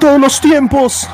[0.00, 1.08] Todos los tiempos.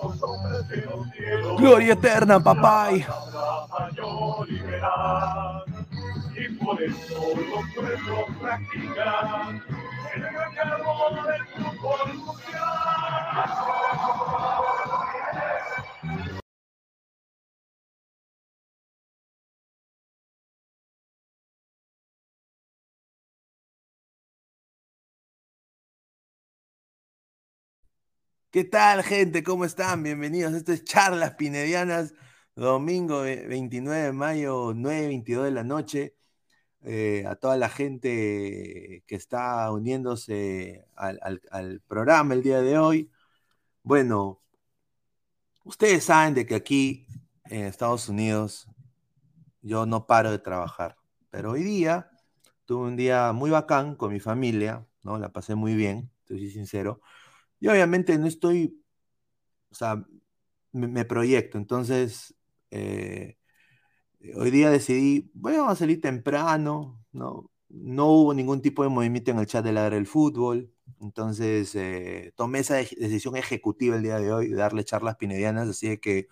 [0.00, 1.60] Los cielos.
[1.60, 2.40] Gloria eterna,
[4.62, 5.62] veraz.
[6.36, 8.26] Y por eso los pueblos
[28.54, 29.42] ¿Qué tal, gente?
[29.42, 30.04] ¿Cómo están?
[30.04, 30.52] Bienvenidos.
[30.54, 32.14] Esto es Charlas Pinedianas,
[32.54, 36.14] domingo ve- 29 de mayo, 9.22 de la noche.
[36.82, 42.78] Eh, a toda la gente que está uniéndose al, al- al programa el día de
[42.78, 43.10] hoy.
[43.82, 44.40] Bueno,
[45.64, 47.08] ustedes saben de que aquí
[47.46, 48.68] en Estados Unidos
[49.62, 50.96] yo no paro de trabajar,
[51.30, 52.08] pero hoy día
[52.66, 55.18] tuve un día muy bacán con mi familia, ¿no?
[55.18, 57.00] La pasé muy bien, estoy sincero.
[57.60, 58.82] Y obviamente no estoy,
[59.70, 60.04] o sea,
[60.72, 61.58] me, proyecto.
[61.58, 62.34] Entonces,
[62.70, 63.36] eh,
[64.36, 67.50] hoy día decidí, bueno, vamos a salir temprano, ¿no?
[67.68, 70.70] No hubo ningún tipo de movimiento en el chat de Ladra el Fútbol.
[71.00, 75.68] Entonces, eh, tomé esa de- decisión ejecutiva el día de hoy, de darle charlas pinedianas.
[75.68, 76.28] Así que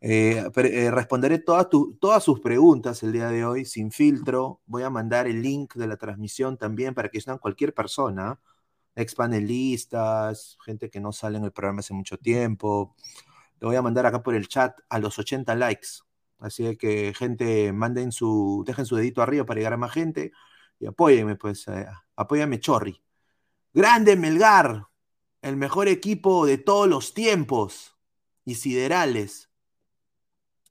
[0.00, 0.44] eh,
[0.92, 4.60] responderé todas, tu- todas sus preguntas el día de hoy, sin filtro.
[4.66, 8.40] Voy a mandar el link de la transmisión también para que sean cualquier persona
[8.94, 12.94] ex panelistas, gente que no sale en el programa hace mucho tiempo.
[13.60, 15.88] Lo voy a mandar acá por el chat a los 80 likes.
[16.38, 20.32] Así que, gente, manden su, dejen su dedito arriba para llegar a más gente
[20.78, 21.86] y apóyenme, pues, eh,
[22.16, 23.02] apóyame, Chorri.
[23.72, 24.88] Grande Melgar,
[25.42, 27.96] el mejor equipo de todos los tiempos
[28.44, 29.50] y siderales.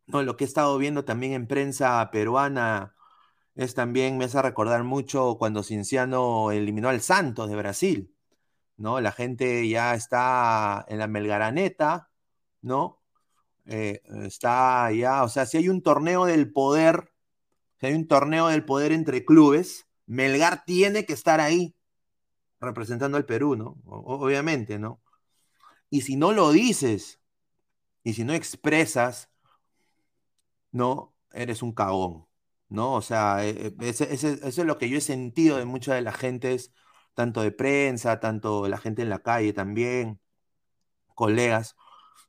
[0.05, 2.95] No, lo que he estado viendo también en prensa peruana
[3.55, 8.12] es también, me hace recordar mucho cuando Cinciano eliminó al Santos de Brasil,
[8.77, 9.01] ¿no?
[9.01, 12.09] La gente ya está en la Melgaraneta,
[12.61, 13.01] ¿no?
[13.65, 17.11] Eh, está ya, o sea, si hay un torneo del poder,
[17.79, 21.75] si hay un torneo del poder entre clubes, Melgar tiene que estar ahí
[22.61, 23.77] representando al Perú, ¿no?
[23.85, 25.01] Obviamente, ¿no?
[25.89, 27.21] Y si no lo dices,
[28.03, 29.29] y si no expresas,
[30.71, 31.15] ¿no?
[31.31, 32.27] Eres un cagón,
[32.69, 32.93] ¿no?
[32.93, 36.17] O sea, ese- ese- eso es lo que yo he sentido de muchas de las
[36.17, 36.73] gentes,
[37.13, 40.19] tanto de prensa, tanto la gente en la calle también,
[41.15, 41.75] colegas,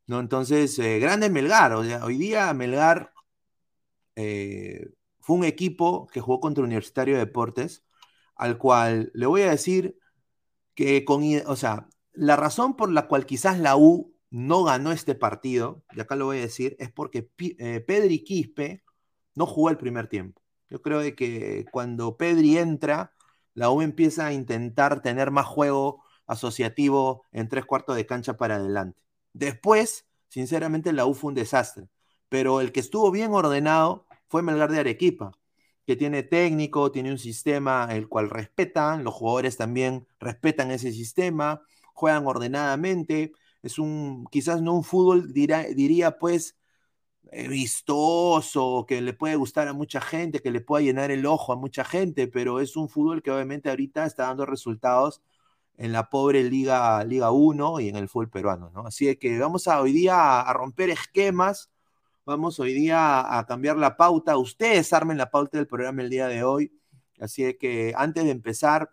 [0.07, 0.21] ¿no?
[0.21, 3.13] Entonces, eh, grande Melgar, hoy día Melgar
[4.17, 7.85] eh, fue un equipo que jugó contra Universitario de Deportes,
[8.37, 9.99] al cual le voy a decir
[10.75, 15.15] que con, o sea, la razón por la cual quizás la U no ganó este
[15.15, 18.83] partido, y acá lo voy a decir, es porque eh, Pedri Quispe
[19.35, 20.43] no jugó el primer tiempo.
[20.69, 23.14] Yo creo de que cuando Pedri entra,
[23.55, 28.57] la U empieza a intentar tener más juego asociativo en tres cuartos de cancha para
[28.57, 29.01] adelante.
[29.33, 31.89] Después, sinceramente, la U fue un desastre,
[32.29, 35.33] pero el que estuvo bien ordenado fue Melgar de Arequipa
[35.87, 41.63] que tiene técnico, tiene un sistema el cual respetan, los jugadores también respetan ese sistema,
[41.93, 43.33] juegan ordenadamente,
[43.63, 46.57] es un, quizás no un fútbol, diría pues,
[47.49, 51.57] vistoso, que le puede gustar a mucha gente, que le pueda llenar el ojo a
[51.57, 55.23] mucha gente, pero es un fútbol que obviamente ahorita está dando resultados
[55.77, 58.87] en la pobre Liga, Liga 1 y en el fútbol peruano, ¿no?
[58.87, 61.71] Así que vamos a hoy día a romper esquemas,
[62.25, 66.29] vamos hoy día a cambiar la pauta, ustedes armen la pauta del programa el día
[66.29, 66.73] de hoy,
[67.21, 68.91] así que antes de empezar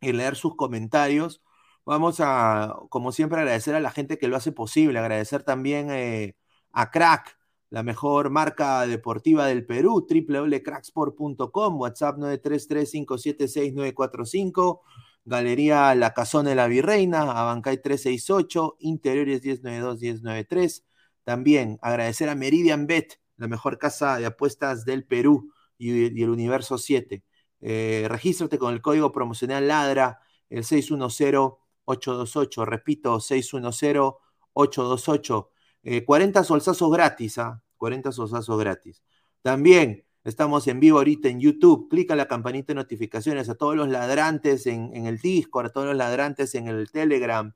[0.00, 1.42] y leer sus comentarios,
[1.84, 6.36] vamos a, como siempre, agradecer a la gente que lo hace posible, agradecer también eh,
[6.72, 7.37] a Crack,
[7.70, 14.80] la mejor marca deportiva del Perú, www.cracksport.com, WhatsApp 933-576-945,
[15.24, 20.84] Galería La Casona de la Virreina, Abancay 368, Interiores 1092-1093.
[21.24, 26.30] También agradecer a Meridian Bet, la mejor casa de apuestas del Perú y, y el
[26.30, 27.22] Universo 7.
[27.60, 35.48] Eh, regístrate con el código promocional LADRA, el 610-828, repito, 610-828.
[35.82, 37.62] Eh, 40 solsazos gratis, ¿ah?
[37.76, 39.02] 40 solsazos gratis.
[39.42, 41.88] También estamos en vivo ahorita en YouTube.
[41.88, 45.96] Clica la campanita de notificaciones a todos los ladrantes en, el Discord, a todos los
[45.96, 47.54] ladrantes en el Telegram.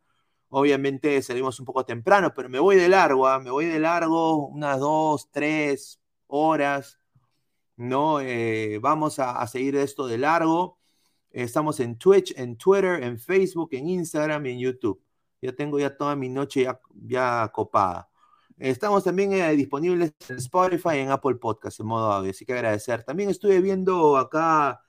[0.51, 3.41] Obviamente salimos un poco temprano, pero me voy de largo, ¿ah?
[3.41, 6.99] me voy de largo unas dos, tres horas.
[7.77, 8.21] ¿no?
[8.21, 10.79] Eh, vamos a, a, seguir esto de largo.
[11.31, 15.03] Estamos en Twitch, en Twitter, en Facebook, en Instagram y en YouTube.
[15.41, 18.12] Ya tengo ya toda mi noche ya, ya copada.
[18.63, 22.53] Estamos también eh, disponibles en Spotify y en Apple Podcast en modo audio, así que
[22.53, 23.03] agradecer.
[23.03, 24.81] También estuve viendo acá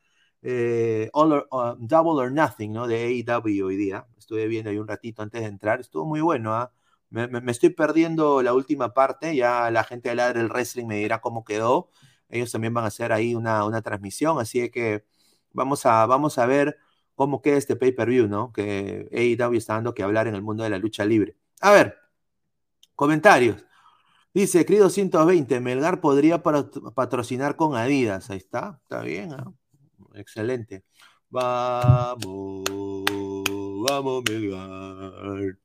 [0.44, 2.86] eh, All or, uh, Double or Nothing, ¿no?
[2.88, 4.06] De AEW hoy día.
[4.16, 5.80] Estuve viendo ahí un ratito antes de entrar.
[5.80, 6.72] Estuvo muy bueno, ¿ah?
[7.10, 9.36] me, me, me, estoy perdiendo la última parte.
[9.36, 11.90] Ya la gente de Ladre del Wrestling me dirá cómo quedó.
[12.30, 15.04] Ellos también van a hacer ahí una, una transmisión, así que
[15.52, 16.78] vamos a, vamos a ver
[17.16, 18.54] cómo queda este pay-per-view, ¿no?
[18.54, 21.38] Que AEW está dando que hablar en el mundo de la lucha libre.
[21.60, 22.03] A ver,
[23.04, 23.66] comentarios.
[24.34, 28.30] Dice, querido 120, Melgar podría patrocinar con Adidas.
[28.30, 29.44] Ahí está, está bien, ¿eh?
[30.16, 30.86] excelente.
[31.30, 32.64] Vamos,
[33.90, 35.58] vamos, Melgar.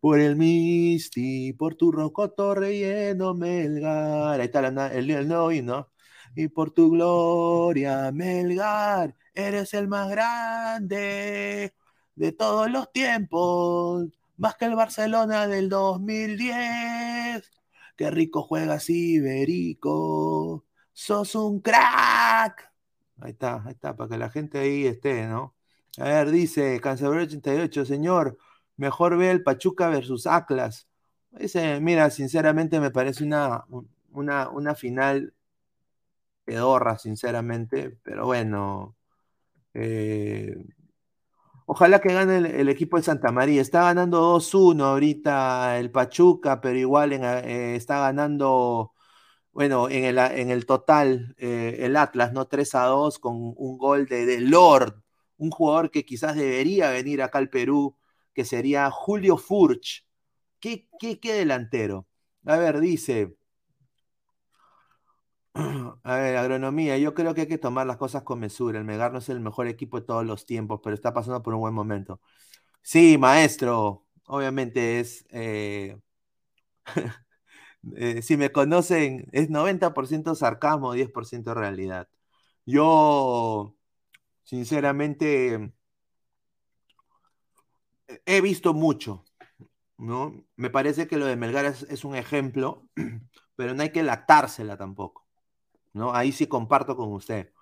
[0.00, 4.40] Por el Misty, por tu rocoto relleno, Melgar.
[4.40, 5.90] Ahí está la, el, el nuevo himno.
[6.34, 11.74] Y por tu gloria, Melgar, eres el más grande
[12.14, 14.06] de todos los tiempos.
[14.38, 17.50] Más que el Barcelona del 2010.
[17.96, 20.64] Qué rico juegas, Iberico.
[20.92, 22.72] Sos un crack.
[23.20, 25.56] Ahí está, ahí está, para que la gente ahí esté, ¿no?
[25.98, 28.38] A ver, dice Cancelero 88, señor,
[28.76, 30.88] mejor ve el Pachuca versus Atlas.
[31.32, 33.64] Ese, mira, sinceramente me parece una,
[34.12, 35.34] una, una final
[36.44, 38.96] pedorra, sinceramente, pero bueno.
[39.74, 40.56] Eh,
[41.68, 43.60] ojalá que gane el, equipo de Santa María.
[43.62, 48.94] Está ganando 2-1 ahorita el Pachuca, pero igual eh, está ganando,
[49.52, 52.48] bueno, en el, en el total eh, el Atlas, ¿no?
[52.48, 55.02] 3-2 con un gol de, de Lord,
[55.36, 57.96] un jugador que quizás debería venir acá al Perú
[58.34, 60.06] que sería Julio Furch.
[60.60, 62.06] ¿Qué, qué, qué delantero?
[62.46, 63.37] A ver, dice.
[66.04, 68.78] A ver, agronomía, yo creo que hay que tomar las cosas con mesura.
[68.78, 71.54] El Megar no es el mejor equipo de todos los tiempos, pero está pasando por
[71.54, 72.20] un buen momento.
[72.82, 75.26] Sí, maestro, obviamente es...
[75.30, 75.98] Eh...
[77.96, 82.08] eh, si me conocen, es 90% sarcasmo, 10% realidad.
[82.66, 83.76] Yo,
[84.44, 85.72] sinceramente,
[88.26, 89.24] he visto mucho,
[89.98, 90.44] ¿no?
[90.56, 92.88] Me parece que lo de Melgar es, es, un ejemplo,
[93.56, 95.27] pero no hay que lactársela tampoco,
[96.14, 97.52] Ahí sí comparto con usted.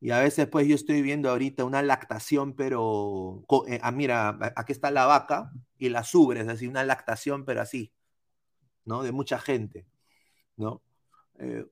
[0.00, 4.72] Y a veces, pues, yo estoy viendo ahorita una lactación, pero, eh, ah, mira, aquí
[4.72, 7.92] está la vaca y la subre, es decir, una lactación, pero así,
[8.84, 9.02] ¿no?
[9.02, 9.86] De mucha gente,
[10.56, 10.82] ¿no?
[11.38, 11.66] Eh,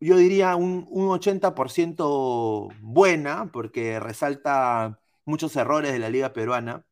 [0.00, 6.86] yo diría un, un 80% buena, porque resalta muchos errores de la liga peruana,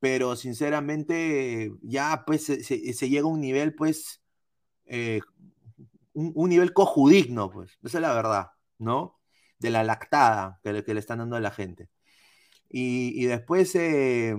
[0.00, 4.22] pero sinceramente ya pues se llega a un nivel pues,
[4.86, 5.20] eh,
[6.18, 9.20] un, un, nivel cojudigno, pues, esa es la verdad, ¿no?
[9.58, 11.90] De la lactada que le, están dando a la gente.
[12.68, 14.36] Y, después, eh,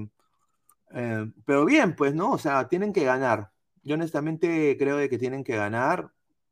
[0.94, 2.32] eh, pero bien, pues, ¿no?
[2.34, 3.52] O sea, tienen que ganar.
[3.84, 6.12] Yo honestamente creo de que tienen que ganar.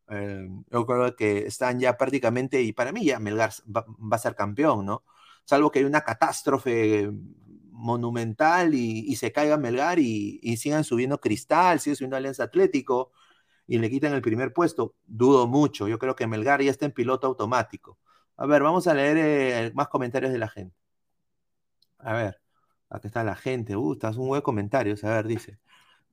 [0.10, 4.36] Eh, yo creo que están ya prácticamente, y para mí ya Melgar va, a ser
[4.36, 5.04] campeón, ¿no?
[5.46, 7.12] Salvo que hay una catástrofe
[7.72, 13.12] monumental y, se caiga Melgar y, y, sigan subiendo Cristal, sigan subiendo Alianza Atlético
[13.68, 15.88] y le quitan el primer puesto, dudo mucho.
[15.88, 18.00] Yo creo que Melgar ya está en piloto automático.
[18.38, 20.76] A ver, vamos a leer eh, más comentarios de la gente.
[22.00, 22.40] A ver,
[22.90, 23.76] aquí está la gente.
[23.76, 24.96] Uh, estás un buen comentario.
[25.04, 25.60] A ver, dice.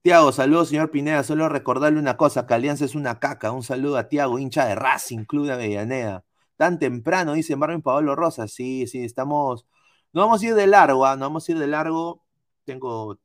[0.02, 1.22] Tiago, saludos, señor Pineda.
[1.24, 3.52] Solo recordarle una cosa, que Alianza es una caca.
[3.52, 6.24] Un saludo a Tiago, hincha de Racing, Club de Avellaneda.
[6.56, 8.48] Tan temprano, dice Marvin Pablo Rosa.
[8.48, 9.66] Sí, sí, estamos...
[10.12, 11.16] No vamos a ir de largo, ¿ah?
[11.16, 12.22] no vamos a ir de largo.
[12.64, 13.18] Tengo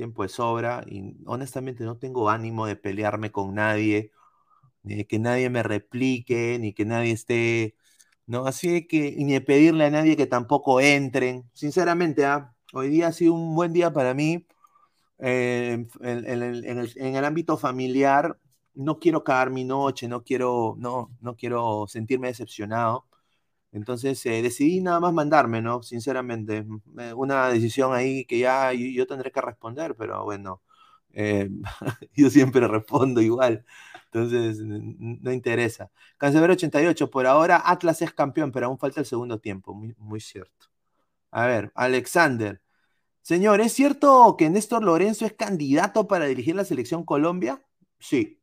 [0.00, 4.12] tiempo de sobra y honestamente no tengo ánimo de pelearme con nadie,
[4.82, 7.76] ni de que nadie me replique, ni que nadie esté...
[8.26, 11.50] No, así que, ni de pedirle a nadie que tampoco entren.
[11.52, 12.54] Sinceramente, ¿ah?
[12.72, 14.46] hoy día ha sido un buen día para mí
[15.18, 18.38] eh, en, el ámbito familiar,
[18.74, 23.06] no quiero cagar mi noche, no quiero, no, no quiero sentirme decepcionado.
[23.72, 25.82] Entonces eh, decidí nada más mandarme, ¿no?
[25.82, 26.66] Sinceramente,
[26.98, 30.62] eh, una decisión ahí que ya yo, tendré que responder, pero bueno,
[31.12, 31.48] eh,
[32.14, 33.64] yo siempre respondo igual.
[34.06, 35.90] Entonces, no interesa.
[36.18, 39.72] Cancelero 88, por ahora Atlas es campeón, pero aún falta el segundo tiempo.
[39.74, 40.66] Muy, muy cierto.
[41.30, 42.60] A ver, Alexander.
[43.22, 47.62] Señor, ¿es cierto que Néstor Lorenzo es candidato para dirigir la selección Colombia?
[48.00, 48.39] Sí.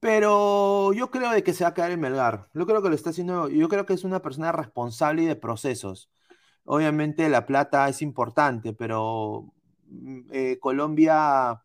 [0.00, 2.48] Pero yo creo de que se va a quedar en Melgar.
[2.54, 5.36] Yo creo que lo está haciendo, yo creo que es una persona responsable y de
[5.36, 6.10] procesos.
[6.64, 9.52] Obviamente la plata es importante, pero
[9.88, 11.62] mm, eh, Colombia,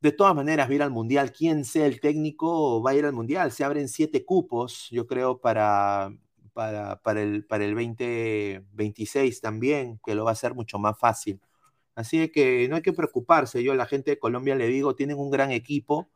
[0.00, 1.32] de todas maneras, va a ir al Mundial.
[1.32, 3.52] Quien sea el técnico va a ir al Mundial.
[3.52, 6.10] Se abren siete cupos, yo creo, para,
[6.52, 11.40] para, el, para el 2026 también, que lo va a hacer mucho más fácil.
[11.94, 13.62] Así que no hay que preocuparse.
[13.62, 16.08] Yo a la gente de Colombia le digo, tienen un gran equipo,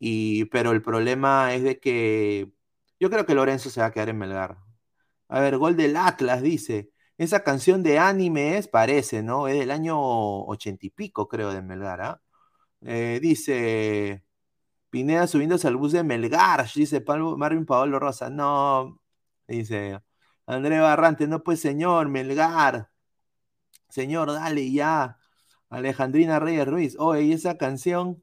[0.00, 2.52] y, pero el problema es de que
[2.98, 4.58] yo creo que Lorenzo se va a quedar en Melgar.
[5.28, 6.90] A ver, gol del Atlas, dice.
[7.18, 9.46] Esa canción de anime es, parece, ¿no?
[9.46, 12.22] Es del año ochenta y pico, creo, de Melgar, ¿ah?
[12.82, 14.24] Eh, dice
[14.90, 17.04] Pineda subiéndose al bus de Melgar, dice
[17.36, 18.30] Marvin Paolo Rosa.
[18.30, 19.00] No,
[19.46, 20.00] dice
[20.46, 22.90] André Barrante, no pues señor, Melgar.
[23.90, 25.18] Señor, dale ya.
[25.68, 26.96] Alejandrina Reyes Ruiz.
[26.98, 28.22] Oye, ¿y esa canción?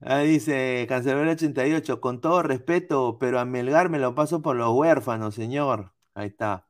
[0.00, 4.72] Ah, dice Cancelero 88, con todo respeto, pero a Melgar me lo paso por los
[4.72, 5.92] huérfanos, señor.
[6.14, 6.68] Ahí está.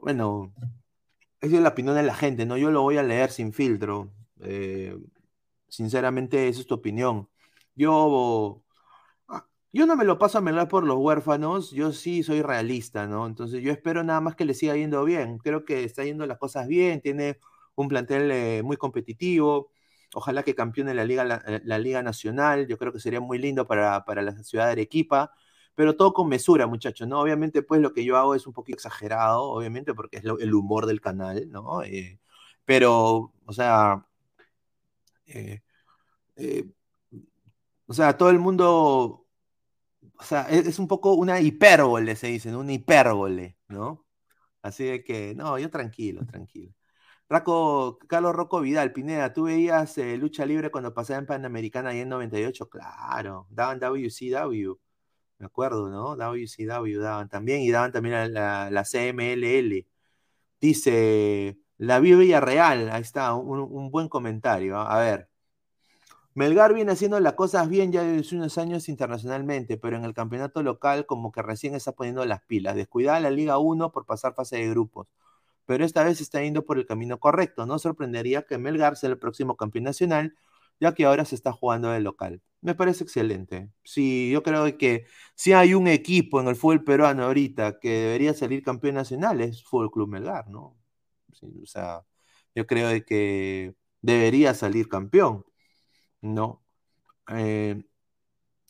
[0.00, 0.52] Bueno,
[1.40, 2.56] esa es la opinión de la gente, ¿no?
[2.56, 4.12] Yo lo voy a leer sin filtro.
[4.40, 4.96] Eh,
[5.68, 7.28] sinceramente, esa es tu opinión.
[7.74, 8.62] Yo,
[9.72, 13.26] yo no me lo paso a Melgar por los huérfanos, yo sí soy realista, ¿no?
[13.26, 15.38] Entonces yo espero nada más que le siga yendo bien.
[15.38, 17.38] Creo que está yendo las cosas bien, tiene
[17.74, 19.70] un plantel eh, muy competitivo.
[20.16, 22.66] Ojalá que campeone la Liga, la, la Liga Nacional.
[22.66, 25.32] Yo creo que sería muy lindo para, para la ciudad de Arequipa.
[25.74, 27.20] Pero todo con mesura, muchachos, ¿no?
[27.20, 30.86] Obviamente, pues lo que yo hago es un poquito exagerado, obviamente, porque es el humor
[30.86, 31.82] del canal, ¿no?
[31.82, 32.18] Eh,
[32.64, 34.06] pero, o sea,
[35.26, 35.60] eh,
[36.36, 36.64] eh,
[37.86, 39.26] o sea, todo el mundo,
[40.18, 42.54] o sea, es, es un poco una hipérbole, se dice.
[42.56, 44.06] Una hipérbole, ¿no?
[44.62, 46.75] Así de que, no, yo tranquilo, tranquilo.
[47.28, 51.98] Raco, Carlos Rocco Vidal, Pineda, ¿tú veías eh, lucha libre cuando pasaba en Panamericana ahí
[52.00, 52.68] en 98?
[52.68, 54.78] Claro, daban WCW,
[55.38, 56.16] me acuerdo, ¿no?
[56.16, 59.86] WCW daban también y daban también la, la- la CMLL.
[60.60, 64.78] Dice, la Biblia Real, ahí está, un, buen comentario.
[64.78, 65.28] A ver,
[66.34, 70.62] Melgar viene haciendo las cosas bien ya desde unos años internacionalmente, pero en el campeonato
[70.62, 72.76] local como que recién está poniendo las pilas.
[72.76, 75.08] Descuidada la Liga 1 por pasar fase de grupos,
[75.66, 77.66] pero esta vez está yendo por el camino correcto.
[77.66, 80.36] No sorprendería que Melgar sea el próximo campeón nacional,
[80.80, 82.42] ya que ahora se está jugando de local.
[82.60, 83.70] Me parece excelente.
[83.84, 88.34] Sí, yo creo que si hay un equipo en el fútbol peruano ahorita que debería
[88.34, 90.76] salir campeón nacional es Fútbol Club Melgar, ¿no?
[91.62, 92.02] O sea,
[92.54, 95.44] yo creo de que debería salir campeón,
[96.22, 96.64] ¿no?
[97.28, 97.84] Eh,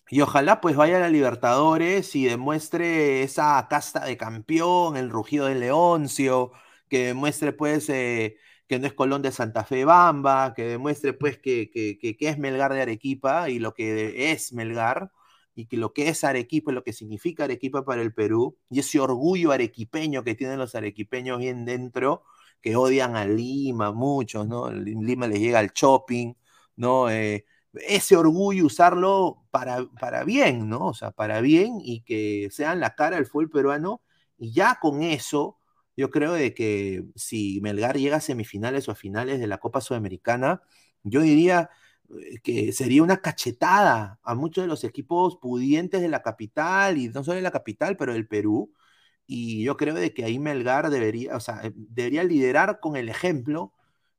[0.08, 5.46] y ojalá pues vaya a la Libertadores y demuestre esa casta de campeón, el rugido
[5.46, 6.52] del Leoncio,
[6.88, 8.36] que demuestre pues eh,
[8.68, 12.28] que no es Colón de Santa Fe Bamba, que demuestre pues que, que, que- que
[12.28, 15.10] es Melgar de Arequipa y lo que es Melgar
[15.54, 19.00] y que lo que es Arequipa, lo que significa Arequipa para el Perú y ese
[19.00, 22.24] orgullo arequipeño que tienen los arequipeños bien dentro,
[22.60, 24.70] que odian a Lima, muchos, ¿no?
[24.70, 26.34] Lima les llega al shopping,
[26.76, 27.10] ¿no?
[27.10, 30.88] Eh, ese orgullo usarlo para, para bien, ¿no?
[30.88, 34.02] O sea, para bien y que sean la cara del fútbol peruano.
[34.38, 35.58] Y ya con eso,
[35.96, 39.80] yo creo de que si Melgar llega a semifinales o a finales de la Copa
[39.80, 40.62] Sudamericana,
[41.02, 41.70] yo diría
[42.10, 47.08] eh, que sería una cachetada a muchos de los equipos pudientes de la capital, y
[47.08, 48.72] no solo de la capital, pero del Perú.
[49.26, 53.08] Y yo creo de que ahí Melgar debería, o sea, eh, debería liderar con el
[53.08, 53.72] ejemplo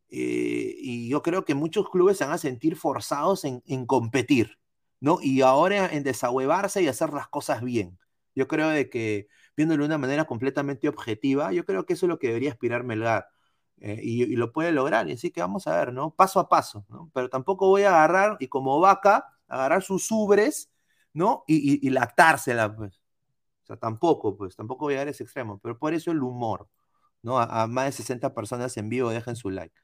[0.10, 4.58] eh, y yo creo que muchos clubes se van a sentir forzados en, competir,
[5.00, 5.20] ¿no?
[5.22, 8.00] Y ahora en desahuevarse y hacer las cosas bien.
[8.36, 9.28] Yo creo de que,
[9.58, 12.84] viéndolo de una manera completamente objetiva, yo creo que eso es lo que debería aspirar
[12.84, 13.28] Melgar.
[13.80, 15.10] eh, y, lo puede lograr.
[15.10, 16.12] Y así que vamos a ver, ¿no?
[16.16, 17.12] Paso a paso, ¿no?
[17.14, 20.72] Pero tampoco voy a agarrar y como vaca, agarrar sus ubres,
[21.14, 21.44] ¿no?
[21.48, 23.02] Y, y- lactársela, pues.
[23.64, 25.60] O sea, tampoco, pues, tampoco voy a a ese extremo.
[25.60, 26.70] Pero por eso el humor,
[27.22, 27.40] ¿no?
[27.40, 29.76] A, a más de 60 personas en vivo, dejen su like.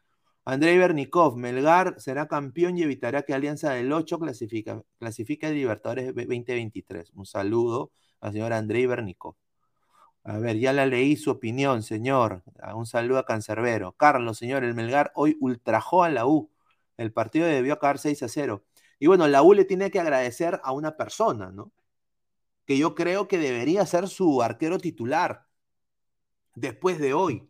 [0.46, 6.08] Andrei Bernikov, Melgar será campeón y evitará que Alianza del 8 clasifica, clasifique a Libertadores
[6.16, 7.12] 2023.
[7.14, 9.36] Un saludo al señor Andrei Bernikov.
[10.26, 12.44] A ver, ya la leí su opinión, señor.
[12.62, 13.94] Ah, Un saludo a Cancerbero.
[13.94, 16.50] Carlos, señor, el Melgar hoy ultrajó a la U.
[16.98, 18.64] El partido debió acabar 6 a 0.
[19.00, 21.74] Y bueno, la U le tiene que agradecer a una persona, ¿no?
[22.66, 25.48] Que yo creo que debería ser su arquero titular
[26.56, 27.50] después de hoy,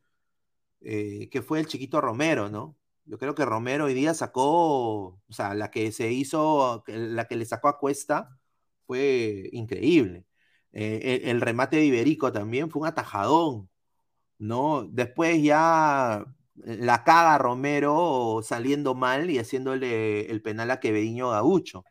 [0.82, 2.78] eh, que fue el chiquito Romero, ¿no?
[3.06, 7.36] Yo creo que Romero hoy día sacó, o sea, la que se hizo, la que
[7.38, 8.40] le sacó a Cuesta
[8.88, 10.26] fue increíble.
[10.74, 13.70] Eh, el, el remate de Iberico también fue un atajadón,
[14.40, 14.86] ¿no?
[14.90, 21.86] Después ya la caga Romero saliendo mal y haciéndole el penal a Quevediño Gaucho.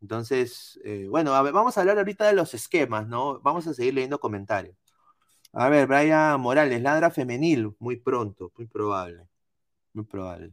[0.00, 3.40] Entonces, eh, bueno, vamos a hablar ahorita de los esquemas, ¿no?
[3.40, 4.76] Vamos a seguir leyendo comentarios.
[5.52, 9.28] A ver, Brian Morales, ladra femenil, muy pronto, muy probable.
[9.94, 10.52] Muy probable.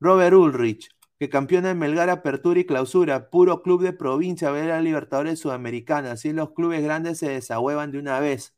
[0.00, 4.80] Robert Ulrich, que campeona en Melgar Apertura y Clausura, puro club de provincia, ver a
[4.80, 6.12] Libertadores Sudamericana.
[6.12, 8.54] Así los clubes grandes se desahuevan de una vez.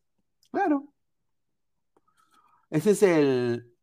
[0.50, 0.92] Claro.
[2.70, 3.74] Ese es el.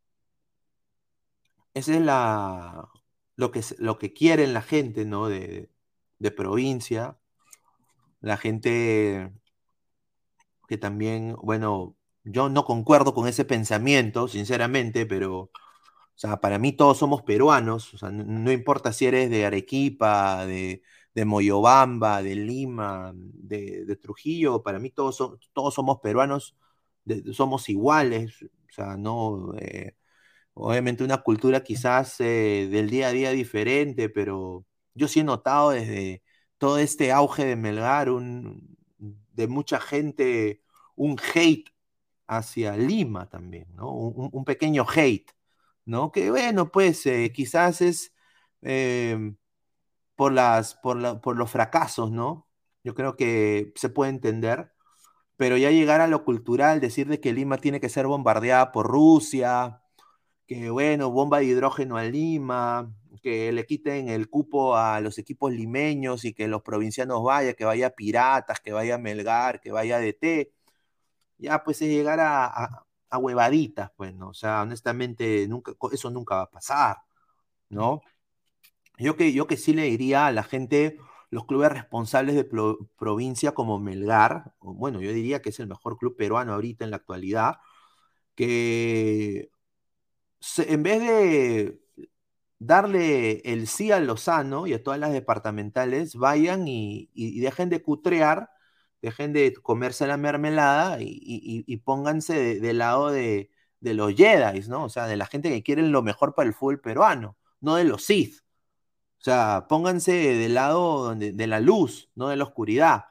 [1.74, 2.90] Ese es la.
[3.36, 5.28] Lo que, lo que quieren la gente, ¿no?
[5.28, 5.70] De,
[6.20, 7.18] de provincia.
[8.22, 9.32] La gente
[10.68, 15.52] que también, bueno, yo no concuerdo con ese pensamiento, sinceramente, pero,
[16.18, 19.46] o sea, para mí todos somos peruanos, o sea, no, no importa si eres de
[19.46, 20.82] Arequipa, de,
[21.16, 25.18] de Moyobamba, de Lima, de, de Trujillo, para mí todos,
[25.74, 26.56] somos peruanos,
[27.06, 29.96] de- somos iguales, o sea, no, eh,
[30.54, 35.72] obviamente una cultura quizás eh, del día a día diferente, pero yo sí he notado
[35.72, 36.24] desde
[36.58, 40.62] todo este auge de Melgar, un, de mucha gente,
[40.96, 41.70] un hate
[42.28, 43.92] hacia Lima también, ¿no?
[43.92, 45.32] Un pequeño hate,
[45.88, 46.12] ¿no?
[46.14, 48.14] Que bueno, pues eh, quizás es
[48.64, 49.34] eh,
[50.16, 52.48] por las, por la- por los fracasos, ¿no?
[52.84, 54.72] Yo creo que se puede entender,
[55.38, 58.88] pero ya llegar a lo cultural, decir de que Lima tiene que ser bombardeada por
[58.88, 59.82] Rusia,
[60.48, 65.52] que bueno, bomba de hidrógeno a Lima, que le quiten el cupo a los equipos
[65.54, 70.54] limeños y que los provincianos vayan, que vaya Piratas, que vaya Melgar, que vaya DT,
[71.40, 74.30] ya pues es llegar a, a huevaditas, pues, ¿no?
[74.30, 76.98] O sea, honestamente, nunca, eso nunca va a pasar,
[77.70, 78.02] ¿no?
[79.00, 80.98] Yo que, yo que sí le diría a la gente,
[81.30, 85.98] los clubes responsables de pro- provincia como Melgar, bueno, yo diría que es el mejor
[85.98, 87.58] club peruano ahorita en la actualidad,
[88.36, 89.52] que
[90.40, 91.80] se- en vez de
[92.60, 98.50] darle el sí a Lozano y a todas las departamentales, vayan y dejen de cutrear,
[99.02, 104.14] dejen de comerse la mermelada y, y- y pónganse de- del lado de, de los
[104.16, 104.86] Jedis, ¿no?
[104.86, 107.84] O sea, de la gente que quiere lo mejor para el fútbol peruano, no de
[107.86, 108.40] los Sith.
[109.20, 113.06] O sea, pónganse del lado de la luz, no de la oscuridad.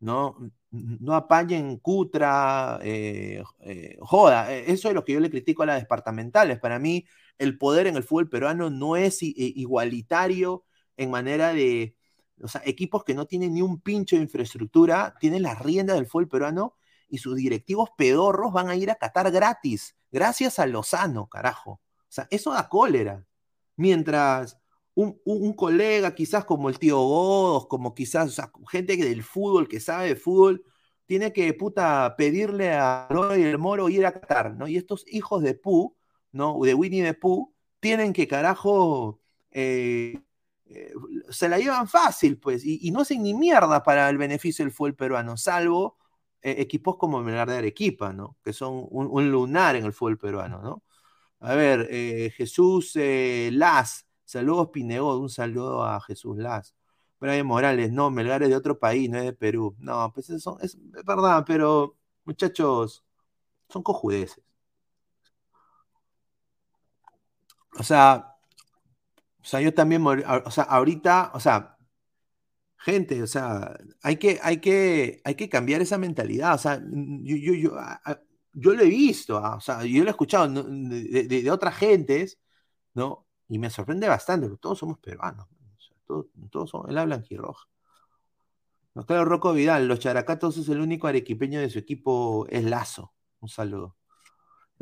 [0.00, 0.36] No,
[0.70, 4.52] no apañen Cutra, eh, eh, joda.
[4.52, 6.58] eh, Eso es lo que yo le critico a las departamentales.
[6.58, 7.06] Para mí,
[7.38, 10.64] el poder en el fútbol peruano no es i- igualitario
[10.96, 11.96] en manera de,
[12.40, 16.06] o sea, equipos que no tienen ni un pincho de infraestructura, tienen las riendas del
[16.06, 16.76] fútbol peruano
[17.08, 21.72] y sus directivos pedorros van a ir a Qatar gratis, gracias a Lozano, carajo.
[21.72, 23.26] O sea, eso da cólera.
[23.76, 24.58] Mientras
[24.94, 29.68] un, un- colega, quizás como el tío Godos, como quizás, o sea, gente del fútbol,
[29.68, 30.64] que sabe de fútbol,
[31.06, 31.56] tiene que,
[32.16, 34.66] pedirle a Roy el Moro ir a Qatar, ¿no?
[34.68, 35.94] Y estos hijos de Pooh,
[36.32, 36.58] ¿no?
[36.62, 40.20] De Winnie the Pooh, tienen que, carajo, eh,
[40.74, 40.92] eh,
[41.30, 44.94] se la llevan fácil, pues, y, no hacen ni mierda para el beneficio del fútbol
[44.94, 45.98] peruano, salvo
[46.42, 48.36] eh, equipos como Melgar de Arequipa, ¿no?
[48.42, 50.82] Que son un, un lunar en el fútbol peruano, ¿no?
[51.40, 56.74] A ver, eh, Jesús Las, saludos Pinegod, un saludo a Jesús Las.
[57.20, 59.76] Brian Morales, no, Melgar es de otro país, no es de Perú.
[59.78, 63.04] No, pues eso es, es verdad, pero muchachos,
[63.68, 64.42] son cojudeces.
[67.78, 68.31] O sea,
[69.42, 71.76] o sea, yo también, o sea, ahorita, o sea,
[72.76, 76.54] gente, o sea, hay que, hay que, hay que cambiar esa mentalidad.
[76.54, 77.76] O sea, yo, yo, yo,
[78.52, 80.62] yo lo he visto, ah, o sea, yo lo he escuchado ¿no?
[80.64, 82.38] de, otras gentes,
[82.94, 83.26] ¿no?
[83.48, 85.48] Y me sorprende bastante, porque todos somos peruanos.
[85.50, 85.68] ¿no?
[85.76, 87.66] O sea, todos, todos somos, él habla blanquirroja.
[88.94, 93.12] Nos claro, Rocco Vidal, los characatos es el único arequipeño de su equipo, es Lazo.
[93.40, 93.96] Un saludo.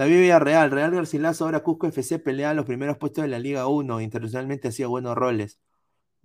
[0.00, 4.00] David Villarreal, Real Garcilaso, ahora Cusco FC pelea los primeros puestos de la Liga 1.
[4.00, 5.60] Internacionalmente hacía buenos roles.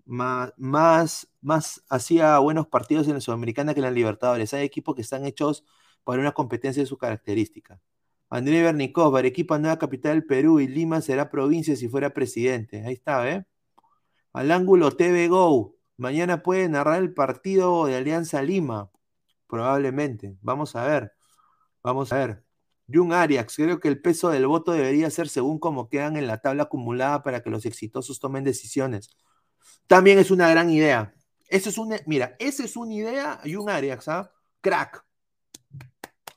[0.06, 4.54] Más, más, más hacía buenos partidos en la Sudamericana que en la Libertadores.
[4.54, 5.66] Hay equipos que están hechos
[6.06, 7.82] para una competencia de sus características.
[8.30, 12.86] André Bernicov, Arequipa, nueva capital del Perú y Lima será provincia si fuera presidente.
[12.86, 13.46] Ahí está, ¿eh?
[14.32, 15.76] Al ángulo TV Go.
[15.98, 18.90] Mañana puede narrar el partido de Alianza Lima.
[19.48, 20.38] Probablemente.
[20.42, 21.12] Vamos a ver.
[21.84, 22.45] Vamos a ver.
[22.92, 26.40] Jung Arias, creo que el peso del voto debería ser según cómo quedan en la
[26.40, 29.10] tabla acumulada para que los exitosos tomen decisiones.
[29.88, 31.14] También es una gran idea.
[31.48, 34.32] Eso es una, mira, esa es una idea, Jung Arias, ¿ah?
[34.62, 35.06] Crack.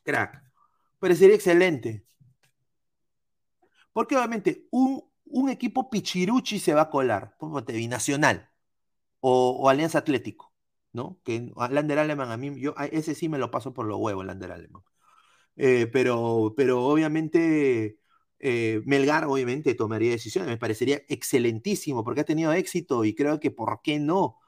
[0.02, 0.42] Crack.
[0.98, 2.04] Parecería excelente.
[3.92, 8.50] Porque obviamente un, un equipo pichiruchi se va a colar, como te binacional
[9.20, 10.52] o, o Alianza Atlético,
[10.92, 11.20] ¿no?
[11.24, 14.52] Que Lander Aleman a mí, yo ese sí me lo paso por los huevos, Lander
[14.52, 14.82] Aleman.
[15.59, 17.99] Eh, pero, pero obviamente
[18.40, 23.51] eh, Melgar obviamente tomaría decisiones, me parecería excelentísimo porque ha tenido éxito y creo que
[23.51, 24.38] por qué no,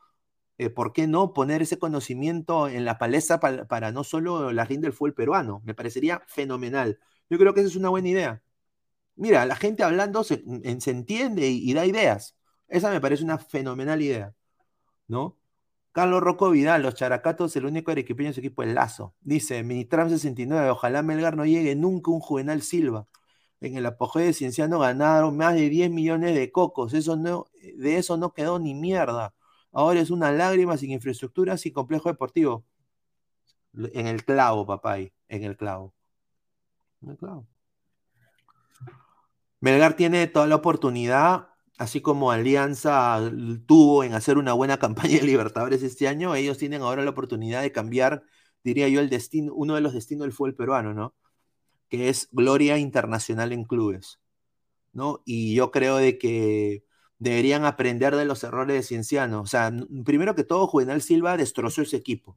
[0.59, 4.87] eh, por qué no poner ese conocimiento en la palestra para, no solo la rinde
[4.87, 7.01] del fútbol peruano, me parecería fenomenal.
[7.31, 8.43] Yo creo que esa es una buena idea.
[9.17, 10.45] Mira, la gente hablando se,
[10.81, 12.37] se entiende y, y da ideas.
[12.69, 14.35] Esa me parece una fenomenal idea,
[15.09, 15.40] ¿no?
[15.93, 19.15] Carlos Rocco Vidal, los Characatos, el único arequipeño en su equipo es Lazo.
[19.21, 23.09] Dice, Minitram 69, ojalá Melgar no llegue nunca un Juvenal Silva.
[23.61, 26.93] En el apogeo de Cienciano ganaron más de 10 millones de cocos.
[26.93, 26.99] De
[27.97, 29.35] eso no quedó ni mierda.
[29.73, 32.65] Ahora es una lágrima sin infraestructura, sin complejo deportivo.
[33.93, 35.93] En el clavo, papá, en el clavo.
[37.03, 37.47] En el clavo.
[39.61, 41.49] Melgar tiene toda la oportunidad,
[41.81, 43.19] así como Alianza
[43.67, 47.63] tuvo en hacer una buena campaña de Libertadores este año, ellos tienen ahora la oportunidad
[47.63, 48.23] de cambiar,
[48.63, 51.15] diría yo, el destino, uno de los destinos del fútbol peruano, ¿no?
[51.89, 54.21] Que es gloria internacional en clubes,
[54.93, 55.23] ¿no?
[55.25, 56.85] Y yo creo de que
[57.19, 59.41] deberían aprender de los errores de Cienciano.
[59.41, 59.73] O sea,
[60.05, 62.37] primero que todo, Juvenal Silva destrozó ese equipo.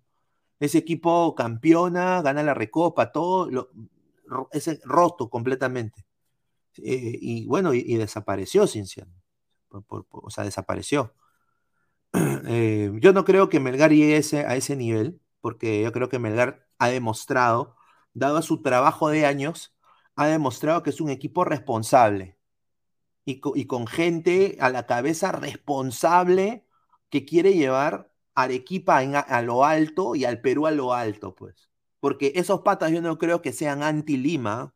[0.61, 3.69] Ese equipo campeona, gana la recopa, todo, lo,
[4.53, 6.05] ese roto completamente.
[6.77, 9.22] Eh, y bueno, y, y desapareció Cienciano.
[10.11, 11.13] O sea, desapareció.
[12.47, 16.67] Eh, yo no creo que Melgar llegue a ese, nivel, porque yo creo que Melgar
[16.79, 17.75] ha demostrado,
[18.13, 19.73] dado su trabajo de años,
[20.15, 22.37] ha demostrado que es un equipo responsable
[23.25, 26.65] y, co- y con gente a la cabeza responsable
[27.09, 31.35] que quiere llevar Arequipa en a, a lo alto y al Perú a lo alto,
[31.35, 31.69] pues.
[31.99, 34.73] Porque esos patas yo no creo que sean anti-Lima,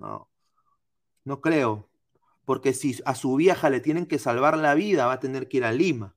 [0.00, 0.28] no,
[1.24, 1.87] no creo.
[2.48, 5.58] Porque si a su vieja le tienen que salvar la vida, va a tener que
[5.58, 6.16] ir a Lima.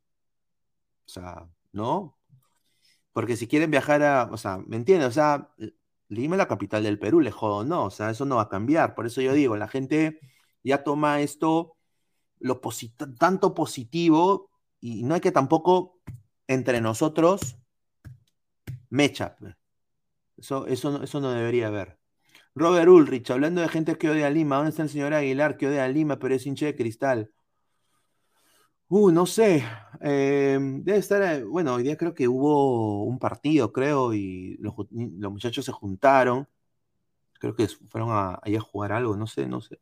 [1.06, 2.17] O sea, ¿no?
[3.12, 5.10] Porque si quieren viajar a, o sea, ¿me entiendes?
[5.10, 5.54] O sea,
[6.08, 8.48] Lima es la capital del Perú, le jodo, no, o sea, eso no va a
[8.50, 8.96] cambiar.
[8.96, 10.22] Por eso yo digo, la gente
[10.63, 11.76] ya toma esto
[12.39, 12.62] lo
[13.20, 16.00] tanto positivo y no hay que tampoco
[16.48, 17.58] entre nosotros
[18.89, 19.36] mecha.
[19.38, 19.58] pues.
[20.38, 22.01] Eso, eso, eso no debería haber.
[22.56, 25.68] Robert Ulrich, hablando de gente que odia a Lima, ¿dónde está el señor Aguilar que
[25.68, 27.32] odia a Lima pero es hincha de cristal?
[28.90, 29.64] Uh, no sé.
[30.02, 34.74] Eh, debe estar, eh, bueno, hoy día creo que hubo un partido, creo, y los,
[34.92, 36.48] muchachos se juntaron.
[37.40, 39.80] Creo que fueron a, ahí a jugar algo, no sé, no sé.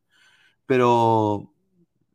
[0.65, 1.53] Pero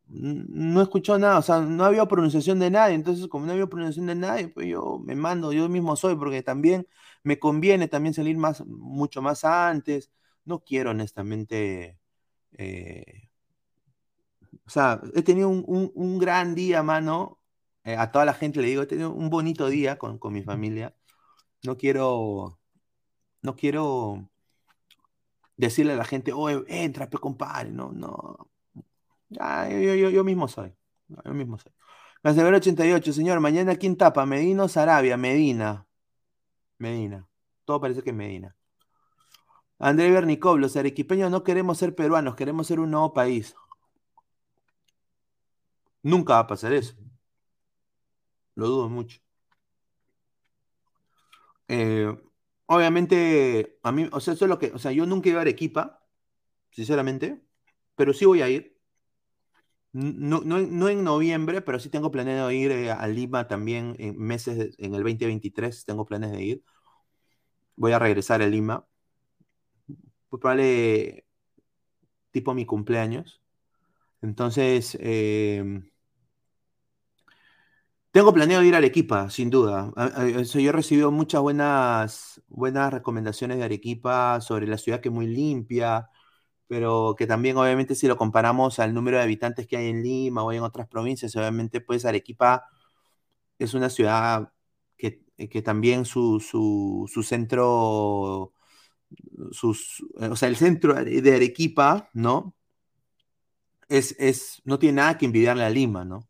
[0.08, 2.94] no escuchó nada, o sea, no había pronunciación de nadie.
[2.94, 6.42] Entonces, como no había pronunciación de nadie, pues yo me mando, yo mismo soy, porque
[6.42, 6.86] también
[7.24, 10.12] me conviene también salir más, mucho más antes.
[10.46, 11.98] No quiero, honestamente.
[12.52, 13.30] eh,
[14.66, 17.40] o sea, he tenido un, un- un gran día, mano.
[17.84, 20.42] Eh, a toda la gente le digo, he tenido un bonito día con, con mi
[20.42, 20.94] familia.
[21.64, 22.60] No quiero,
[23.42, 24.30] no quiero
[25.56, 27.70] decirle a la gente, oye, entra, pe compadre.
[27.70, 28.50] No, no.
[29.28, 30.74] Ya, yo, yo, yo, yo mismo soy.
[31.08, 31.72] Yo mismo soy.
[32.22, 35.86] Cancelero 88, señor, mañana quién tapa, Medina o Sarabia, Medina.
[36.78, 37.28] Medina.
[37.64, 38.56] Todo parece que es Medina.
[39.88, 43.54] André Bernicov, los arequipeños no queremos ser peruanos, queremos ser un nuevo país.
[46.04, 46.94] Nunca va a pasar eso.
[48.56, 49.20] Lo dudo mucho.
[51.68, 52.14] Eh,
[52.66, 55.42] obviamente, a mí, o sea, eso es lo que, o sea, yo nunca iba a
[55.42, 56.02] Arequipa,
[56.70, 57.44] sinceramente,
[57.96, 58.78] pero sí voy a ir.
[59.92, 64.18] No, no, no en noviembre, pero sí tengo planeado ir eh, a Lima también en
[64.18, 66.64] meses, en el 2023, tengo planes de ir.
[67.76, 68.84] Voy a regresar a Lima.
[70.34, 71.24] Pues probable
[72.32, 73.40] tipo mi cumpleaños.
[74.22, 75.82] Entonces, eh,
[78.10, 79.92] tengo planeado ir a Arequipa, sin duda.
[80.36, 85.14] Eso, yo he recibido muchas buenas, buenas recomendaciones de Arequipa sobre la ciudad que es
[85.14, 86.10] muy limpia,
[86.68, 90.44] pero que también obviamente si lo comparamos al número de habitantes que hay en Lima
[90.44, 92.64] o en otras provincias, obviamente pues Arequipa
[93.58, 94.52] es una ciudad
[94.98, 98.53] que, que también su, su, su centro,
[99.52, 102.54] sus, o sea, el centro de Arequipa, ¿no?
[103.88, 106.28] Es, es, no tiene nada que envidiarle a Lima, ¿no?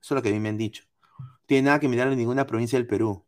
[0.00, 0.84] Eso es lo que a mí me han dicho.
[1.18, 3.24] No tiene nada que envidiarle a ninguna provincia del Perú.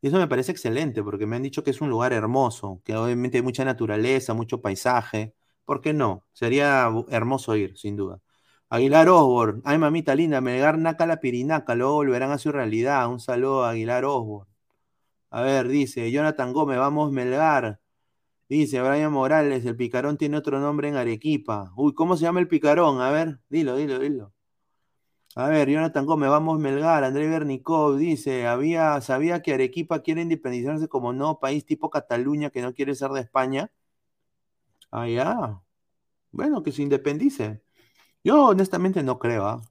[0.00, 2.96] Y eso me parece excelente, porque me han dicho que es un lugar hermoso, que
[2.96, 5.34] obviamente hay mucha naturaleza, mucho paisaje.
[5.64, 6.24] ¿Por qué no?
[6.32, 8.20] Sería hermoso ir, sin duda.
[8.68, 13.08] Aguilar Osborne, ay mamita linda, Melgar Naca la Pirinaca, luego volverán a su realidad.
[13.10, 14.50] Un saludo a Aguilar Osborne.
[15.30, 17.81] A ver, dice Jonathan Gómez, vamos Melgar.
[18.52, 21.72] Dice Brian Morales, el picarón tiene otro nombre en Arequipa.
[21.74, 23.00] Uy, ¿cómo se llama el picarón?
[23.00, 24.34] A ver, dilo, dilo, dilo.
[25.34, 30.86] A ver, Jonathan Gómez, vamos Melgar, André Bernicov dice, había, sabía que Arequipa quiere independizarse
[30.86, 33.70] como no país tipo Cataluña que no quiere ser de España.
[34.90, 35.62] Ah, ya.
[36.32, 37.62] Bueno, que se independice.
[38.24, 39.62] Yo honestamente no creo, ¿ah?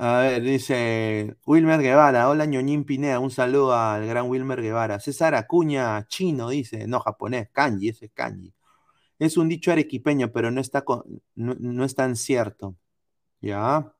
[0.00, 5.00] A ver, dice Wilmer Guevara, hola ñoñín Pineda, un saludo al gran Wilmer Guevara.
[5.00, 8.54] César Acuña, chino, dice, no japonés, kanji, ese es kanji.
[9.18, 10.84] Es un dicho arequipeño, pero no está
[11.36, 12.76] no, no es tan cierto.
[13.40, 13.92] Ya.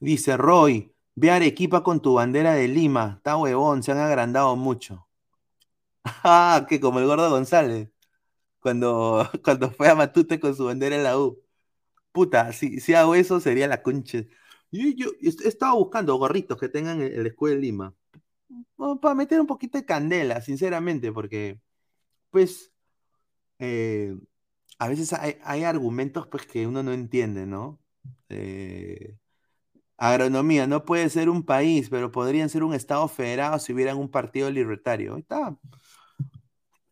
[0.00, 3.14] Dice Roy, ve a Arequipa con tu bandera de Lima.
[3.18, 5.06] Está huevón, se han agrandado mucho.
[6.24, 7.90] Ah, que como el gordo González,
[8.60, 11.42] cuando, cuando fue a Matute con su bandera en la U.
[12.12, 14.20] Puta, si, si hago eso sería la concha.
[14.72, 17.94] Yo, yo he estado buscando gorritos que tengan el, el escudo de Lima.
[19.00, 21.60] Para meter un poquito de candela, sinceramente, porque,
[22.30, 22.72] pues,
[23.58, 24.16] eh,
[24.78, 27.80] a veces hay, hay argumentos pues, que uno no entiende, ¿no?
[28.28, 29.16] Eh,
[29.96, 34.10] agronomía, no puede ser un país, pero podrían ser un estado federado si hubieran un
[34.10, 35.16] partido libertario.
[35.16, 35.56] Está.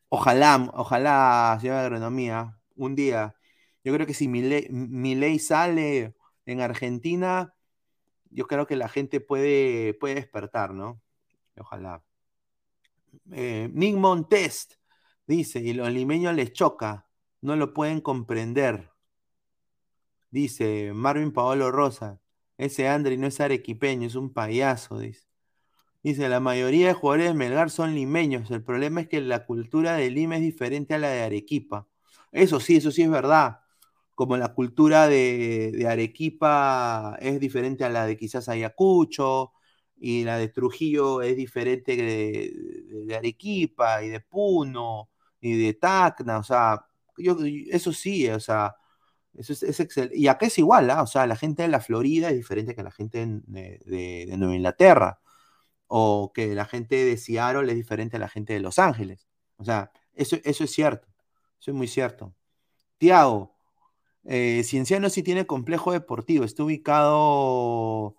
[0.09, 3.35] Ojalá, ojalá, señora agronomía, un día.
[3.83, 6.15] Yo creo que si mi ley sale
[6.47, 7.55] en Argentina,
[8.35, 11.01] yo creo que la gente puede, puede despertar, ¿no?
[11.57, 12.03] Ojalá.
[13.33, 14.75] Eh, Nick Montest
[15.27, 17.07] dice, y los limeños les choca,
[17.41, 18.91] no lo pueden comprender.
[20.31, 22.21] Dice Marvin Paolo Rosa,
[22.59, 25.27] ese Andri no es arequipeño, es un payaso, dice.
[26.03, 28.51] Dice, la mayoría de jugadores de Melgar son limeños.
[28.51, 31.89] El problema es que la cultura de Lima es diferente a la de Arequipa.
[32.31, 33.64] Eso sí, eso sí es verdad.
[34.15, 39.53] Como la cultura de, Arequipa es diferente a la de quizás Ayacucho,
[39.97, 42.53] y la de Trujillo es diferente de,
[43.07, 46.87] de- Arequipa y de Puno y de Tacna, o sea,
[47.19, 47.37] yo,
[47.71, 48.75] eso sí, o sea,
[49.35, 50.17] eso es, es excelente.
[50.19, 51.03] Y acá es igual, ¿ah?
[51.03, 54.27] O sea, la gente de la Florida es diferente que la gente en- de, de-
[54.29, 55.21] de Nueva Inglaterra,
[55.87, 59.29] o que la gente de Seattle es diferente a la gente de Los Ángeles.
[59.57, 61.09] O sea, eso, eso es cierto,
[61.61, 62.35] eso es muy cierto.
[62.99, 63.54] Tiago,
[64.25, 68.17] eh, Cienciano sí tiene complejo deportivo, está ubicado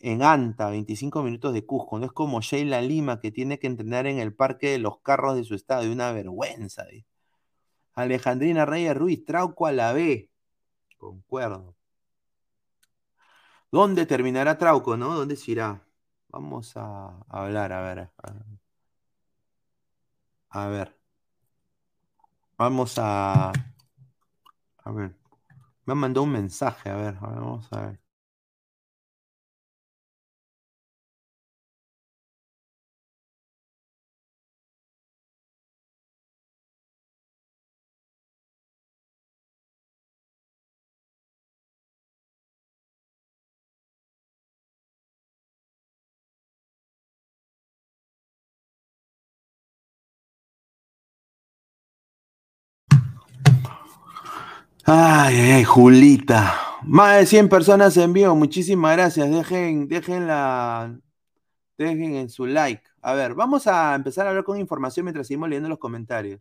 [0.00, 1.98] en Anta, 25 minutos de Cusco.
[1.98, 5.36] No es como Sheila Lima, que tiene que entrenar en el parque de los carros
[5.36, 5.90] de su estado.
[5.90, 6.84] Una vergüenza.
[6.86, 7.06] dice.
[7.94, 10.30] Alejandrina Reyes Ruiz, Trauco a la B.
[10.98, 11.74] Concuerdo.
[13.70, 15.14] ¿Dónde terminará Trauco, no?
[15.14, 15.82] ¿Dónde se irá?
[16.28, 18.10] Vamos a, hablar, a ver.
[20.50, 20.94] A ver.
[22.58, 23.52] Vamos a.
[24.84, 25.17] A ver.
[25.88, 28.00] Me han mandado un mensaje, a ver, a ver, vamos a ver.
[54.90, 56.78] Ay, ay, Julita.
[56.82, 58.34] Más de 100 personas en vivo.
[58.34, 59.30] Muchísimas gracias.
[59.30, 60.98] Dejen, dejen la,
[61.76, 62.82] dejen en su like.
[63.02, 66.40] A ver, vamos a empezar a hablar con información mientras seguimos leyendo los comentarios.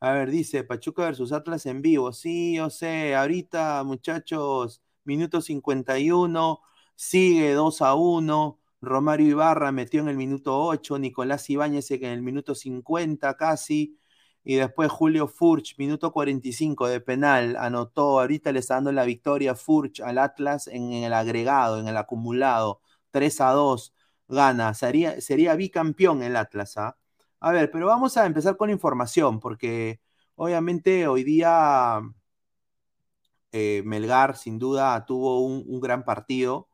[0.00, 2.12] A ver, dice Pachuca versus Atlas en vivo.
[2.12, 3.16] Sí, yo sé.
[3.16, 6.60] Ahorita, muchachos, minuto 51.
[6.94, 8.60] Sigue 2 a 1.
[8.80, 10.98] Romario Ibarra metió en el minuto 8.
[11.00, 13.98] Nicolás Ibáñez en el minuto 50 casi.
[14.44, 18.20] Y después Julio Furch, minuto 45 de penal, anotó.
[18.20, 22.80] Ahorita le está dando la victoria Furch al Atlas en, el agregado, en el acumulado.
[23.10, 23.94] 3 a 2,
[24.28, 24.74] gana.
[24.74, 26.76] Sería, sería bicampeón el Atlas.
[26.76, 26.96] ¿ah?
[27.40, 30.00] A ver, pero vamos a empezar con información, porque
[30.36, 32.00] obviamente hoy día
[33.52, 36.68] eh, Melgar sin duda tuvo un, un gran partido,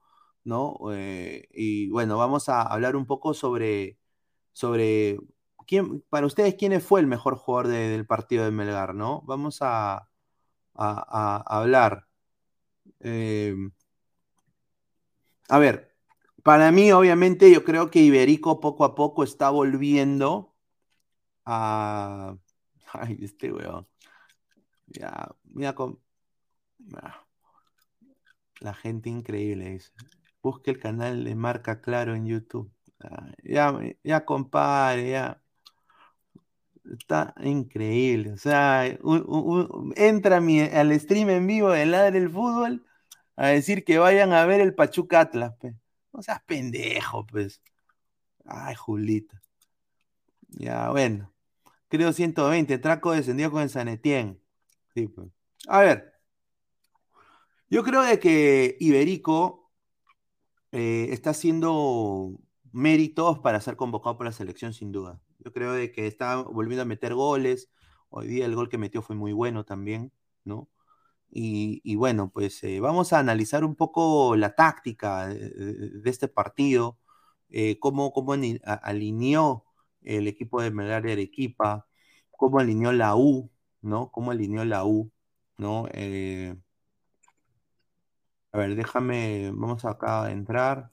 [0.45, 0.79] ¿no?
[0.93, 3.99] Eh, y bueno, vamos a hablar un poco sobre,
[4.53, 5.19] sobre
[5.69, 9.23] ¿quién, para ustedes, ¿quién fue el mejor jugador de- del partido de Melgar, no?
[9.27, 10.09] Vamos a,
[10.77, 12.07] a- hablar.
[13.01, 13.55] Eh,
[15.49, 15.95] a ver,
[16.43, 20.55] para mí, obviamente, yo creo que Iberico poco a poco está volviendo
[21.47, 22.37] a.
[22.95, 23.89] Ay, este weón.
[24.87, 26.01] Ya, mira con.
[28.61, 29.91] La gente increíble dice.
[30.43, 32.73] Busque el canal de Marca Claro en YouTube.
[33.01, 35.43] Ah, Ya, ya, compadre, ya.
[36.93, 38.33] Está increíble.
[38.33, 42.85] O sea, un- entra mi- al stream en vivo de Ladre el Fútbol
[43.37, 45.75] a decir que vayan a ver el Pachuca Atlas, pe.
[46.13, 47.61] No seas pendejo, pues.
[48.45, 49.41] Ay, Julita.
[50.49, 51.33] Ya, bueno.
[51.89, 52.79] Creo 120.
[52.79, 54.39] Traco descendió con el San Etienne.
[54.95, 55.29] Sí, pues.
[55.69, 56.13] A ver.
[57.71, 59.71] Yo creo de que Iberico
[60.73, 62.39] eh, está haciendo
[62.73, 65.21] méritos para ser convocado por la selección, sin duda.
[65.39, 67.71] Yo creo de que está volviendo a meter goles.
[68.11, 70.13] Hoy día el gol que metió fue muy bueno también,
[70.45, 70.69] ¿no?
[71.31, 76.99] Y, bueno, pues eh, vamos a analizar un poco la táctica de, este partido,
[77.51, 78.35] eh, cómo, cómo
[78.83, 79.65] alineó
[80.03, 81.87] el equipo de Melgar de Arequipa,
[82.31, 83.51] cómo alineó la U,
[83.83, 84.11] ¿no?
[84.13, 85.13] Cómo alineó la U,
[85.59, 85.87] ¿no?
[85.93, 86.57] Eh,
[88.53, 90.93] a ver, déjame, vamos acá a entrar,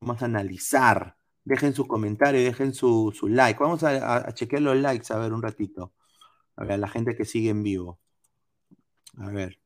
[0.00, 1.15] vamos a analizar.
[1.46, 3.58] Dejen su comentario, dejen su, su like.
[3.62, 5.94] Vamos a, a- a chequear los likes, a ver, un ratito.
[6.56, 8.00] A ver, la gente que sigue en vivo.
[9.18, 9.58] A ver.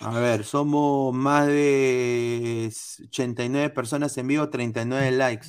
[0.00, 2.70] A ver, somos más de
[3.06, 5.48] 89 personas en vivo, 39 likes.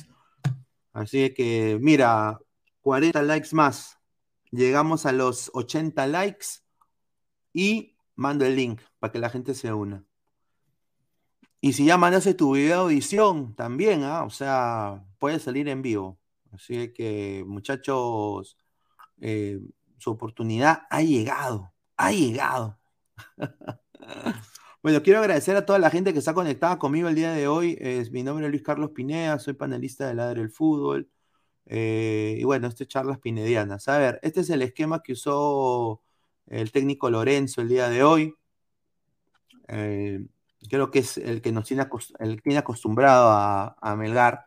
[0.92, 2.38] Así que, mira,
[2.82, 3.98] 40 likes más.
[4.52, 6.46] Llegamos a los 80 likes
[7.52, 10.04] y mando el link para que la gente se una.
[11.60, 14.24] Y si ya mandaste tu video audición, también, ¿ah?
[14.24, 16.18] O sea, puede salir en vivo.
[16.52, 18.56] Así que, muchachos,
[19.20, 19.60] eh,
[19.98, 22.78] su oportunidad ha llegado, ha llegado.
[24.82, 27.76] Bueno, quiero agradecer a toda la gente que está conectada conmigo el día de hoy.
[27.80, 31.10] Es, mi nombre es Luis Carlos Pineda, soy panelista de Ladre el Fútbol.
[31.66, 33.88] Eh, y bueno, este es charlas pinedianas.
[33.88, 36.02] A ver, este es el esquema que usó
[36.46, 38.34] el técnico Lorenzo el día de hoy.
[39.68, 40.26] Eh,
[40.68, 41.86] creo que es el que nos tiene,
[42.58, 44.46] acostumbrado a, a Melgar.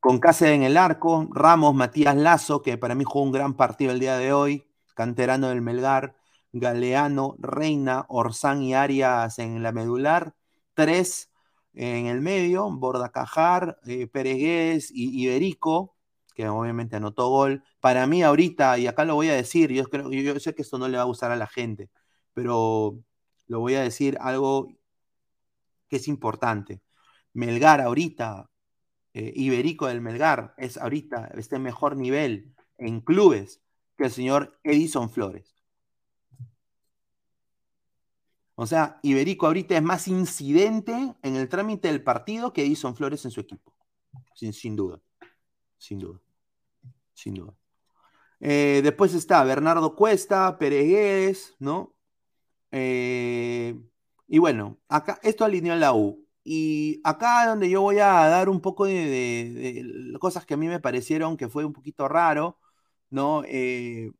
[0.00, 3.92] Con Cáceres en el arco, Ramos, Matías Lazo, que para mí jugó un gran partido
[3.92, 6.16] el día de hoy, canterano del Melgar,
[6.52, 10.34] Galeano, Reina, Orsán y Arias en la medular,
[10.74, 11.30] tres
[11.74, 15.96] en el medio, Bordacajar, eh, Peregués y Iberico,
[16.34, 17.64] que obviamente anotó gol.
[17.80, 20.78] Para mí ahorita, y acá lo voy a decir, yo, creo, yo sé que esto
[20.78, 21.90] no le va a gustar a la gente,
[22.34, 22.98] pero
[23.48, 24.68] lo voy a decir algo
[25.96, 26.80] es importante.
[27.32, 28.50] Melgar ahorita,
[29.14, 33.62] eh, Iberico del Melgar, es ahorita, este mejor nivel en clubes
[33.96, 35.54] que el señor Edison Flores.
[38.56, 43.24] O sea, Iberico ahorita es más incidente en el trámite del partido que Edison Flores
[43.24, 43.74] en su equipo.
[44.34, 45.00] Sin, sin duda.
[45.76, 46.20] Sin duda.
[47.14, 47.54] Sin duda.
[48.40, 51.94] Eh, después está Bernardo Cuesta, Peregués, ¿no?
[52.70, 53.80] Eh,
[54.26, 56.24] y bueno, acá esto alineó la U.
[56.44, 59.84] Y acá donde yo voy a dar un poco de,
[60.20, 62.58] cosas que a mí me parecieron que fue un poquito raro,
[63.10, 63.42] ¿no?
[63.46, 64.12] Eh,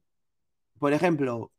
[0.79, 1.53] por ejemplo,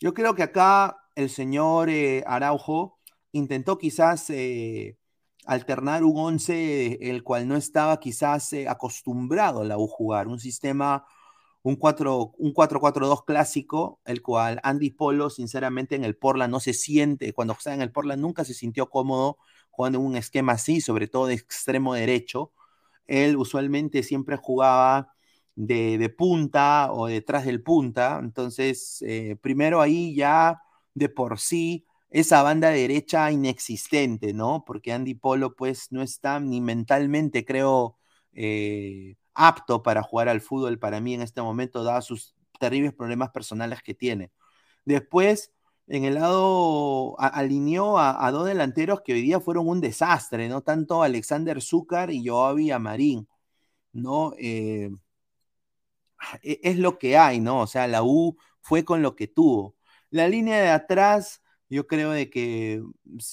[0.00, 2.98] yo creo que acá el señor eh, Araujo
[3.32, 4.98] intentó quizás eh,
[5.46, 11.04] alternar un 11 el cual no estaba quizás acostumbrado la U jugar, un sistema,
[11.62, 16.72] un 4 un 4-4-2 clásico, el cual Andy Polo, sinceramente, en el Portland no se
[16.72, 19.38] siente, cuando estaba en el Portland nunca se sintió cómodo
[19.70, 22.52] jugando en un esquema así, sobre todo de extremo derecho.
[23.06, 25.12] Él usualmente siempre jugaba
[25.54, 30.60] de, de punta o detrás del punta, entonces, eh, primero ahí ya
[30.94, 34.64] de por sí esa banda derecha inexistente, ¿no?
[34.66, 37.98] Porque Andy Polo pues no está ni mentalmente, creo,
[38.32, 43.30] eh, apto para jugar al fútbol para mí en este momento, dado sus terribles problemas
[43.30, 44.32] personales que tiene.
[44.84, 45.52] Después,
[45.86, 50.62] en el lado, alineó a, dos delanteros que hoy día fueron un desastre, ¿no?
[50.62, 53.28] Tanto Alexander Zúcar y Joavi Amarín,
[53.92, 54.34] ¿no?
[54.38, 54.90] Eh,
[56.42, 57.60] e- es lo que hay, ¿no?
[57.60, 59.76] O sea, la U fue con lo que tuvo.
[60.10, 62.82] La línea de atrás, yo creo de que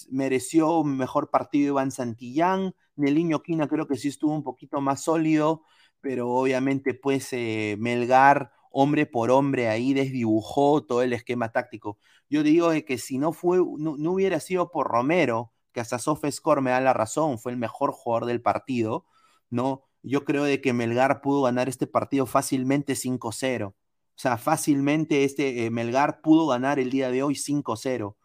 [0.09, 2.75] mereció un mejor partido Iván Santillán.
[2.95, 5.63] Neliño Quina creo que sí estuvo un poquito más sólido,
[6.05, 11.97] pero obviamente pues eh, Melgar, hombre por hombre, ahí desdibujó todo el esquema táctico.
[12.29, 15.97] Yo digo de que si no fue, no, no hubiera sido por Romero, que hasta
[15.97, 19.07] SoftScore me da la razón, fue el mejor jugador del partido,
[19.49, 19.81] ¿no?
[20.03, 23.69] Yo creo de que Melgar pudo ganar este partido fácilmente 5-0.
[23.69, 23.75] O
[24.13, 28.15] sea, fácilmente este eh, Melgar pudo ganar el día de hoy 5-0.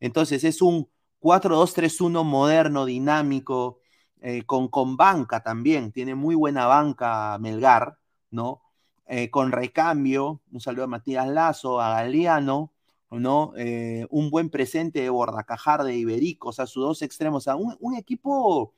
[0.00, 0.88] Entonces es un
[1.20, 3.80] 4-2-3-1 moderno, dinámico,
[4.28, 5.92] eh, con, con banca también.
[5.92, 7.96] Tiene muy buena banca Melgar,
[8.32, 8.60] ¿no?
[9.06, 12.72] Eh, con recambio, un saludo a Matías Lazo, a Galeano,
[13.12, 13.52] ¿no?
[13.56, 17.54] Eh, un buen presente de Bordacajar, de Iberico, o sea, sus dos extremos, o sea,
[17.54, 18.72] un, equipo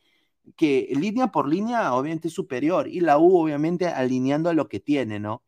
[0.54, 4.80] que línea por línea obviamente es superior y la U obviamente alineando a lo que
[4.80, 5.42] tiene, ¿no?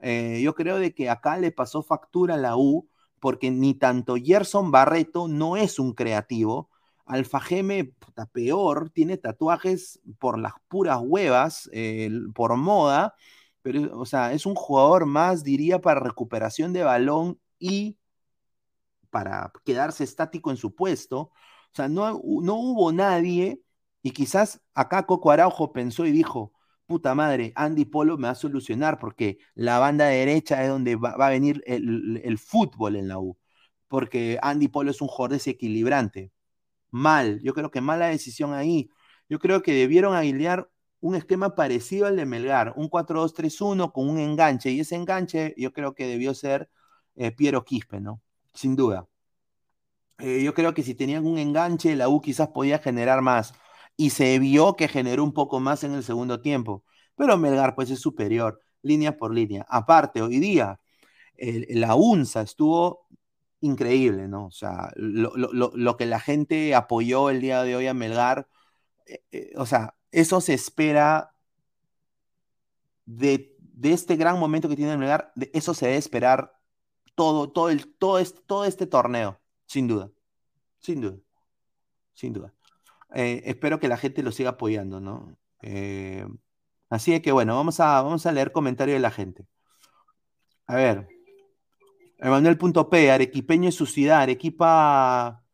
[0.00, 2.88] Yo creo de que acá le pasó factura a la U
[3.20, 6.67] porque ni tanto Gerson Barreto no es un creativo,
[7.08, 13.14] Alfa Geme, puta, peor, tiene tatuajes por las puras huevas, eh, por moda,
[13.62, 17.98] pero, o sea, es un jugador más, diría, para recuperación de balón y
[19.10, 21.18] para quedarse estático en su puesto.
[21.20, 21.32] O
[21.72, 23.62] sea, no, no hubo nadie,
[24.02, 26.52] y quizás acá Coco Araujo pensó y dijo,
[26.86, 31.16] puta madre, Andy Polo me va a solucionar porque la banda derecha es donde va,
[31.16, 33.38] va a venir el, el, fútbol en la U.
[33.88, 36.32] Porque Andy Polo es un jugador desequilibrante.
[36.90, 38.90] Mal, yo creo que mala decisión ahí.
[39.28, 40.70] Yo creo que debieron aguilear
[41.00, 45.72] un esquema parecido al de Melgar, un 4-2-3-1 con un enganche, y ese enganche yo
[45.72, 46.70] creo que debió ser
[47.16, 48.22] eh, Piero Quispe, ¿no?
[48.54, 49.06] Sin duda.
[50.18, 53.52] Eh, yo creo que si tenían un enganche, la U quizás podía generar más
[53.96, 56.84] y se vio que generó un poco más en el segundo tiempo.
[57.16, 59.66] Pero Melgar pues es superior, línea por línea.
[59.68, 60.80] Aparte, hoy día
[61.36, 63.06] el, la UNSA estuvo
[63.60, 64.46] increíble, ¿no?
[64.46, 68.48] O sea, lo, lo, lo, que la gente apoyó el día de hoy a Melgar,
[69.06, 71.34] eh, eh, o sea, eso se espera
[73.06, 76.58] de, de, este gran momento que tiene Melgar, de eso se debe esperar
[77.14, 80.10] todo, todo, el, todo, este, todo este torneo, sin duda,
[80.78, 81.18] sin duda,
[82.14, 82.54] sin duda.
[83.14, 85.36] Eh, espero que la gente lo siga apoyando, ¿no?
[85.62, 86.26] Eh,
[86.90, 89.46] así que bueno, vamos a, vamos a leer comentarios de la gente.
[90.66, 91.17] A ver.
[92.18, 95.44] Emanuel.p, Arequipeño y su ciudad, Arequipa,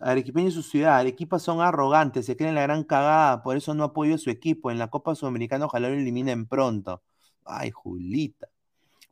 [0.00, 3.84] Arequipeño y su ciudad, Arequipa son arrogantes, se creen la gran cagada, por eso no
[3.84, 4.70] apoyo su equipo.
[4.70, 7.02] En la Copa Sudamericana ojalá lo eliminen pronto.
[7.44, 8.48] Ay, Julita.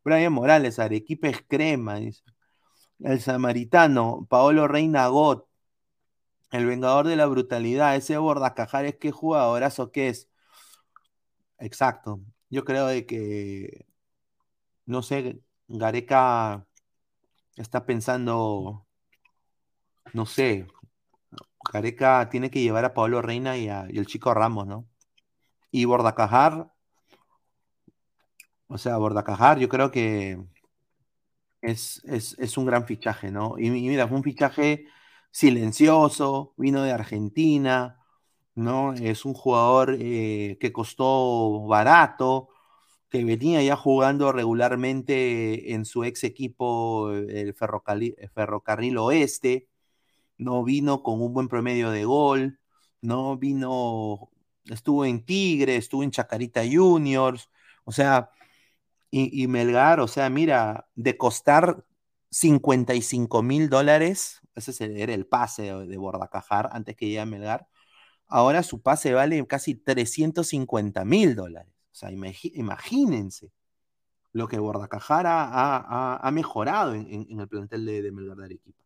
[0.04, 1.98] Brian Morales, Arequipa es crema.
[3.00, 5.46] El Samaritano, Paolo Reina Got,
[6.52, 10.28] el vengador de la brutalidad, ese Bordacajares, qué jugadorazo que es.
[11.58, 12.20] Exacto.
[12.50, 13.86] Yo creo de que,
[14.86, 16.66] no sé, Gareca
[17.56, 18.86] está pensando,
[20.12, 20.66] no sé,
[21.72, 24.86] Gareca tiene que llevar a Pablo Reina y, a, el chico Ramos, ¿no?
[25.70, 26.72] Y Bordacajar,
[28.68, 30.38] o sea, Bordacajar, yo creo que
[31.62, 33.56] es, es, es un gran fichaje, ¿no?
[33.58, 34.86] Y, y mira, fue un fichaje
[35.30, 38.04] silencioso, vino de Argentina,
[38.54, 38.92] ¿no?
[38.94, 42.50] Es un jugador eh, que costó barato,
[43.14, 49.68] que venía ya jugando regularmente en su ex equipo, el Ferrocarril, Ferrocarril Oeste,
[50.36, 52.58] no vino con un buen promedio de gol,
[53.02, 54.30] no vino,
[54.64, 57.50] estuvo en Tigre, estuvo en Chacarita Juniors,
[57.84, 58.30] o sea,
[59.12, 61.84] y, y Melgar, o sea, mira, de costar
[62.30, 67.68] 55 mil dólares, ese era el pase de Bordacajar antes que llegue a Melgar,
[68.26, 71.73] ahora su pase vale casi 350 mil dólares.
[71.94, 73.52] O sea, imagínense
[74.32, 78.82] lo que Bordacajar ha, mejorado en, el plantel de, de Melgar de Arequipa.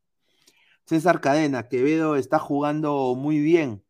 [0.84, 3.82] César Cadena, Quevedo está jugando muy bien.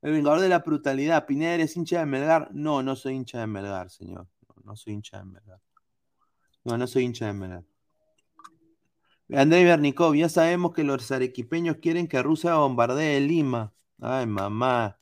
[0.00, 2.50] El vengador de la brutalidad, Pineda, ¿eres hincha de Melgar?
[2.52, 4.28] No, no soy hincha de Melgar, señor.
[4.46, 5.60] No, no soy hincha de Melgar.
[6.62, 7.64] No, no soy hincha de Melgar.
[9.34, 13.74] André Bernikov, ya sabemos que los arequipeños quieren que Rusia bombardee Lima.
[14.00, 15.00] Ay, mamá.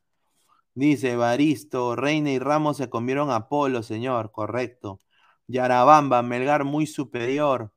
[0.74, 5.00] Dice Baristo, Reina y Ramos se comieron a Polo, señor, correcto.
[5.46, 7.72] Yarabamba, Melgar muy superior.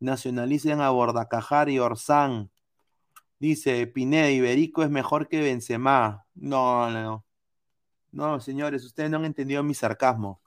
[0.00, 2.50] Nacionalicen a Bordacajar y Orsán.
[3.38, 6.26] Dice Pineda, Iberico es mejor que Benzema.
[6.34, 7.24] No, no.
[8.12, 10.40] No, señores, ustedes no han entendido mi sarcasmo.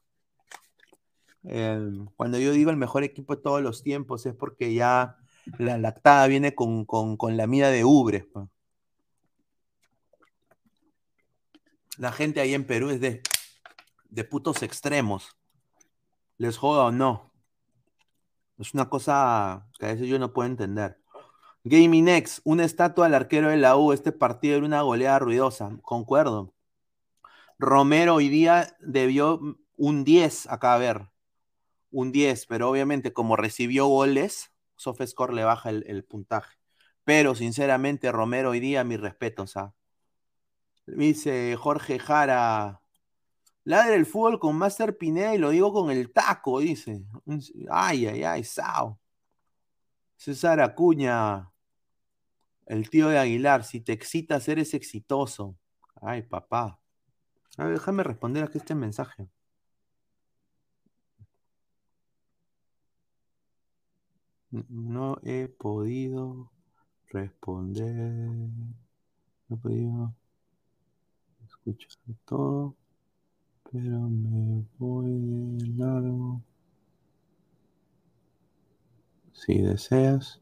[1.46, 1.80] Eh,
[2.16, 5.18] cuando yo digo el mejor equipo de todos los tiempos es porque ya
[5.60, 8.26] la lactada viene con, con, la mida de ubres.
[8.32, 8.48] Pues.
[11.98, 13.22] La gente ahí en Perú es de,
[14.10, 15.38] de putos extremos.
[16.38, 17.32] Les joda o no.
[18.58, 21.00] Es una cosa que a veces yo no puedo entender.
[21.64, 23.94] Gaming X, una estatua al arquero de la U.
[23.94, 25.78] Este partido era una goleada ruidosa.
[25.82, 26.54] Concuerdo.
[27.60, 29.40] Romero hoy día debió
[29.78, 31.10] un 10 acá a ver.
[31.92, 36.58] Un 10, pero obviamente como recibió goles, SoftScore le baja el, el, puntaje.
[37.04, 39.56] Pero sinceramente, Romero, hoy día mis respetos,
[40.86, 42.82] Dice Jorge Jara.
[43.66, 47.04] Ladre el fútbol con Master Pineda y lo digo con el taco, dice.
[47.70, 49.00] Ay, ay, ay, Sao.
[50.18, 51.50] César Acuña.
[52.66, 53.64] El tío de Aguilar.
[53.64, 55.58] Si te excitas, eres exitoso.
[56.02, 56.80] Ay, papá.
[57.58, 59.28] A ver, déjame responder aquí este mensaje.
[64.70, 66.52] No he podido
[67.08, 67.94] responder.
[69.48, 70.14] No he podido
[71.66, 72.76] escuchar todo,
[73.72, 76.42] pero me voy de largo.
[79.34, 80.42] Si deseas,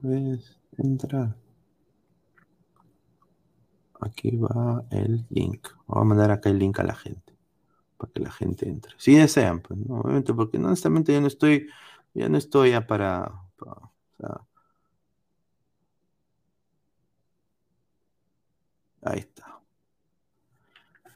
[0.00, 1.36] puedes entrar.
[4.00, 5.68] Aquí va el link.
[5.86, 7.34] Voy a mandar acá el link a la gente.
[7.96, 8.94] Para que la gente entre.
[8.98, 10.00] Si desean, pues, ¿no?
[10.00, 11.68] obviamente, porque no, honestamente yo no estoy,
[12.14, 13.32] ya no estoy ya para,
[19.02, 19.53] Ahí está.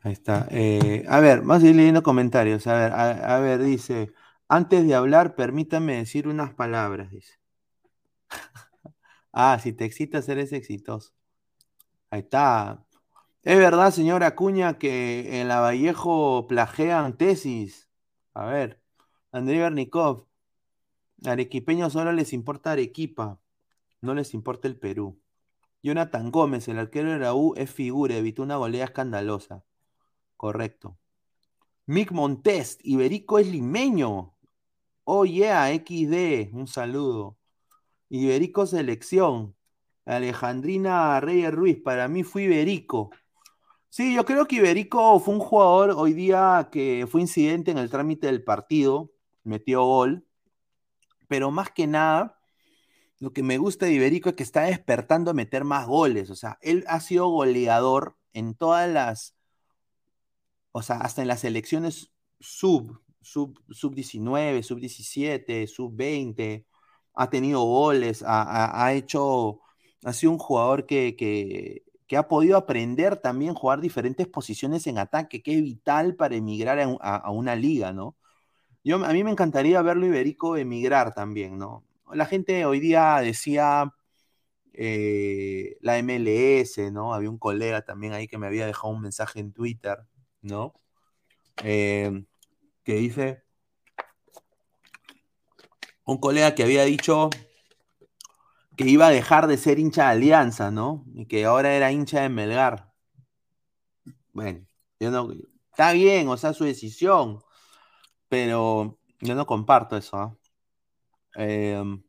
[0.03, 0.47] Ahí está.
[0.51, 2.67] Eh, a ver, vamos a ir leyendo comentarios.
[2.67, 4.13] A ver, a, ver, dice,
[4.49, 7.39] antes de hablar, permítame decir unas palabras, dice.
[9.33, 11.13] ah, si te excitas, eres exitoso.
[12.11, 12.85] Ahí está.
[13.43, 17.89] Es verdad, señora Acuña, que en la Vallejo plagean tesis.
[18.35, 18.83] A ver,
[19.33, 20.27] André Bernikov.
[21.25, 23.41] Arequipeños solo les importa Arequipa,
[24.01, 25.21] no les importa el Perú.
[25.83, 29.65] Jonathan Gómez, el arquero de la U, es figura, evitó una golea escandalosa.
[30.39, 30.97] Correcto.
[31.87, 34.37] Mick Montest, Iberico es limeño.
[35.05, 37.37] Oh yeah, XD, un saludo.
[38.09, 39.57] Iberico Selección.
[40.07, 43.11] Alejandrina Reyes Ruiz, para mí fue Iberico.
[43.91, 47.91] Sí, yo creo que Iberico fue un jugador hoy día que fue incidente en el
[47.91, 49.11] trámite del partido,
[49.43, 50.25] metió gol,
[51.27, 52.39] pero más que nada,
[53.19, 56.37] lo que me gusta de Iberico es que está despertando a meter más goles, o
[56.37, 59.38] sea, él ha sido goleador en todas las,
[60.79, 66.67] o sea, hasta en las selecciones sub, sub, sub 19, sub 17, sub 20,
[67.15, 69.61] ha tenido goles, ha, ha- hecho,
[70.05, 74.99] ha sido un jugador que, que, que ha podido aprender también jugar diferentes posiciones en
[74.99, 78.17] ataque, que es vital para emigrar a una liga, ¿no?
[78.85, 81.85] Yo, a mí me encantaría verlo Iberico emigrar también, ¿no?
[82.13, 83.93] La gente hoy día decía
[84.75, 87.15] eh, la MLS, ¿no?
[87.15, 89.99] Había un colega también ahí que me había dejado un mensaje en Twitter,
[90.43, 90.75] ¿no?
[91.65, 92.25] Eh,
[92.85, 93.45] que dice,
[96.05, 97.31] un colega que había dicho
[98.77, 101.05] que iba a dejar de ser hincha de Alianza, ¿no?
[101.15, 102.93] Y que ahora era hincha de Melgar.
[104.33, 104.67] Bueno,
[105.01, 105.33] yo no,
[105.71, 107.41] está bien, o sea, su decisión,
[108.29, 110.37] pero yo no comparto eso, ¿ah?
[111.35, 112.03] Em,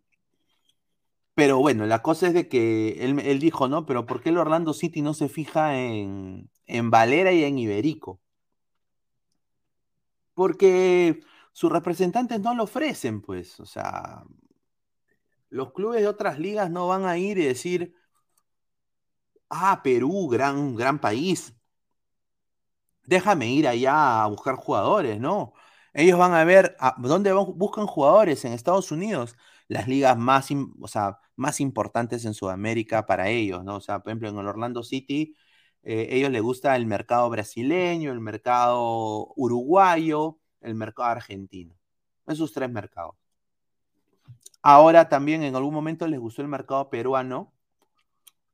[1.36, 3.86] pero bueno, la cosa es de que él, él dijo, ¿no?
[3.86, 8.22] Pero ¿por qué el Orlando City no se fija en, en Valera y en Iberico?
[10.34, 13.60] Porque sus representantes no lo ofrecen, pues.
[13.60, 14.24] O sea,
[15.50, 17.96] los clubes de otras ligas no van a ir y decir,
[19.50, 21.54] ah, Perú, gran, gran país.
[23.06, 25.54] Déjame ir allá a buscar jugadores, ¿no?
[25.94, 29.36] Ellos van a ver a, dónde buscan jugadores en Estados Unidos,
[29.68, 30.50] las ligas más,
[30.80, 33.78] o sea, más importantes en Sudamérica para ellos, ¿no?
[33.78, 35.36] O sea, por ejemplo, en el Orlando City,
[35.84, 41.76] eh, ellos les gusta el mercado brasileño, el mercado uruguayo, el mercado argentino.
[42.28, 43.16] Esos tres mercados.
[44.62, 47.54] Ahora también en algún momento les gustó el mercado peruano,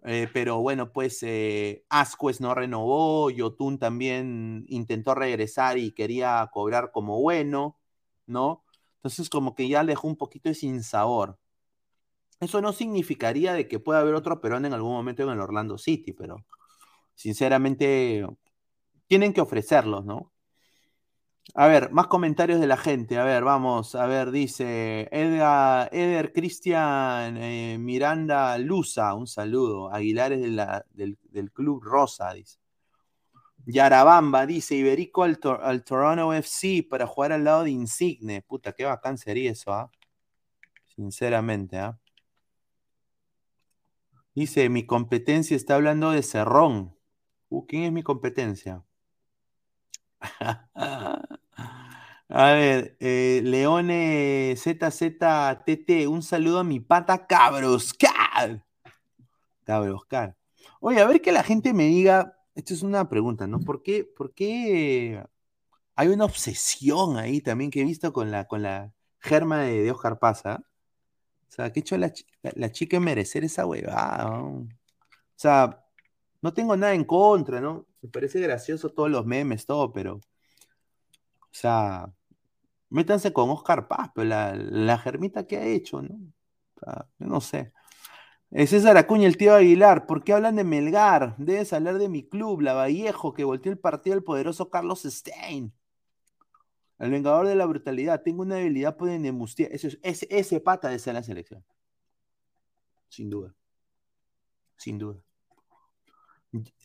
[0.04, 6.92] eh, pero bueno, pues eh, Ascuez no renovó, Yotun también intentó regresar y quería cobrar
[6.92, 7.80] como bueno,
[8.28, 8.64] ¿no?
[8.98, 11.40] Entonces como que ya dejó un poquito de sinsabor.
[12.40, 15.78] Eso no significaría de que pueda haber otro peruano en algún momento en el Orlando
[15.80, 16.46] City, pero
[17.16, 18.26] sinceramente
[19.08, 20.32] tienen que ofrecerlos, ¿no?
[21.56, 23.18] A ver, más comentarios de la gente.
[23.18, 23.96] A ver, vamos.
[23.96, 29.92] A ver, dice Edgar, Eder Cristian eh, Miranda Luza, un saludo.
[29.94, 32.58] Aguilares de la- del, del Club Rosa, dice.
[33.66, 38.42] Yarabamba dice Iberico al, Tor- al Toronto FC para jugar al lado de Insigne.
[38.42, 39.90] Puta, qué bacán sería eso, ¿ah?
[40.96, 42.00] Sinceramente, ¿ah?
[44.36, 46.95] Dice, mi competencia está hablando de Cerrón.
[47.50, 48.84] Uh, ¿quién es mi competencia?
[52.28, 58.64] A ver, eh, Leone ZZTT, un saludo a mi pata Cabroscar.
[59.64, 60.36] Cabroscar.
[60.80, 63.60] Oye, a ver que la gente me diga, esto es una pregunta, ¿no?
[63.60, 65.24] ¿Por qué, por qué
[65.96, 69.92] hay una obsesión ahí también que he visto con la, con la germa de, de
[69.92, 70.64] Oscar Pasa?
[71.50, 74.32] O sea, ¿qué hecho la, la- chica merecer esa huevada?
[74.42, 74.68] O
[75.36, 75.85] sea,
[76.46, 77.88] no tengo nada en contra, ¿no?
[78.04, 80.18] Me parece gracioso todos los memes, todo, pero.
[80.18, 80.22] O
[81.50, 82.14] sea,
[82.90, 86.14] métanse con Oscar Paz, pero la, la germita que ha hecho, ¿no?
[86.76, 87.74] O sea, yo no sé.
[88.52, 91.36] Eh, César Acuña, el tío Aguilar, ¿por qué hablan de Melgar?
[91.40, 95.74] Debes hablar de mi club, la Vallejo, que volteó el partido del poderoso Carlos Stein.
[97.00, 98.22] El vengador de la brutalidad.
[98.22, 99.68] Tengo una debilidad por Nemustia.
[99.72, 101.66] Ese, ese, ese pata de ser la selección.
[103.10, 103.56] Sin duda.
[104.78, 105.25] Sin duda.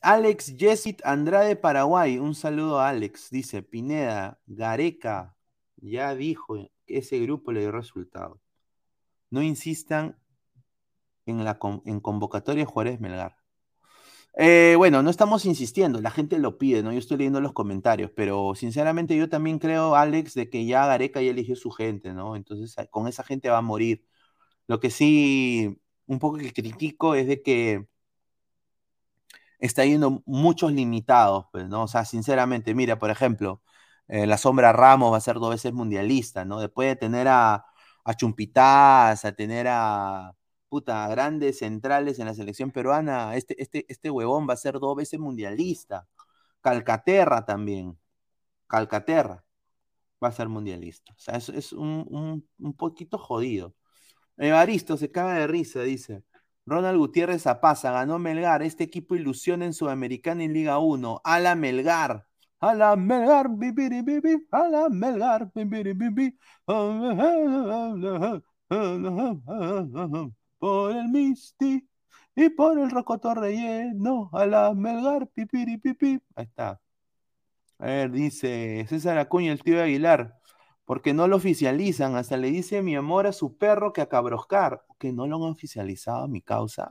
[0.03, 2.19] Alex Yesit Andrade Paraguay.
[2.19, 3.31] Un saludo a Alex.
[3.31, 5.37] Dice Pineda, Gareca
[5.77, 6.57] ya dijo
[6.87, 8.41] que ese grupo le dio resultado.
[9.31, 10.19] No insistan
[11.27, 13.41] en la en convocatoria Juárez Melgar.
[14.35, 16.93] Eh, bueno, no estamos insistiendo, la gente lo pide, ¿no?
[16.93, 21.21] Yo estoy leyendo los comentarios, pero sinceramente yo también creo, Alex, de que ya Gareca
[21.21, 22.37] ya eligió su gente, ¿no?
[22.37, 24.05] Entonces con esa gente va a morir.
[24.69, 27.89] Lo que sí, un poco que critico es de que
[29.61, 31.85] está yendo muchos limitados, pues, ¿no?
[31.85, 33.63] O sea, sinceramente, mira, por ejemplo,
[34.09, 36.61] eh, la Sombra Ramos va a ser dos veces mundialista, ¿no?
[36.61, 37.67] Después de tener a,
[38.05, 40.35] a Chumpitaz, a tener a,
[40.69, 44.97] puta, grandes centrales en la selección peruana, este, este, este huevón va a ser dos
[44.97, 46.09] veces mundialista.
[46.63, 47.99] Calcaterra también,
[48.69, 49.45] Calcaterra
[50.23, 51.13] va a ser mundialista.
[51.15, 53.75] O sea, es, es un, un, un poquito jodido.
[54.39, 56.25] Evaristo se caga de risa, dice.
[56.67, 58.63] Ronald Gutiérrez Zapaza ganó Melgar.
[58.63, 61.21] Este equipo ilusiona en Sudamericana y Liga 1.
[61.25, 62.27] A la Melgar.
[62.61, 63.49] A la Melgar.
[63.49, 65.51] bi, bi, bi, bi, bi, A la Melgar.
[70.59, 71.89] Por el Misti
[72.37, 74.31] y por el Rocoto relleno.
[74.33, 75.27] A la Melgar.
[75.29, 76.21] Pipiri, pipi.
[76.37, 76.81] Ahí está.
[77.79, 80.39] A ver, dice César Acuña, el tío de Aguilar.
[80.85, 82.15] Porque no lo oficializan.
[82.17, 84.85] Hasta le dice mi amor a su perro que a Cabroscar.
[85.01, 86.89] Que no lo han oficializado a mi causa.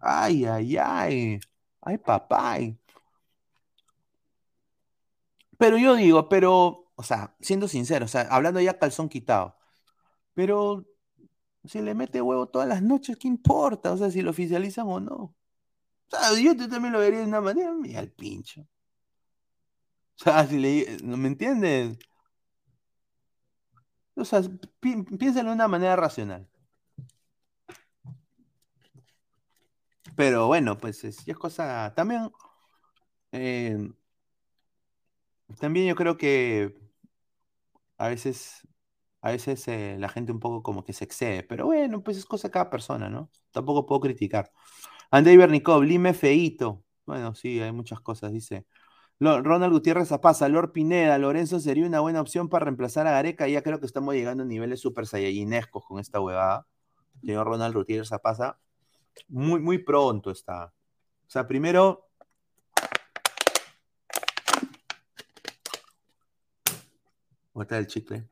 [0.00, 1.40] Ay, ay, ay.
[1.82, 2.58] Ay, papá.
[5.58, 9.56] Pero yo digo, pero, o sea, siendo sincero, o sea, hablando ya calzón quitado.
[10.34, 10.86] Pero
[11.64, 13.92] si le mete huevo todas las noches, ¿qué importa?
[13.92, 15.14] O sea, si lo oficializan o no.
[15.14, 15.36] O
[16.10, 18.62] sea, yo también lo vería de una manera, mira el pincho.
[20.20, 21.98] O sea, si le, ¿no me entiendes?
[24.16, 24.40] O sea,
[24.80, 24.90] pi
[25.34, 26.48] de una manera racional.
[30.16, 31.92] Pero bueno, pues es, es cosa.
[31.94, 32.30] También.
[33.32, 33.76] eh,
[35.60, 36.74] también yo creo que
[37.98, 38.60] a veces.
[39.22, 41.42] A veces eh, la gente un poco como que se excede.
[41.42, 43.30] Pero bueno, pues es cosa de cada persona, ¿no?
[43.52, 44.52] Tampoco puedo criticar.
[45.10, 46.84] Andrei Bernikov, Lime Feito.
[47.06, 48.66] Bueno, sí, hay muchas cosas, dice.
[49.20, 53.48] Ronald Gutiérrez Zapasa, Lord Pineda, Lorenzo sería una buena opción para reemplazar a Gareca.
[53.48, 56.66] Ya creo que estamos llegando a niveles super saiyajinescos con esta huevada.
[57.20, 58.58] Señor Ronald Gutiérrez Zapasa,
[59.28, 60.66] muy, muy pronto está.
[61.26, 62.08] O sea, primero.
[67.54, 68.28] ¿Dónde está el chicle?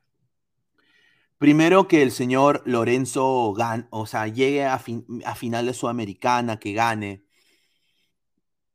[1.38, 6.58] Primero que el señor Lorenzo gan, o sea, llegue a, fin- a final de Sudamericana,
[6.58, 7.24] que gane.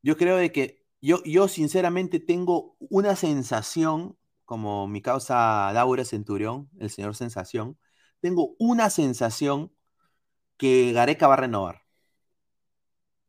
[0.01, 6.69] Yo creo de que yo, yo sinceramente tengo una sensación, como mi causa Laura Centurión,
[6.79, 7.77] el señor Sensación,
[8.21, 9.71] tengo una sensación
[10.57, 11.83] que Gareca va a renovar.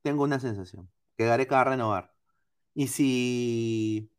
[0.02, 2.12] Tengo una sensación que Gareca va a renovar.
[2.74, 4.10] Y si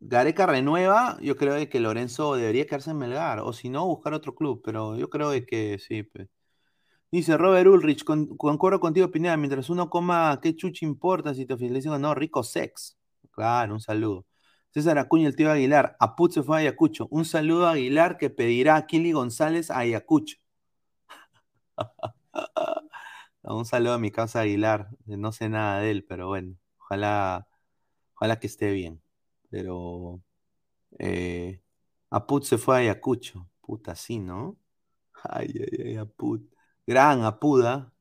[0.00, 4.14] Gareca renueva, yo creo de que Lorenzo debería quedarse en Melgar, o si no, buscar
[4.14, 6.02] otro club, pero yo creo de que sí.
[6.02, 6.28] pues.
[7.12, 11.54] Dice Robert Ulrich, con- concuerdo contigo, Pineda, mientras uno coma, ¿qué chucha importa si te
[11.54, 12.14] oficializan o no?
[12.14, 12.96] Rico sex.
[13.32, 14.26] Claro, un saludo.
[14.72, 17.08] César Acuña, el tío Aguilar, Aput se fue a Ayacucho.
[17.10, 20.36] Un saludo a Aguilar que pedirá a Kili González a Ayacucho.
[23.42, 24.88] Un saludo a mi casa Aguilar.
[25.06, 27.46] No sé nada de él, pero bueno, ojalá,
[28.14, 29.02] ojalá que esté bien.
[29.50, 30.22] Pero
[30.98, 31.62] eh,
[32.10, 33.48] Aput se fue a Ayacucho.
[33.62, 34.58] Puta, sí, ¿no?
[35.24, 36.42] Ay, ay, ay, Aput.
[36.90, 37.92] Gran Apuda.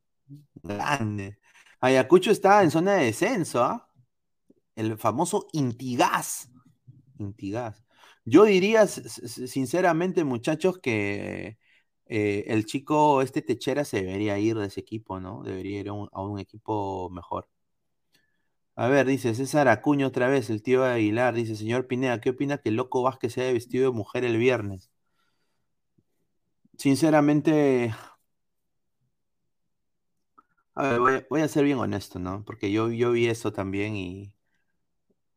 [0.63, 1.37] Grande.
[1.79, 3.87] Ayacucho está en zona de descenso, ¿ah?
[4.75, 6.49] El famoso Intigas.
[7.19, 7.83] Intigas.
[8.25, 11.59] Yo diría, sinceramente, muchachos, que
[12.07, 15.43] eh, el chico, este Techera, se debería ir de ese equipo, ¿no?
[15.43, 17.47] Debería ir a un, equipo mejor.
[18.75, 21.35] A ver, dice César Acuña otra vez, el tío Aguilar.
[21.35, 24.37] Dice, señor Pineda, ¿qué opina que el Loco Vázquez se haya vestido de mujer el
[24.37, 24.89] viernes?
[26.77, 27.93] Sinceramente,
[30.79, 32.43] a ver, voy, a- ser bien honesto, ¿no?
[32.45, 34.33] Porque yo, yo vi eso también y...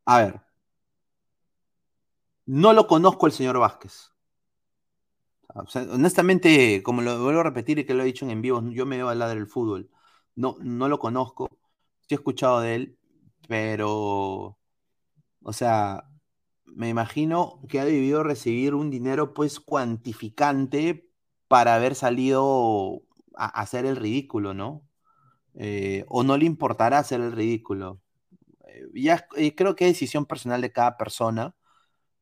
[0.07, 0.41] A ver,
[2.47, 4.13] No lo conozco el señor Vázquez.
[5.91, 8.97] Honestamente, como lo vuelvo a repetir y que lo he dicho en, vivo, yo me
[8.97, 9.91] veo al lado del fútbol.
[10.35, 11.49] No, no lo conozco.
[12.09, 12.99] Sí he escuchado de él,
[13.49, 14.59] pero,
[15.43, 16.05] o sea,
[16.67, 21.11] me imagino que ha debido recibir un dinero pues cuantificante
[21.49, 23.03] para haber salido
[23.37, 24.85] a hacer el ridículo, ¿no?
[25.55, 28.01] Eh, o no le importará hacer el ridículo.
[28.69, 29.27] Eh, ya
[29.57, 31.57] creo que es decisión personal de cada persona.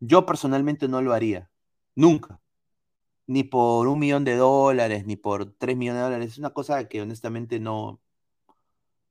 [0.00, 1.50] Yo personalmente no lo haría,
[1.96, 2.40] nunca.
[3.26, 6.32] Ni por un millón de dólares, ni por tres millones de dólares.
[6.32, 8.00] Es una cosa que honestamente no,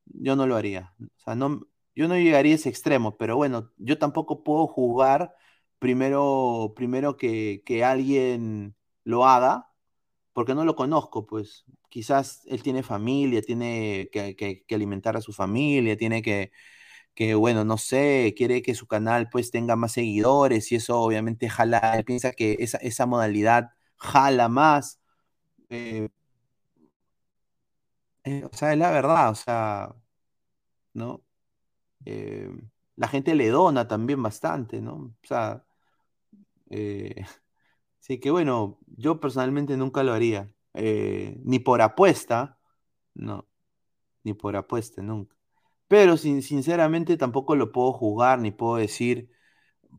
[0.05, 0.93] yo no lo haría.
[0.99, 5.35] O sea, no, yo no llegaría a ese extremo, pero bueno, yo tampoco puedo jugar
[5.79, 9.71] primero, primero que, que alguien lo haga,
[10.33, 15.97] porque no lo conozco, pues quizás él tiene familia, tiene que, alimentar a su familia,
[15.97, 16.51] tiene que,
[17.15, 21.49] que, bueno, no sé, quiere que su canal pues tenga más seguidores y eso obviamente
[21.49, 24.99] jala, él piensa que esa, esa modalidad jala más.
[25.69, 26.09] eh,
[28.23, 29.95] eh, o sea, es la verdad, o sea,
[30.93, 31.23] ¿no?
[32.05, 32.49] Eh,
[32.97, 34.95] la gente le dona también bastante, ¿no?
[34.95, 35.65] O sea,
[37.99, 42.59] sí que bueno, yo personalmente nunca lo haría, eh, ni por apuesta,
[43.15, 43.47] no,
[44.23, 45.35] ni por apuesta, nunca.
[45.87, 49.31] Pero sin, sinceramente tampoco lo puedo juzgar, ni puedo decir,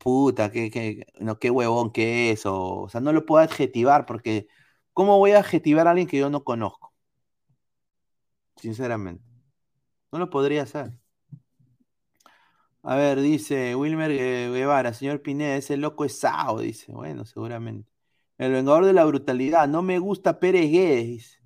[0.00, 4.48] puta, qué, no, qué huevón que es, o, o sea, no lo puedo adjetivar, porque
[4.94, 6.94] ¿cómo voy a adjetivar a alguien que yo no conozco?
[8.56, 9.24] Sinceramente,
[10.12, 10.92] no lo podría hacer.
[12.82, 16.92] A ver, dice Wilmer Guevara, señor Pineda, ese loco es Sao, dice.
[16.92, 17.89] Bueno, seguramente.
[18.40, 21.42] El vengador de la brutalidad, no me gusta Pérez Guedes.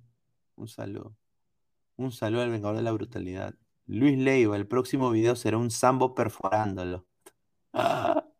[0.55, 1.13] Un saludo.
[1.97, 3.53] Un saludo al vengador de la brutalidad.
[3.85, 7.05] Luis Leiva, el próximo video será un sambo perforándolo.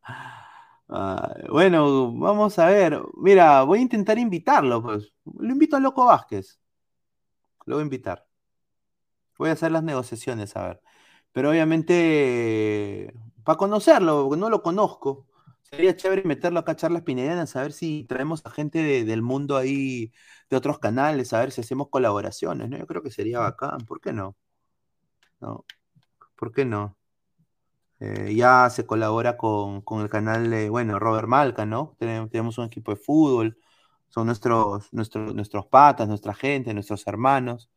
[0.88, 3.02] Ah, bueno, vamos a ver.
[3.16, 5.12] Mira, voy a intentar invitarlo, pues.
[5.26, 6.60] Lo invito a Loco Vázquez.
[7.66, 8.28] Lo voy a invitar.
[9.38, 10.82] Voy a hacer las negociaciones, a ver.
[11.32, 15.28] Pero obviamente, para conocerlo, porque no lo conozco,
[15.70, 19.22] sería chévere meterlo acá a charlas pinedianas, a ver si traemos a gente de- del
[19.22, 20.12] mundo ahí,
[20.50, 22.78] de otros canales, a ver si hacemos colaboraciones, ¿no?
[22.78, 24.36] Yo creo que sería bacán, ¿por qué no?
[25.40, 25.66] ¿No?
[26.38, 26.98] ¿Por qué no?
[28.00, 31.96] Eh, ya se colabora con, con el canal de, bueno, Robert Malca, ¿no?
[32.00, 33.58] Tenemos, tenemos un equipo de fútbol,
[34.10, 37.70] son nuestros, nuestros, nuestros patas, nuestra gente, nuestros hermanos,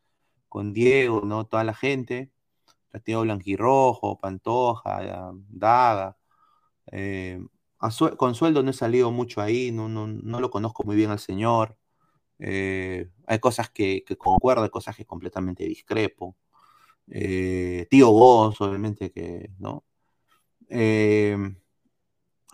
[0.48, 1.46] con Diego, ¿no?
[1.46, 2.32] Toda la gente.
[2.92, 6.16] Retiro Blanquirrojo, Pantoja, Daga.
[6.92, 7.40] eh,
[8.16, 11.18] con sueldo no he salido mucho ahí, no, no, no lo conozco muy bien al
[11.20, 11.76] señor.
[12.40, 16.36] eh, hay cosas que, que concuerdo, hay cosas que completamente discrepo.
[17.08, 19.84] Eh, Tío Goz, obviamente que, ¿no?
[20.70, 21.36] Eh,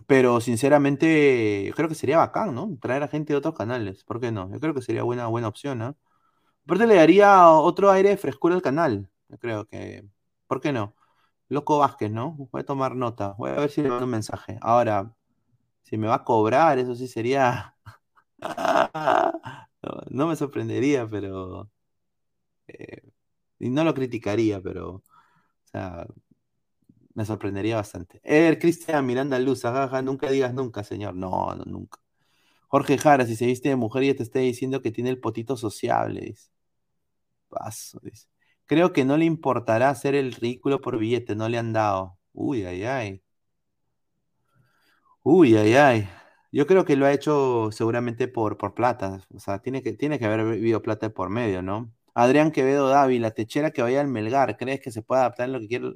[0.07, 2.77] pero sinceramente creo que sería bacán, ¿no?
[2.81, 4.51] Traer a gente de otros canales, ¿por qué no?
[4.51, 5.83] Yo creo que sería buena, buena opción.
[6.43, 9.11] Aparte le daría otro aire de frescura al canal.
[9.29, 10.05] Yo creo que,
[10.49, 10.95] ¿por qué no?
[11.49, 12.37] Loco Vázquez, ¿no?
[12.53, 13.35] Voy a tomar nota.
[13.39, 14.59] Voy a ver si le mando un mensaje.
[14.63, 15.13] Ahora,
[15.83, 17.77] si me va a cobrar, eso sí sería.
[20.11, 21.71] No, me sorprendería, pero.
[22.69, 23.03] eh,
[23.61, 24.97] y no lo criticaría, pero.
[24.97, 25.03] O
[25.67, 26.07] sea,
[27.15, 28.21] me sorprendería bastante.
[28.25, 31.15] Er, Cristian Miranda Luz, jaja, nunca digas nunca, señor.
[31.15, 32.01] No, no, nunca.
[32.69, 35.57] Jorge Jara, si se viste de mujer ya te está diciendo que tiene el potito
[35.57, 36.51] sociable, dice.
[37.49, 38.27] Paso, dice.
[38.67, 42.19] Creo que no le importará hacer el ridículo por billete, no le han dado.
[42.35, 43.23] Uy, ay, ay.
[45.23, 46.09] Uy, ay, ay.
[46.53, 49.21] Yo creo que lo ha hecho seguramente por, por plata.
[49.35, 51.93] O sea, tiene que, tiene que haber habido plata por medio, ¿no?
[52.15, 55.61] Adrián Quevedo Dávila, Techera que vaya al Melgar, ¿crees que se puede adaptar en lo
[55.61, 55.93] que quiere?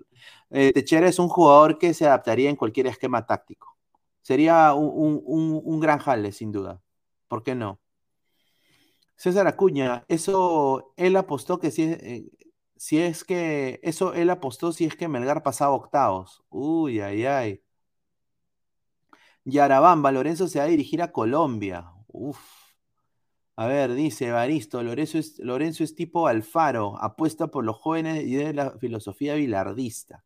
[0.51, 3.77] Eh, Techera es un jugador que se adaptaría en cualquier esquema táctico.
[4.23, 6.83] Sería un, un- un- gran jale, sin duda.
[7.29, 7.81] ¿Por qué no?
[9.17, 12.31] César Acuña, eso él apostó que es, eh,
[12.79, 16.43] si es que, eso él apostó si es que Melgar pasaba octavos.
[16.49, 17.63] Uy, ay, ay.
[19.45, 21.91] Yarabamba, Lorenzo se va a dirigir a Colombia.
[22.09, 22.39] Uf.
[23.57, 25.19] A ver, dice Evaristo, Lorenzo
[25.85, 30.25] es, tipo Alfaro, apuesta por los jóvenes y de la filosofía bilardista.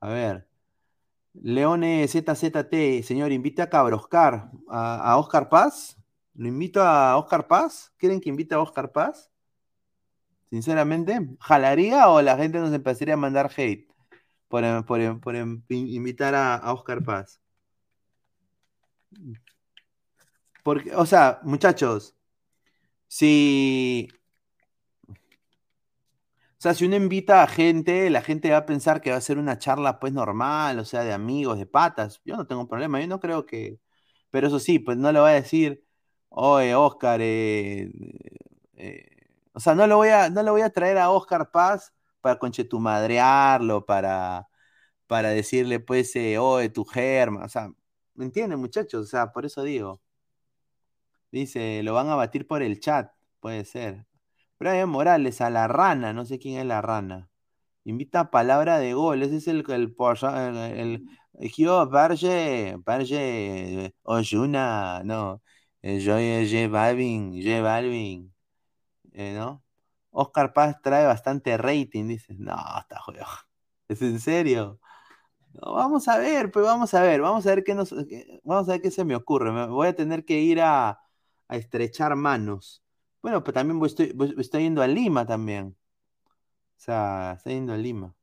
[0.00, 0.48] A ver,
[1.34, 5.96] Leone ZZT, señor, invita a Cabroscar, a Oscar Paz.
[6.34, 7.92] ¿Lo invito a Oscar Paz?
[7.96, 9.30] ¿Quieren que invite a Oscar Paz?
[10.54, 13.88] Sinceramente, ¿jalaría o la gente nos empezaría a mandar hate
[14.48, 15.36] por, por- por
[15.70, 17.40] invitar a, a Oscar Paz?
[20.62, 22.16] Porque, o sea, muchachos,
[23.08, 24.08] si.
[26.58, 29.20] O sea, si uno invita a gente, la gente va a pensar que va a
[29.20, 32.22] ser una charla pues normal, o sea, de amigos, de patas.
[32.24, 33.80] Yo no tengo problema, yo no creo que...
[34.30, 35.84] Pero eso sí, pues no le voy a decir,
[36.30, 37.90] oye, Oscar, eh,
[38.76, 39.13] eh,
[39.54, 42.38] o sea, no lo voy a, no le voy a traer a Oscar Paz para
[42.38, 44.48] conchetumadrearlo, para,
[45.06, 47.70] para decirle, pues, eh, oye, tu germa, o sea,
[48.14, 49.04] ¿me entienden, muchachos?
[49.06, 50.00] O sea, por eso digo.
[51.30, 54.06] Dice, lo van a batir por el chat, puede ser.
[54.58, 57.30] Brian Morales, a la rana, no sé quién es la rana.
[57.84, 65.42] Invita a palabra de gol, ese es el, el, el, el, Barge, Barge, Oyuna, no,
[65.82, 68.33] eh, yo, J Balvin, J Balvin,
[69.14, 69.64] eh, ¿no?
[70.10, 73.26] Oscar Paz trae bastante rating, dices, no, está jodido.
[73.88, 74.80] ¿Es en serio?
[75.54, 78.72] Vamos a ver, pues vamos a ver, vamos a ver qué nos, qué- vamos a
[78.72, 79.52] ver qué se me ocurre.
[79.52, 81.00] Me voy a tener que ir a,
[81.48, 82.82] estrechar manos.
[83.22, 85.76] Bueno, pero también voy- estoy, estoy yendo a Lima también.
[86.76, 88.14] O sea, estoy yendo a Lima.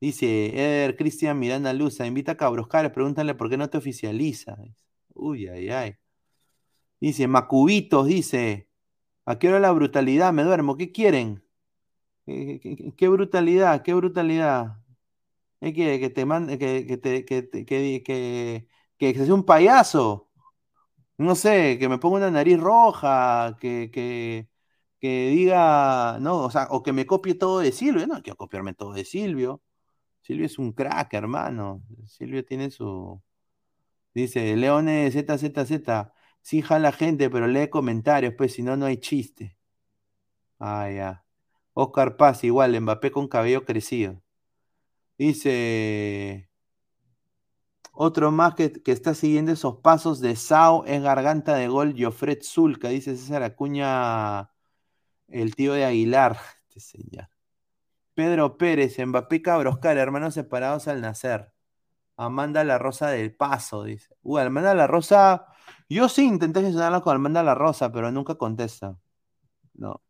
[0.00, 4.56] Dice Eder Cristian Miranda Luza, invita a Cabroscar, pregúntale por qué no te oficializa.
[5.14, 5.96] Uy, ay, ay.
[7.00, 8.65] Dice, Macubitos, dice,
[9.26, 10.32] ¿a qué hora la brutalidad?
[10.32, 11.44] Me duermo, ¿qué quieren?
[12.26, 13.82] ¿Qué, brutalidad?
[13.82, 14.78] ¿Qué brutalidad?
[15.60, 16.00] ¿Qué quiere?
[16.00, 18.68] Que te mande, que, que te, que, que, que,
[18.98, 20.30] que se hace un payaso.
[21.18, 24.48] No sé, que me ponga una nariz roja, que, que,
[25.00, 28.06] que diga, no, o sea, o que me copie todo de Silvio.
[28.06, 29.62] No, quiero copiarme todo de Silvio.
[30.22, 31.82] Silvio es un crack, hermano.
[32.06, 33.22] Silvio tiene su.
[34.14, 36.12] Dice, Leones ZZZ.
[36.46, 39.56] Sí jala gente, pero lee comentarios, pues si no, no hay chiste.
[40.60, 41.24] Ah, ya.
[41.74, 44.22] Oscar Paz, igual, Mbappé con cabello crecido.
[45.18, 46.48] Dice.
[47.92, 52.38] Otro más que, que está siguiendo esos pasos de Sao es garganta de gol Jofred
[52.44, 54.52] Zulca, dice César Acuña,
[55.26, 56.38] el tío de Aguilar.
[56.68, 57.28] Este señor.
[58.14, 61.52] Pedro Pérez, Mbappé Cabroscar, hermanos separados al nacer.
[62.16, 64.14] Amanda La Rosa del Paso, dice.
[64.22, 65.48] Uh, Amanda La Rosa,
[65.88, 68.98] yo sí intenté gestionarla con Amanda La Rosa, pero nunca contesta.
[69.74, 70.02] No,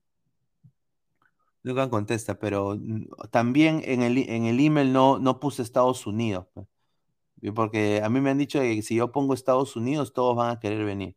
[1.67, 6.47] nunca contesta, pero mm, también en el, en el email no, no puse Estados Unidos.
[6.55, 6.67] pues.
[7.55, 10.61] Porque a mí me han dicho que si yo pongo Estados Unidos, todos van a
[10.61, 11.17] querer venir.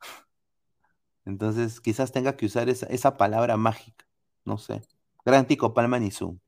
[1.24, 4.06] Entonces, quizás tenga que usar esa, esa palabra mágica.
[4.44, 4.82] No sé.
[5.24, 6.38] Gran Tico Palma ni Zoom.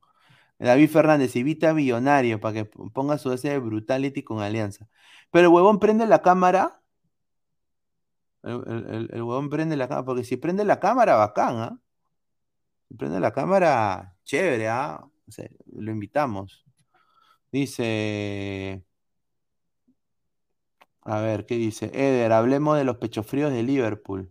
[0.59, 4.89] David Fernández, invita a Billonario para que ponga su ese de Brutality con Alianza.
[5.31, 6.83] Pero huevón prende la cámara.
[8.43, 10.05] El, el- huevón prende la cámara.
[10.07, 11.79] Porque si prende la cámara, bacán, ¿ah?
[12.89, 15.05] Si prende la cámara, chévere, ¿ah?
[15.73, 16.65] Lo invitamos.
[17.53, 18.85] Dice.
[21.03, 21.87] A ver, ¿qué dice?
[21.95, 24.31] Eder, hablemos de los pechofríos de Liverpool.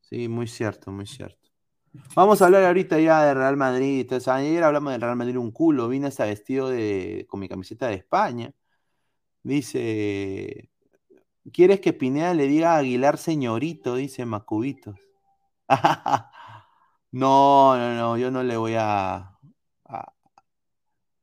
[0.00, 1.50] Sí, muy cierto, muy cierto.
[2.14, 4.00] Vamos a hablar ahorita ya de Real Madrid.
[4.02, 5.88] Entonces, ayer hablamos del Real Madrid un culo.
[5.88, 8.52] Vine hasta vestido de, con mi camiseta de España.
[9.42, 10.71] Dice,
[11.52, 13.96] ¿quieres que Pineda le diga a Aguilar señorito?
[13.96, 14.96] Dice Macubitos.
[17.12, 19.38] No, no, no, yo no le voy a,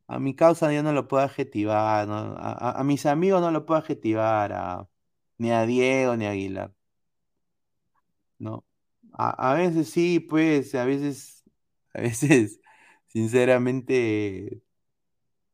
[0.07, 2.07] a, mi causa yo no lo puedo adjetivar.
[2.09, 4.87] A, mis amigos no lo puedo adjetivar,
[5.37, 6.73] ni a Diego ni a Aguilar,
[8.37, 8.65] ¿no?
[9.13, 11.43] A, veces sí, pues, a veces,
[11.93, 12.59] a veces,
[13.07, 14.61] sinceramente,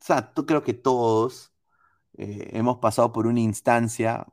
[0.01, 1.53] o sea, creo que todos
[2.17, 4.27] eh, hemos pasado por una instancia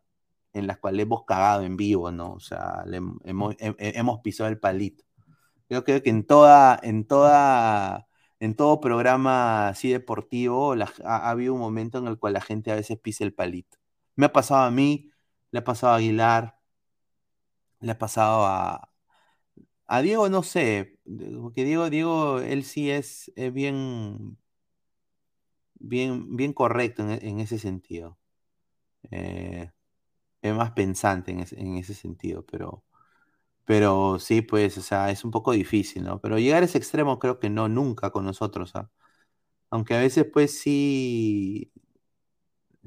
[0.53, 2.33] en la cual hemos cagado en vivo, ¿no?
[2.35, 2.85] O sea,
[3.25, 5.05] hemos, he- he- hemos pisado el palito.
[5.69, 8.09] Yo creo que en toda, en toda,
[8.41, 12.71] en todo programa así deportivo ha, ha habido un momento en el cual la gente
[12.73, 13.79] a veces pisa el palito.
[14.17, 15.11] Me ha pasado a mí,
[15.51, 16.57] le ha pasado a Aguilar,
[17.81, 18.91] le ha pasado a,
[19.87, 20.99] a Diego, no sé,
[21.43, 24.39] porque Diego, Diego, él sí es, es bien,
[25.75, 28.19] bien, bien correcto en, en ese sentido.
[29.13, 29.71] Eh,
[30.43, 32.85] es más pensante en ese, en ese sentido, pero,
[33.65, 36.21] pero sí, pues, o sea, es un poco difícil, ¿no?
[36.21, 38.91] Pero llegar a ese extremo creo que no, nunca con nosotros, ¿ah?
[39.71, 41.73] Aunque a veces, pues, sí,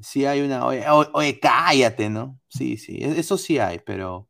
[0.00, 2.38] sí hay una, oye, oye, cállate, ¿no?
[2.48, 4.28] Sí, sí, e- eso sí hay, pero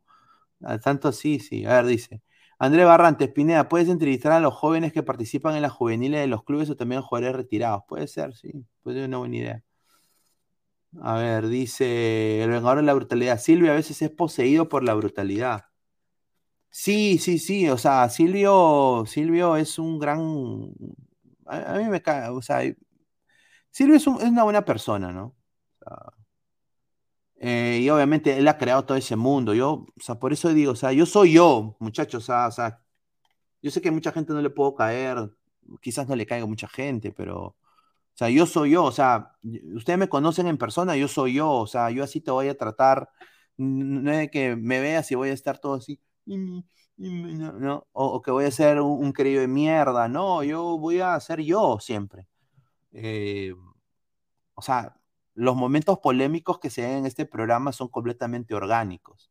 [0.85, 1.67] tanto sí, sí.
[1.67, 2.23] A ver, dice.
[2.59, 6.45] André Barrantes, Pineda, ¿puedes entrevistar a los jóvenes que participan en las juveniles de los
[6.45, 7.85] clubes o también a jugadores retirados?
[7.89, 8.53] Puede ser, sí,
[8.83, 9.65] puede ser una buena idea.
[11.01, 13.39] A ver, dice el vengador de la brutalidad.
[13.41, 15.67] Silvio a veces es poseído por la brutalidad.
[16.71, 20.21] Sí, sí, sí, o sea, Silvio, Silvio es un gran,
[21.47, 22.63] a, mí me cae, o sea,
[23.71, 25.37] Silvio es, un- es una buena persona, ¿no?
[27.39, 30.73] Eh, y obviamente él ha creado todo ese mundo, yo, o sea, por eso digo,
[30.73, 32.81] o sea, yo soy yo, muchachos, o sea, o sea,
[33.63, 35.31] Yo sé que a mucha gente no le puedo caer,
[35.83, 37.57] quizás no le caiga a mucha gente, pero,
[38.17, 39.37] o sea, yo soy yo, o sea,
[39.75, 42.57] ustedes me conocen en persona, yo soy yo, o sea, yo así te voy a
[42.57, 43.11] tratar,
[43.59, 46.01] no es que me veas y voy a estar todo así,
[47.93, 51.43] o que voy a ser un, un querido de mierda, no, yo voy a ser
[51.43, 52.27] yo siempre.
[52.93, 53.55] Eh,
[54.55, 54.97] o sea,
[55.35, 59.31] los momentos polémicos que se dan en este programa son completamente orgánicos.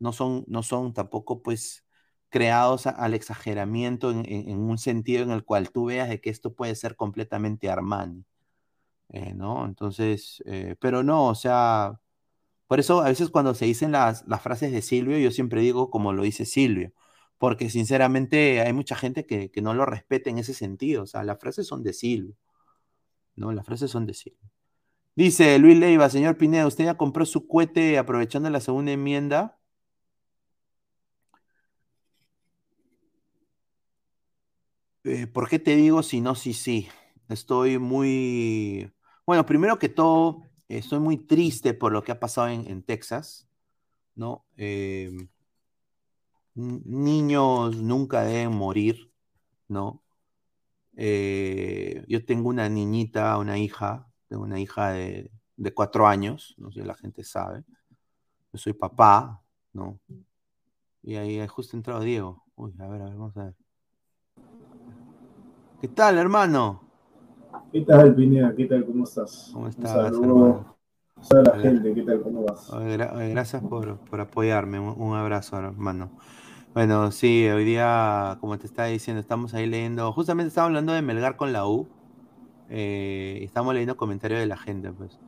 [0.00, 1.86] No son, no son tampoco, pues,
[2.30, 6.30] creados al exageramiento en, en- en un sentido en el cual tú veas de que
[6.30, 8.24] esto puede ser completamente Armani,
[9.10, 9.64] eh, ¿no?
[9.66, 12.00] Entonces, eh, pero no, o sea,
[12.68, 15.90] por eso a veces cuando se dicen las, las frases de Silvio, yo siempre digo
[15.90, 16.92] como lo dice Silvio,
[17.38, 21.24] porque sinceramente hay mucha gente que, que no lo respeta en ese sentido, o sea,
[21.24, 22.36] las frases son de Silvio,
[23.36, 23.52] ¿no?
[23.52, 24.38] Las frases son de Silvio.
[25.16, 29.59] Dice Luis Leiva, señor Pineda, ¿usted ya compró su cohete aprovechando la segunda enmienda?
[35.04, 36.88] Eh, ¿por qué te digo si no, sí, sí?
[37.28, 38.92] Estoy muy...
[39.26, 43.48] Bueno, primero que todo, estoy muy triste por lo que ha pasado en, Texas,
[44.16, 44.46] ¿no?
[46.56, 49.12] N- niños nunca deben morir,
[49.68, 50.02] ¿no?
[50.96, 56.72] Eh, yo tengo una niñita, una hija, tengo una hija de, de cuatro años, no
[56.72, 57.64] sé, la gente sabe.
[58.52, 59.42] Yo soy papá,
[59.74, 60.00] ¿no?
[61.02, 62.42] Y ahí ahí justo entrado Diego.
[62.54, 63.54] Uy, a ver, a ver, vamos a ver.
[65.80, 66.82] ¿Qué tal, hermano?
[67.72, 68.54] ¿Qué tal, Pineda?
[68.54, 68.84] ¿Qué tal?
[68.84, 69.48] ¿Cómo estás?
[69.50, 70.76] ¿Cómo estás, hermano?
[71.30, 71.58] a la Hola.
[71.58, 71.94] gente.
[71.94, 72.20] ¿Qué tal?
[72.20, 72.70] ¿Cómo vas?
[72.70, 74.78] Gracias por, por apoyarme.
[74.78, 76.10] Un, abrazo, hermano.
[76.74, 80.12] Bueno, sí, hoy día, como te estaba diciendo, estamos ahí leyendo.
[80.12, 81.88] Justamente estamos hablando de Melgar con la U.
[82.68, 85.18] eh, estamos leyendo comentarios de la gente, pues.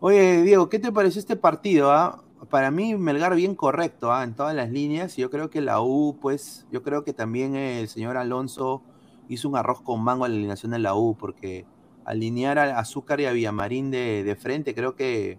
[0.00, 1.92] Oye, Diego, ¿qué te pareció este partido?
[1.92, 2.24] ah?
[2.48, 5.16] Para mí, Melgar bien correcto, ah, En todas las líneas.
[5.18, 8.82] Y yo creo que la U, pues, yo creo que también el señor Alonso
[9.30, 11.64] hizo un arroz con mango a la alineación de la U, porque
[12.04, 15.38] alinear a Azúcar y a Villamarín de, de frente, creo que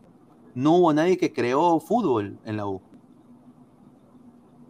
[0.55, 2.81] no hubo nadie que creó fútbol en la U.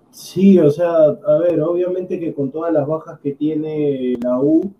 [0.09, 4.73] Sí, o sea, a ver, obviamente que con todas las bajas que tiene la U,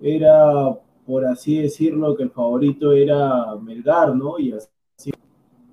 [0.00, 4.38] era, por así decirlo, que el favorito era Melgar, ¿no?
[4.38, 5.12] Y así,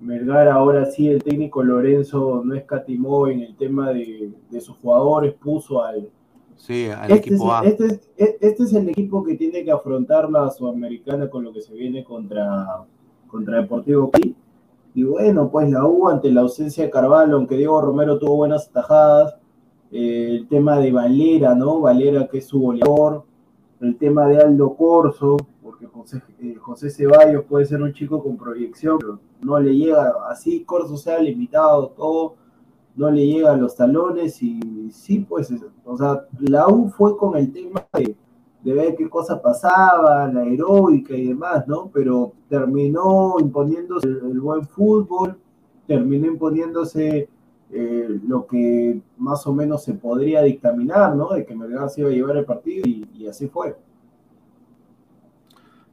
[0.00, 5.34] Melgar ahora sí, el técnico Lorenzo no escatimó en el tema de, de sus jugadores,
[5.34, 6.10] puso al,
[6.58, 7.62] Sí, al Este es, equipo A.
[7.64, 8.00] este es-
[8.40, 12.04] este es el equipo que tiene que afrontar la Sudamericana con lo que se viene
[12.04, 12.84] contra,
[13.28, 14.34] contra Deportivo Cali.
[14.94, 18.68] Y bueno, pues la U ante la ausencia de Carvalho, aunque Diego Romero tuvo buenas
[18.70, 19.36] tajadas,
[19.92, 21.80] eh, el tema de Valera, ¿no?
[21.80, 23.22] Valera que es su goleador,
[23.80, 28.36] el tema de Aldo Corso, porque José, eh, José Ceballos puede ser un chico con
[28.36, 32.34] proyección, pero no le llega, así Corso sea limitado, todo,
[32.98, 37.16] no le llega a los talones y sí, pues, es- o sea, la U fue
[37.16, 38.16] con el tema de,
[38.64, 41.90] de ver qué cosa pasaba, la heroica y demás, ¿no?
[41.94, 45.38] Pero terminó imponiéndose el, buen fútbol,
[45.86, 47.28] terminó imponiéndose
[47.72, 51.30] eh, lo que más o menos se podría dictaminar, ¿no?
[51.30, 53.76] De que Melgar se iba a llevar el partido y, y así fue.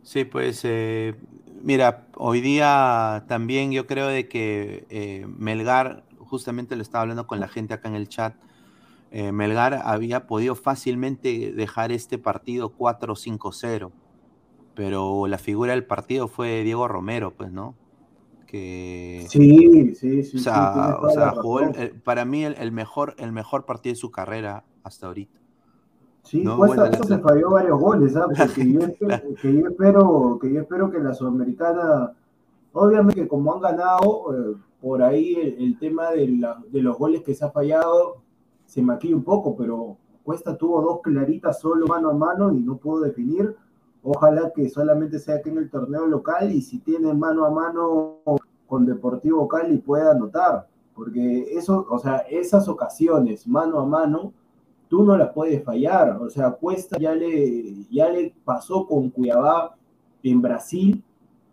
[0.03, 1.15] Sí, pues eh,
[1.63, 6.04] mira, hoy día también yo creo de que eh, Melgar,
[6.36, 8.36] justamente lo estaba hablando con la gente acá en el chat,
[9.11, 13.91] eh, Melgar había podido fácilmente dejar este partido 4-5-0,
[14.75, 17.75] pero la figura del partido fue Diego Romero, pues, ¿no?
[18.45, 20.20] Que, Sí, sí, sí.
[20.20, 21.82] o sí, sea, tienes o sea, jugó el- razón.
[21.82, 25.39] el- para mí el, el mejor, el mejor partido de su carrera hasta ahorita.
[26.24, 28.28] Sí, No, bueno, Cuesta la- se falló varios goles, ¿ah?
[28.29, 28.79] la Porque yo,
[29.41, 32.12] que yo espero, que yo espero que la Sudamericana,
[32.75, 36.27] obviamente como han ganado, eh, por ahí el, tema de,
[36.81, 38.17] los goles que se ha fallado
[38.65, 42.77] se maquilla un poco, pero Cuesta tuvo dos claritas solo mano a mano y no
[42.77, 43.55] pudo definir.
[44.01, 48.21] Ojalá que solamente sea aquí en el torneo local y si tiene mano a mano
[48.65, 54.33] con Deportivo Cali pueda anotar, porque eso, o sea, esas ocasiones mano a mano
[54.87, 56.17] tú no la puedes fallar.
[56.19, 59.75] O sea, Cuesta ya le, ya le pasó con Cuiabá
[60.23, 61.03] en Brasil,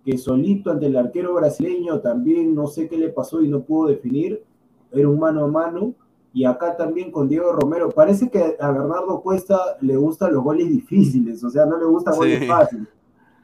[0.04, 3.88] que solito ante el arquero brasileño también no sé qué le pasó y no pudo
[3.88, 4.42] definir.
[4.90, 5.94] Era un mano a mano.
[6.34, 7.90] Y acá también con Diego Romero.
[7.90, 12.14] Parece que a Bernardo Cuesta le gustan los goles difíciles, o sea, no le gustan
[12.14, 12.20] Sí.
[12.20, 12.88] goles fáciles.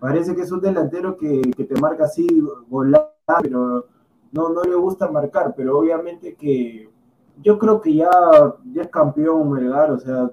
[0.01, 2.27] Parece que es un delantero que, que te marca así,
[2.69, 3.87] volar, pero
[4.33, 5.53] no, no le gusta marcar.
[5.57, 6.89] Pero obviamente que
[7.43, 8.11] yo creo que ya,
[8.73, 10.31] ya es campeón Melgar, o sea.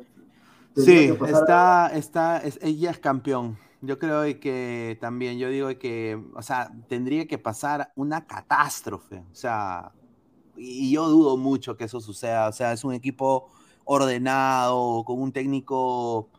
[0.77, 3.57] Sí, está, está, es, ella es campeón.
[3.81, 9.23] Yo creo que también, yo digo que, o sea, tendría que pasar una catástrofe.
[9.31, 9.91] O sea,
[10.57, 12.47] y yo dudo mucho que eso suceda.
[12.47, 13.49] O sea, es un equipo
[13.84, 16.30] ordenado, con un técnico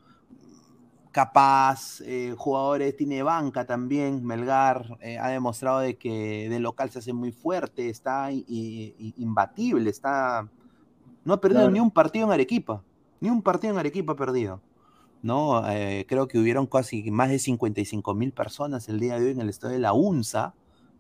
[1.13, 6.99] capaz, eh, jugadores, tiene banca también, Melgar eh, ha demostrado de que de local se
[6.99, 10.47] hace muy fuerte, está i- i- imbatible, está...
[11.25, 11.73] No ha perdido Claro.
[11.73, 12.83] ni un partido en Arequipa,
[13.21, 14.61] ni un partido en Arequipa ha perdido.
[15.27, 15.69] ¿No?
[15.69, 19.41] Eh, creo que hubieron casi más de 55 mil personas el día de hoy en
[19.41, 20.55] el estadio de la UNSA.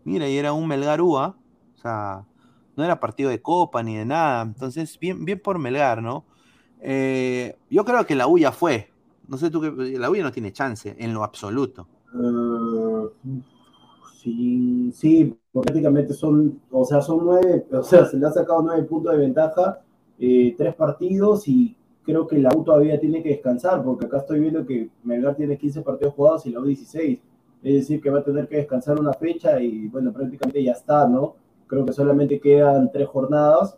[0.04, 2.24] Mira, y era un Melgar UA, o sea,
[2.76, 4.42] no era partido de copa ni de nada.
[4.42, 6.24] Entonces, bien, bien por Melgar, ¿no?
[6.80, 8.90] Eh, yo creo que la U fue.
[9.28, 9.98] No sé tú qué.
[9.98, 11.88] La U ya no tiene chance, en lo absoluto.
[12.14, 13.42] Eh,
[14.22, 18.82] sí, sí, prácticamente son, o sea, son nueve, o sea, se le ha sacado nueve
[18.84, 19.80] puntos de ventaja,
[20.18, 24.40] eh, tres partidos y creo que la U todavía tiene que descansar, porque acá estoy
[24.40, 27.20] viendo que Melgar tiene 15 partidos jugados y la U 16.
[27.62, 31.06] Es decir, que va a tener que descansar una fecha y bueno, prácticamente ya está,
[31.08, 31.34] ¿no?
[31.66, 33.76] Creo que solamente quedan tres jornadas.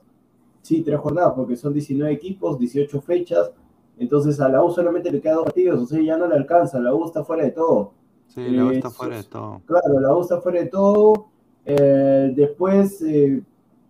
[0.62, 3.50] Sí, tres jornadas, porque son 19 equipos, 18 fechas.
[3.98, 6.78] Entonces a la U solamente le quedan dos partidos, o sea, ya no le alcanza,
[6.78, 7.92] la U está fuera de todo.
[8.28, 9.62] Sí, la U Eh, está so- fuera de todo.
[9.64, 11.26] Claro, la U está fuera de todo.
[11.64, 13.42] Eh, después, eh,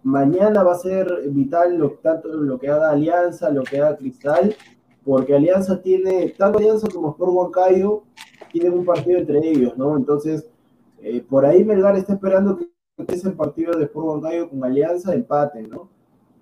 [0.09, 4.57] mañana va a ser vital lo, tanto lo que haga Alianza, lo que haga Cristal,
[5.05, 8.03] porque Alianza tiene, tanto Alianza como Sport Huancayo,
[8.51, 9.97] tienen un partido entre ellos, ¿no?
[9.97, 10.49] Entonces,
[11.01, 12.69] eh, por ahí Melgar está esperando que
[13.09, 15.91] ese partido de Sport Huancayo con Alianza empate, ¿no?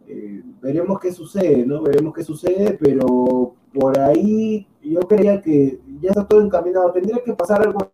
[0.08, 1.82] Eh, veremos qué sucede, ¿no?
[1.82, 6.92] Veremos qué sucede, pero por ahí yo creía que ya está todo encaminado.
[6.92, 7.92] Tendría que pasar algo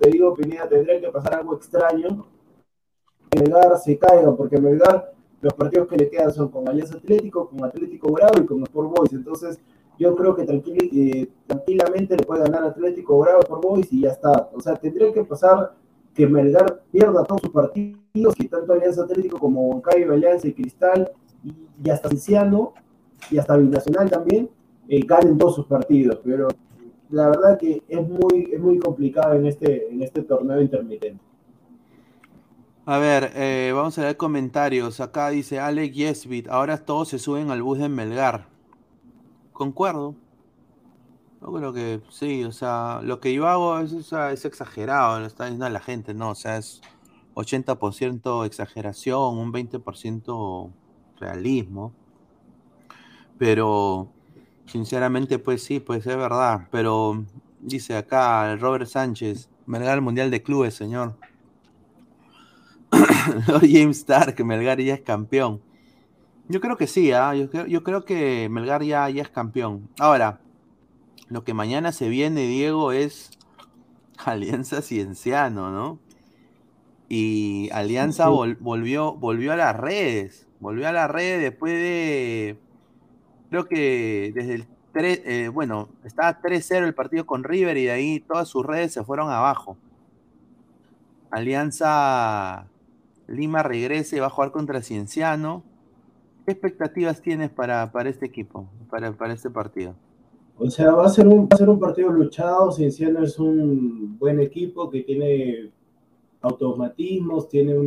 [0.00, 2.26] te digo, Pineda, tendría que pasar algo extraño.
[3.38, 7.64] Melgar se caiga, porque Melgar, los partidos que le quedan son con Alianza Atlético, con
[7.64, 9.12] Atlético Bravo y con Sport Boys.
[9.12, 9.58] Entonces,
[9.98, 14.10] yo creo que tranquili- eh, tranquilamente le puede ganar Atlético Bravo por Boys y ya
[14.10, 14.50] está.
[14.52, 15.74] O sea, tendría que pasar
[16.14, 21.10] que Melgar pierda todos sus partidos, que tanto Alianza Atlético como Huancayo, Alianza y Cristal,
[21.44, 21.54] y,
[21.84, 22.74] y hasta Cienciano,
[23.30, 24.50] y hasta Binacional también,
[24.88, 26.20] eh, ganen todos sus partidos.
[26.24, 26.48] Pero
[27.10, 31.22] la verdad que es muy, es muy complicado en este, en este torneo intermitente.
[32.86, 35.00] A ver, eh, vamos a leer comentarios.
[35.00, 38.46] Acá dice Alex Yesbit, ahora todos se suben al bus de Melgar.
[39.52, 40.14] Concuerdo.
[41.42, 45.44] Yo creo que sí, o sea, lo que yo hago es, es exagerado, lo está
[45.44, 46.30] diciendo la gente, ¿no?
[46.30, 46.80] O sea, es
[47.34, 50.72] 80% exageración, un 20%
[51.18, 51.92] realismo.
[53.38, 54.08] Pero,
[54.66, 56.68] sinceramente, pues sí, pues es verdad.
[56.70, 57.24] Pero,
[57.60, 61.16] dice acá Robert Sánchez, Melgar al Mundial de Clubes, señor.
[63.48, 65.60] Lord James Stark, Melgar ya es campeón.
[66.48, 67.34] Yo creo que sí, ¿ah?
[67.34, 69.88] yo, creo, yo creo que Melgar ya, ya es campeón.
[69.98, 70.40] Ahora,
[71.28, 73.30] lo que mañana se viene, Diego, es
[74.24, 75.98] Alianza Cienciano, ¿no?
[77.08, 80.46] Y Alianza vol- volvió, volvió a las redes.
[80.60, 82.58] Volvió a las redes después de.
[83.50, 85.22] Creo que desde el 3.
[85.24, 89.02] eh, bueno, estaba 3-0 el partido con River y de ahí todas sus redes se
[89.04, 89.76] fueron abajo.
[91.30, 92.66] Alianza
[93.30, 95.62] Lima regrese, va a jugar contra Cienciano.
[96.44, 99.94] ¿Qué expectativas tienes para, para este equipo, para, para este partido?
[100.58, 102.72] O sea, va a ser un, va a ser un partido luchado.
[102.72, 105.70] Cienciano es un buen equipo que tiene
[106.42, 107.86] automatismos, tiene un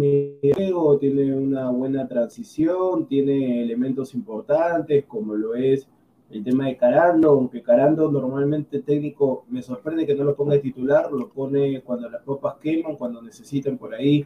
[0.53, 5.87] juego, tiene una buena transición, tiene elementos importantes como lo es
[6.29, 10.59] el tema de Carando, aunque Carando normalmente técnico me sorprende que no lo ponga de
[10.59, 14.25] titular, lo pone cuando las copas queman, cuando necesitan por ahí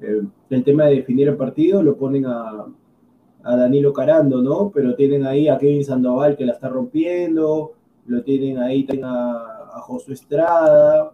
[0.00, 2.66] eh, el tema de definir el partido, lo ponen a,
[3.42, 4.70] a Danilo Carando, ¿no?
[4.74, 7.72] Pero tienen ahí a Kevin Sandoval que la está rompiendo,
[8.06, 9.32] lo tienen ahí tienen a,
[9.74, 11.12] a Josué Estrada,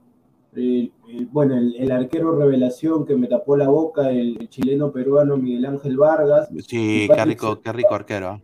[0.55, 5.37] el- el- bueno, el, el arquero revelación que me tapó la boca, el, chileno peruano
[5.37, 6.49] Miguel Ángel Vargas.
[6.67, 8.29] Sí, qué rico, qué rico arquero.
[8.29, 8.41] ¿ah?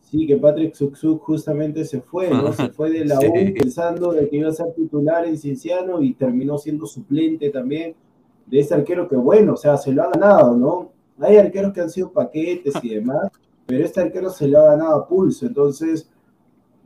[0.00, 2.52] Sí, que Patrick Suksuk justamente se fue, ¿no?
[2.52, 3.26] Se fue de la Sí.
[3.26, 7.94] U pensando de que iba a ser titular en Cienciano y terminó siendo suplente también
[8.46, 10.92] de ese arquero que, bueno, o sea, se lo ha ganado, ¿no?
[11.20, 13.30] Hay arqueros que han sido paquetes y demás,
[13.66, 16.08] pero este arquero se lo ha ganado a pulso, entonces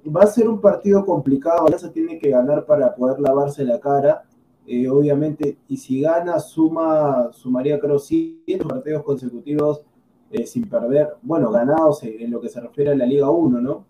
[0.05, 4.25] va a ser un partido complicado, Alianza tiene que ganar para poder lavarse la cara,
[4.67, 9.83] eh, obviamente, y si gana, suma, sumaría creo siete partidos consecutivos
[10.31, 13.85] eh, sin perder, bueno, ganados en, lo que se refiere a la Liga 1, ¿no?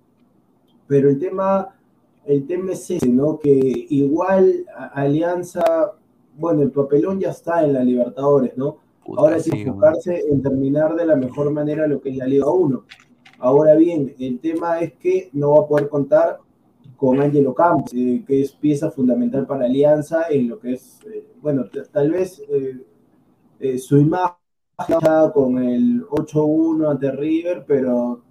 [0.87, 1.77] Pero el tema,
[2.25, 3.39] el tema es ese, ¿no?
[3.39, 3.51] Que
[3.91, 4.65] igual
[4.95, 5.93] Alianza,
[6.37, 8.79] bueno, el papelón ya está en la Libertadores, ¿no?
[9.05, 12.27] Puta, Ahora hay que enfocarse en terminar de la mejor manera lo que es la
[12.27, 12.85] Liga 1.
[13.39, 16.39] Ahora bien, el tema es que no va a poder contar
[16.97, 21.25] con Angelo Campos, eh, que es pieza fundamental para Alianza en lo que es, eh,
[21.41, 22.43] bueno, tal vez
[23.59, 24.37] eh, su imagen
[25.33, 28.23] con el 8-1 ante River, pero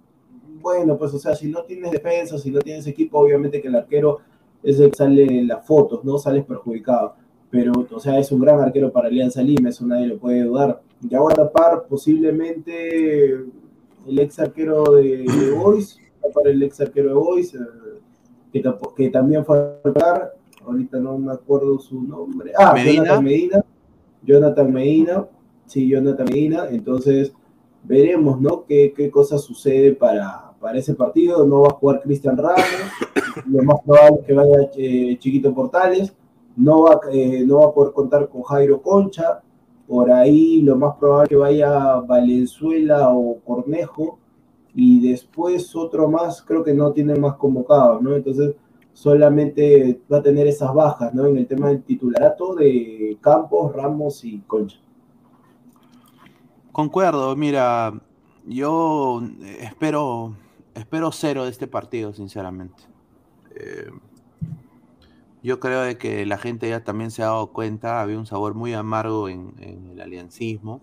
[0.60, 3.74] bueno, pues o sea, si no tienes defensa, si no tienes equipo, obviamente que el
[3.74, 4.18] arquero
[4.62, 6.18] es el que sale en las fotos, ¿no?
[6.18, 7.14] Sales perjudicado.
[7.50, 10.80] Pero, o sea, es un gran arquero para Alianza Lima, eso nadie lo puede dudar.
[11.00, 13.28] Ya va a tapar posiblemente
[14.06, 17.58] el ex arquero de, de Boys, tapar el ex arquero de Boys, eh,
[18.96, 22.52] que también fue a tapar, ahorita no me acuerdo su nombre.
[22.56, 23.04] Ah, Medina.
[23.04, 23.64] Jonathan Medina.
[24.22, 25.26] Jonathan Medina,
[25.66, 26.68] sí, Jonathan Medina.
[26.70, 27.32] Entonces,
[27.82, 28.64] veremos, ¿no?
[28.66, 31.46] Qué, qué cosa sucede para, para ese partido.
[31.46, 32.64] No va a jugar Cristian Ramos,
[33.46, 36.12] lo más probable es que vaya eh, Chiquito Portales.
[36.56, 39.42] No va, eh, no va a poder contar con Jairo Concha.
[39.86, 44.18] Por ahí lo más probable que vaya Valenzuela o Cornejo.
[44.74, 48.14] Y después otro más, creo que no tiene más convocados, ¿no?
[48.14, 48.54] Entonces
[48.92, 51.26] solamente va a tener esas bajas, ¿no?
[51.26, 54.78] En el tema del titularato de Campos, Ramos y Concha.
[56.72, 57.92] Concuerdo, mira,
[58.46, 59.22] yo
[59.60, 60.36] espero,
[60.74, 62.82] espero cero de este partido, sinceramente.
[63.56, 63.90] Eh,
[65.42, 68.54] yo creo de que la gente ya también se ha dado cuenta, había un sabor
[68.54, 70.82] muy amargo en, el aliancismo.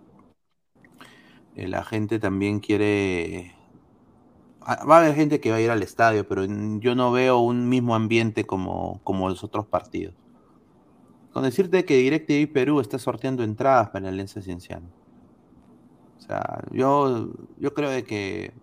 [1.55, 3.55] Eh, la gente también quiere...
[4.61, 6.45] ah, Va a haber gente que va a ir al estadio, pero
[6.79, 10.15] yo no veo un mismo ambiente como, como los otros partidos.
[11.33, 14.87] Con decirte que DirecTV Perú está sorteando entradas para la Alianza Cienciano.
[16.17, 18.53] O sea, yo, yo creo de que...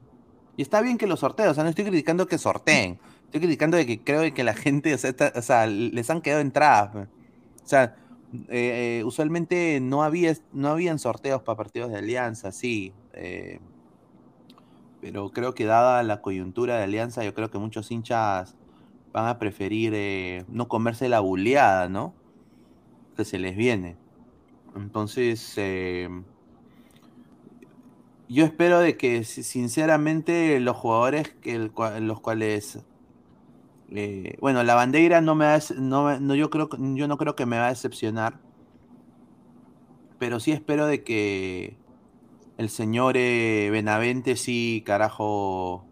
[0.56, 2.98] Y está bien que los sorteen, o sea, no estoy criticando que sorteen.
[3.34, 6.90] Estoy criticando de que creo que la gente, o sea, les han quedado entradas.
[6.92, 7.00] pe.
[7.00, 7.96] O sea,
[8.48, 12.92] eh, eh, usualmente no había, no habían sorteos para partidos de Alianza, sí.
[13.12, 13.58] eh,
[15.00, 18.54] pero creo que dada la coyuntura de Alianza, yo creo que muchos hinchas
[19.12, 22.14] van a preferir no comerse la buleada, ¿no?
[23.16, 23.96] Que se les viene.
[24.76, 25.56] Entonces,
[28.28, 32.78] yo espero de que si- sinceramente los jugadores que los cuales
[33.94, 37.46] eh, bueno la bandera no me va no, no yo creo yo no creo que
[37.46, 38.40] me va a decepcionar
[40.18, 41.76] pero sí espero de que
[42.58, 45.84] el señor eh, Benavente sí carajo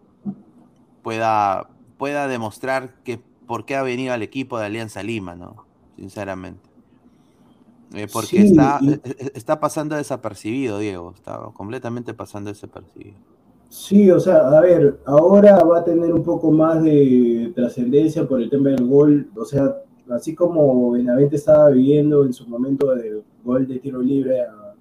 [1.01, 6.69] pueda pueda demostrar que por qué ha venido al equipo de Alianza Lima no sinceramente
[7.93, 11.13] Eh, porque Sí, está, y- eh, eh, está pasando desapercibido, Diego.
[11.13, 13.19] Está completamente pasando desapercibido.
[13.73, 18.39] Sí, o sea, a ver, ahora va a tener un poco más de trascendencia por
[18.39, 19.31] el tema del gol.
[19.35, 19.77] O sea,
[20.11, 24.75] así como Benavente estaba viviendo en su momento del gol de tiro libre a,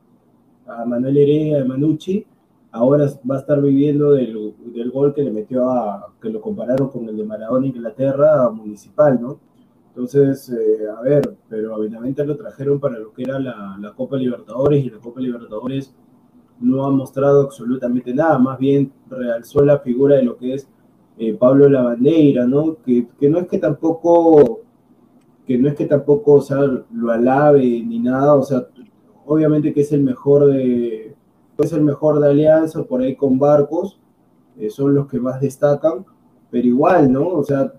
[0.67, 2.27] a Manuel Heredia, a Manucci,
[2.71, 6.91] ahora va a estar viviendo del, del gol que le metió a, que lo compararon
[6.91, 9.41] con el de Maradona Inglaterra a Municipal, ¿no?
[9.89, 13.95] Entonces, eh, a ver, pero a Benavente lo trajeron para lo que era la, la
[13.95, 15.95] Copa Libertadores y la Copa Libertadores
[16.63, 20.69] no ha mostrado absolutamente nada, más bien realzó la figura de lo que es
[21.19, 22.77] eh, Pablo Lavandeira, ¿no?
[22.85, 24.61] Que, que no es que tampoco,
[25.47, 28.67] que no es que tampoco, o sea, lo alabe ni nada, o sea,
[29.27, 31.15] obviamente que es el mejor de,
[31.59, 33.99] es el mejor de Alianza, por ahí con Barcos,
[34.59, 36.05] eh, son los que más destacan,
[36.51, 37.29] pero igual, ¿no?
[37.29, 37.73] O sea,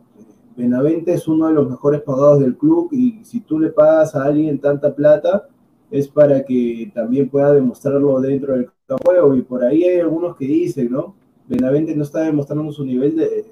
[0.55, 4.23] Benavente es uno de los mejores pagados del club y si tú le pagas a
[4.23, 5.47] alguien tanta plata,
[5.89, 9.35] es para que también pueda demostrarlo dentro del campo de juego.
[9.35, 11.15] Y por ahí hay algunos que dicen, ¿no?
[11.47, 13.45] Benavente no está demostrando su nivel de,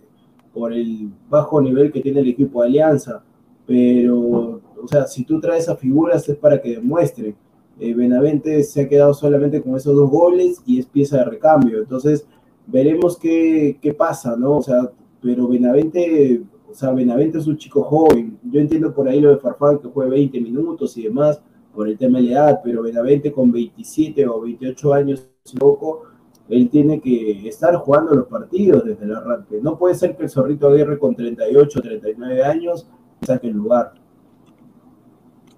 [0.54, 3.24] por el bajo nivel que tiene el equipo de Alianza.
[3.66, 7.36] Pero, o sea, si tú traes a figuras es para que demuestren.
[7.80, 11.80] Eh, Benavente se ha quedado solamente con esos dos goles y es pieza de recambio.
[11.80, 12.28] Entonces,
[12.68, 14.58] veremos qué, qué pasa, ¿no?
[14.58, 14.92] O sea,
[15.22, 18.38] pero Benavente, o sea, Benavente es un chico joven.
[18.44, 21.42] Yo entiendo por ahí lo de Farfán que juegue 20 minutos y demás
[21.74, 26.04] por el tema de la edad, pero Benavente con 27 o 28 años, equivoco,
[26.50, 29.60] él tiene que estar jugando los partidos desde el arranque.
[29.62, 32.88] No puede ser que el Zorrito Aguirre con 38 39 años
[33.22, 33.94] saque el lugar.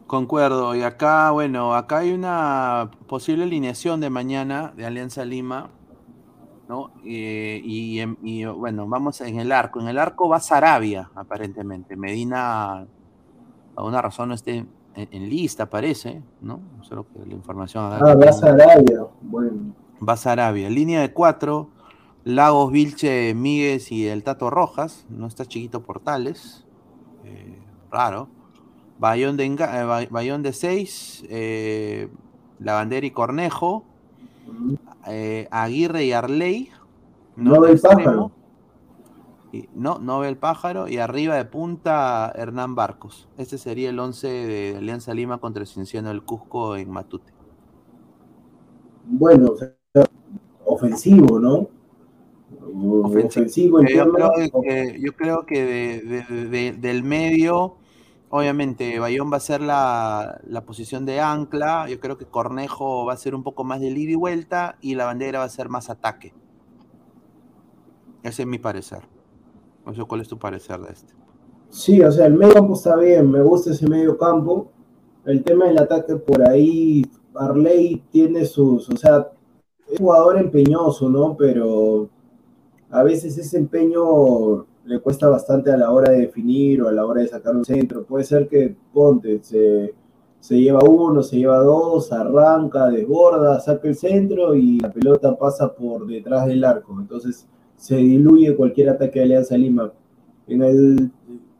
[0.05, 0.75] Concuerdo.
[0.75, 5.71] Y acá, bueno, acá hay una posible alineación de mañana de Alianza Lima.
[6.69, 6.91] ¿no?
[7.03, 9.79] Eh, y, y, bueno, vamos en el arco.
[9.79, 11.95] En el arco va Sarabia, aparentemente.
[11.95, 12.85] Medina,
[13.75, 14.65] a una razón, no esté
[14.95, 16.59] en, en lista, parece, ¿no?
[16.81, 17.85] Solo que la información.
[17.93, 18.33] Ah, que va tengo.
[18.33, 19.05] Sarabia.
[19.21, 19.51] Bueno,
[20.07, 20.69] Va Sarabia.
[20.69, 21.69] Línea de cuatro.
[22.25, 25.05] Lagos, Vilche, Míguez y el Tato Rojas.
[25.09, 26.65] No está Chiquito Portales.
[27.25, 27.57] Eh,
[27.91, 28.27] raro.
[28.99, 31.23] Bayón de, eh, Bay- Bayón de seis.
[31.29, 32.09] Eh,
[32.59, 33.83] Lavandera y Cornejo.
[35.07, 36.69] eh, Aguirre y Arley.
[37.35, 37.97] No de del extremo.
[37.97, 38.31] pájaro.
[39.53, 40.89] Y, no, no ve el pájaro.
[40.89, 43.29] Y arriba de punta, Hernán Barcos.
[43.37, 47.33] Este sería el 11 de Alianza Lima contra el Cienciano del Cusco en Matute.
[49.05, 49.73] bueno, o sea,
[50.65, 51.69] ofensivo, ¿no?
[53.03, 54.31] ofensivo, Yo creo
[54.61, 57.77] que, yo creo que de- de- de- del medio,
[58.29, 61.87] obviamente, Bayón va a ser la, la posición de ancla.
[61.89, 64.95] Yo creo que Cornejo va a ser un poco más de ida y vuelta y
[64.95, 66.33] la bandera va a ser más ataque.
[68.23, 69.07] Ese es mi parecer.
[69.85, 71.13] No sé cuál es tu parecer de este.
[71.69, 74.71] Sí, o sea, el medio campo está bien, me gusta ese medio campo.
[75.25, 77.03] El tema del ataque por ahí,
[77.33, 79.31] Arley tiene sus, o sea,
[79.89, 81.35] es jugador empeñoso, ¿no?
[81.35, 82.09] Pero
[82.91, 87.05] a veces ese empeño le cuesta bastante a la hora de definir o a la
[87.05, 88.03] hora de sacar un centro.
[88.03, 89.95] Puede ser que, ponte, se,
[90.39, 95.73] se lleva uno, se lleva dos, arranca, desborda, saca el centro y la pelota pasa
[95.73, 96.95] por detrás del arco.
[96.99, 97.47] Entonces
[97.83, 99.91] se diluye cualquier ataque de Alianza Lima.
[100.47, 101.11] En el,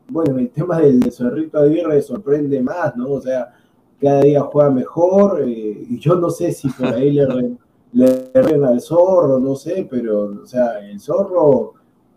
[0.08, 3.10] bueno, en el tema del de Zorrito Aguirre sorprende más, ¿no?
[3.12, 3.52] O sea,
[4.00, 7.56] cada día juega mejor eh, y yo no sé si por ahí le, re-
[7.92, 11.74] le al zorro, no sé, pero, o sea, el zorro,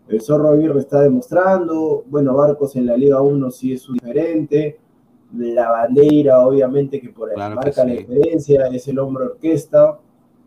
[0.08, 4.78] el zorro Aguirre está demostrando, bueno, Barcos en la Liga 1 sí es un diferente,
[5.36, 9.98] la bandera, obviamente, que por ahí Claro marca la diferencia, es el hombro orquesta,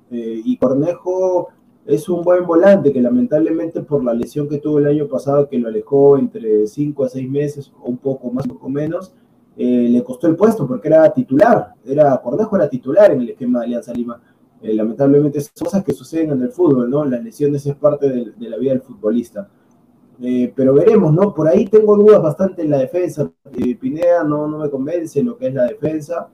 [0.10, 1.50] eh, y Cornejo
[1.86, 5.58] es un buen volante que lamentablemente por la lesión que tuvo el año pasado, que
[5.60, 9.14] lo alejó entre 5 a 6 meses, o un poco más, poco menos,
[9.58, 13.60] eh, le costó el puesto porque era titular, era Cornejo era titular en el esquema
[13.60, 14.22] de Alianza Lima.
[14.62, 17.04] Eh, lamentablemente son cosas que suceden en el fútbol, ¿no?
[17.06, 19.50] Las lesiones es parte de, la vida del futbolista.
[20.22, 21.34] Eh, pero veremos, ¿no?
[21.34, 23.32] Por ahí tengo dudas bastante en la defensa.
[23.80, 26.30] Pineda no, no me convence lo que es la defensa,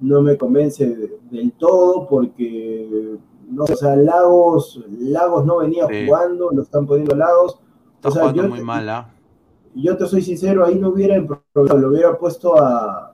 [0.00, 3.16] no me convence de- del todo porque,
[3.50, 6.06] no o sea, Lagos, Lagos no venía Sí.
[6.06, 7.58] jugando, lo están poniendo Lagos.
[7.96, 9.10] Está O sea, jugando yo muy te- mal, ¿ah?
[9.74, 13.12] yo te soy sincero, ahí no hubiera lo hubiera puesto a,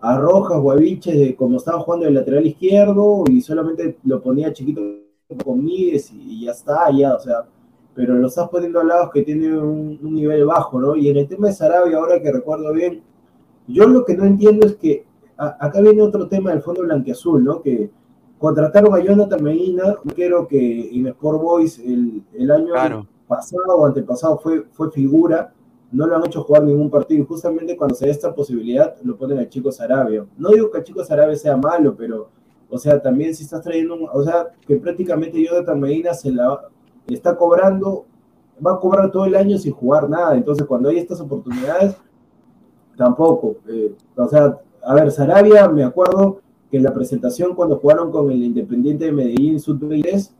[0.00, 4.20] a Rojas o a Vilches de como estaba jugando el lateral izquierdo y solamente lo
[4.22, 4.80] ponía chiquito
[5.44, 7.44] con Míguez y, y ya está, ya, o sea,
[7.94, 10.94] pero lo estás poniendo a lados que tiene un, un nivel bajo, ¿no?
[10.94, 13.02] Y en el tema de Sarabia, ahora que recuerdo bien,
[13.66, 15.04] yo lo que no entiendo es que
[15.36, 17.60] a- acá viene otro tema del fondo blanqueazul, ¿no?
[17.60, 17.90] Que
[18.38, 23.06] contrataron a Jonathan Medina, un arquero que en Sport Boys el, el año Claro.
[23.26, 25.52] pasado o antepasado fue, fue figura,
[25.90, 29.16] no lo han hecho jugar ningún partido y justamente cuando se da esta posibilidad lo
[29.16, 30.24] ponen al chico Sarabia.
[30.36, 32.28] No digo que el chico Sarabia sea malo, pero,
[32.70, 36.60] o sea, también si estás trayendo, un- o sea, que prácticamente Jonathan Medina se la
[37.06, 38.04] está cobrando,
[38.64, 41.96] va a cobrar todo el año sin jugar nada, entonces cuando hay estas oportunidades,
[42.96, 43.56] tampoco.
[43.68, 46.40] eh, o sea, a ver, Sarabia, me acuerdo
[46.70, 50.30] que en la presentación cuando jugaron con el Independiente de Medellín Sub-23,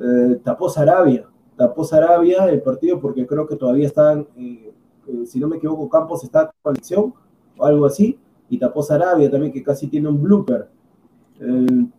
[0.00, 4.72] eh, tapó Sarabia, tapó Sarabia el partido porque creo que todavía estaban, eh,
[5.08, 7.12] eh, si no me equivoco, Campos está con lección
[7.58, 8.18] o algo así,
[8.48, 10.68] y tapó Sarabia también que casi tiene un blooper.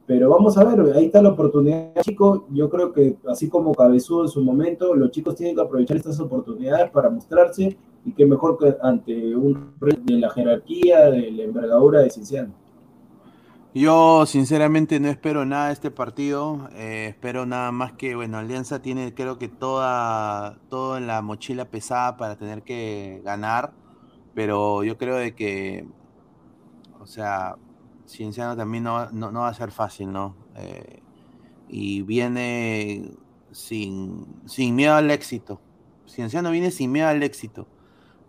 [0.05, 2.43] Pero vamos a ver, ahí está la oportunidad, chicos.
[2.51, 6.19] Yo creo que así como Cabezudo en su momento, los chicos tienen que aprovechar estas
[6.19, 7.75] oportunidades para mostrarse
[8.05, 12.60] y que mejor que ante un de la jerarquía, de la envergadura de Cinciano.
[13.73, 16.69] Yo sinceramente no espero nada de este partido.
[16.73, 21.63] eh, espero nada más que, bueno, Alianza tiene creo que toda, todo en la mochila
[21.65, 23.73] pesada para tener que ganar.
[24.35, 25.87] Pero yo creo de que,
[26.99, 27.55] o sea,
[28.07, 30.35] Cienciano también no, no, no va a ser fácil, ¿no?
[30.57, 31.01] Eh,
[31.69, 33.11] y viene
[33.51, 35.61] sin, sin miedo al éxito.
[36.07, 37.67] Cienciano viene sin miedo al éxito.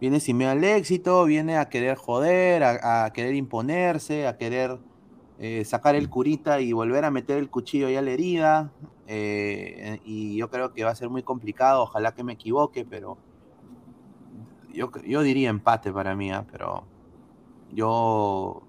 [0.01, 4.79] Viene sin miedo al éxito, viene a querer joder, a querer imponerse, a querer
[5.43, 8.71] eh, sacar el curita y volver a meter el cuchillo ya a la herida.
[9.09, 13.19] eh, y yo creo que va a ser muy complicado, ojalá que me equivoque, pero
[14.73, 16.47] yo, yo diría empate para mí, ¿ah?
[16.51, 16.85] pero
[17.75, 18.63] yo,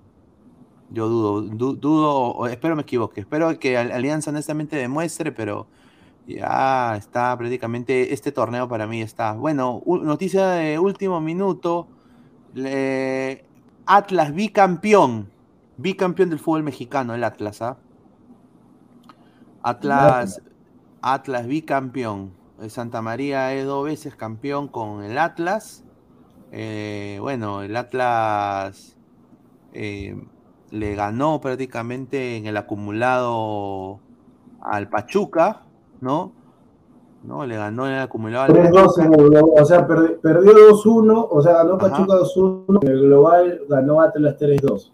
[0.90, 5.68] yo dudo, du- dudo, espero me equivoque, espero que Al- Alianza honestamente demuestre, pero
[6.28, 9.34] ya está prácticamente, este torneo para mí está.
[9.34, 11.88] Bueno, noticia de último minuto,
[12.54, 13.46] le-
[13.86, 15.30] Atlas bicampeón,
[15.78, 17.78] bicampeón del fútbol mexicano, el Atlas, ¿ah?
[19.62, 20.42] Atlas,
[21.02, 22.32] Atlas bicampeón.
[22.70, 25.84] Santa María es dos veces campeón con el Atlas.
[26.52, 28.96] Eh, bueno, el Atlas
[29.74, 30.16] eh,
[30.72, 34.00] le ganó prácticamente en el acumulado
[34.62, 35.64] al Pachuca,
[36.00, 36.32] ¿no?
[37.24, 37.46] ¿No?
[37.46, 39.62] Le ganó en el acumulado al 3-2 Pachuca.
[39.62, 41.78] o sea, perdi- perdió 2-1, o sea, ganó.
[41.78, 44.92] Pachuca 2-1, en el global ganó Atlas 3-2.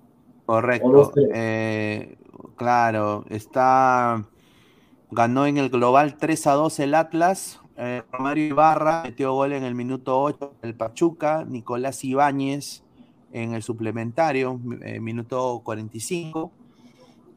[0.50, 1.12] Correcto.
[1.14, 1.32] 2-3.
[1.36, 2.18] Eh,
[2.56, 4.26] claro, está.
[5.12, 7.62] Ganó en el global 3 a 2 el Atlas.
[7.78, 11.46] Eh, Romario Ibarra metió gol en el minuto 8 el Pachuca.
[11.48, 12.82] Nicolás Ibáñez
[13.32, 16.52] en el suplementario, eh, minuto 45.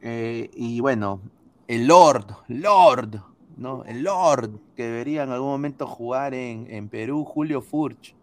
[0.01, 1.21] Eh, y bueno,
[1.67, 3.21] el Lord, Lord,
[3.57, 3.83] ¿no?
[3.85, 8.15] El Lord, que debería en algún momento jugar en, en Perú, Julio Furch.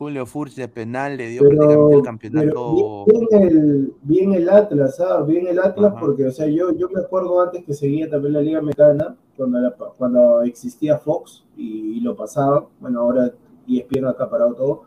[0.00, 3.04] Julio Furch de penal le dio prácticamente el Pero, campeonato.
[3.06, 5.20] pero bien, bien el, bien el Atlas, ¿ah?
[5.20, 6.00] Bien el Atlas, Ajá.
[6.00, 9.58] porque, o sea, yo, yo me acuerdo antes que seguía también la Liga Mexicana, cuando,
[9.98, 13.30] cuando existía Fox y, y lo pasaba, bueno, ahora
[13.68, 14.82] ESPN ha acaparado todo,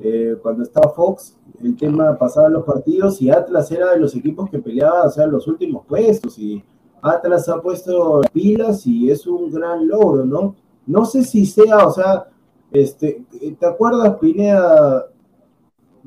[0.00, 4.48] eh, cuando estaba Fox, el tema pasaba los partidos y Atlas era de los equipos
[4.48, 6.64] que peleaba, o sea, los últimos puestos, y
[7.02, 10.54] Atlas ha puesto pilas y es un gran logro, ¿no?
[10.86, 12.28] No sé si sea, o sea,
[12.70, 13.24] este,
[13.58, 15.06] ¿te acuerdas, Pineda?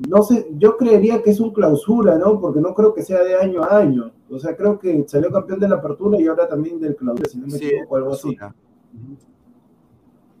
[0.08, 2.40] No sé, yo creería que es un clausura, ¿no?
[2.40, 4.12] Porque no creo que sea de año a año.
[4.30, 7.38] O sea, creo que salió campeón de la apertura y ahora también del clausura, si
[7.38, 8.36] no me Sí, equivoco, algo así.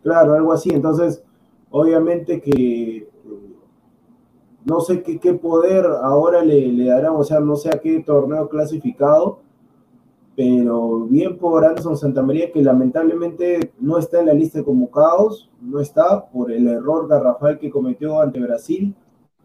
[0.02, 0.70] Claro, algo así.
[0.70, 1.22] Entonces,
[1.70, 3.08] obviamente que eh,
[4.64, 8.00] no sé qué, qué poder ahora le, le darán, o sea, no sé a qué
[8.00, 9.40] torneo clasificado,
[10.36, 15.80] pero bien por Anderson Santamaría, que lamentablemente no está en la lista de convocados, no
[15.80, 18.94] está por el error garrafal que cometió ante Brasil,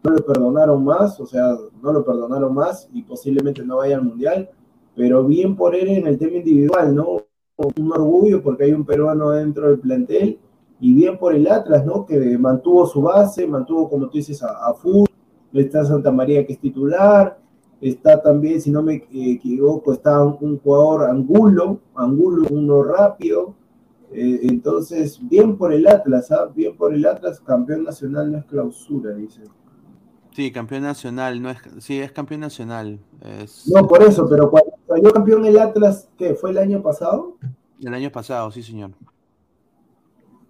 [0.02, 4.04] no lo perdonaron más, o sea, no lo perdonaron más y posiblemente no vaya al
[4.04, 4.48] Mundial,
[4.94, 7.22] pero bien por él en el tema individual, ¿no?
[7.56, 10.38] Un orgullo porque hay un peruano dentro del plantel
[10.80, 12.06] y bien por el Atlas, ¿no?
[12.06, 15.08] Que mantuvo su base, mantuvo, como tú dices, a, a Fútbol,
[15.52, 17.38] está Santa María que es titular,
[17.80, 23.54] está también, si no me equivoco, está un, un jugador Angulo, Angulo, uno rápido,
[24.12, 26.50] eh, entonces, bien por el Atlas, ¿ah?
[26.54, 29.42] Bien por el Atlas, campeón nacional no es clausura, dice.
[30.32, 33.00] Sí, campeón nacional, no es, sí, es campeón nacional.
[33.22, 36.34] Es No, por eso, pero cuando salió campeón el Atlas, ¿qué?
[36.34, 37.36] ¿Fue el año pasado?
[37.80, 38.92] el año pasado, sí, señor.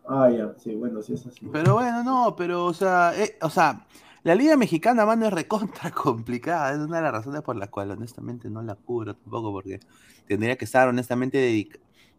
[0.08, 1.48] Ah, ya, sí, bueno, sí es así.
[1.50, 3.84] Pero bueno, no, pero, o sea, eh, o sea,
[4.26, 6.72] la Liga Mexicana, mano, es recontra complicada.
[6.72, 9.78] Es una de las razones por las cuales, honestamente, no la cubro tampoco, porque
[10.26, 11.68] tendría que estar, honestamente,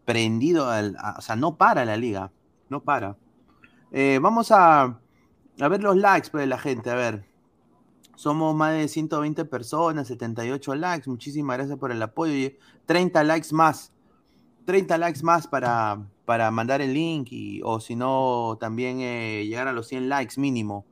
[0.06, 0.96] prendido al.
[1.18, 2.32] o sea, no para la liga.
[2.70, 3.18] No para.
[3.92, 4.84] Eh, vamos a,
[5.60, 7.26] a ver los likes pues, de la gente, a ver.
[8.16, 11.10] Somos más de 120 personas, 78 likes.
[11.10, 12.32] Muchísimas gracias por el apoyo.
[12.32, 12.56] y
[12.86, 13.92] 30 likes más.
[14.64, 19.68] 30 likes más para, para mandar el link y, o si no, también eh, llegar
[19.68, 20.86] a los 100 likes mínimo.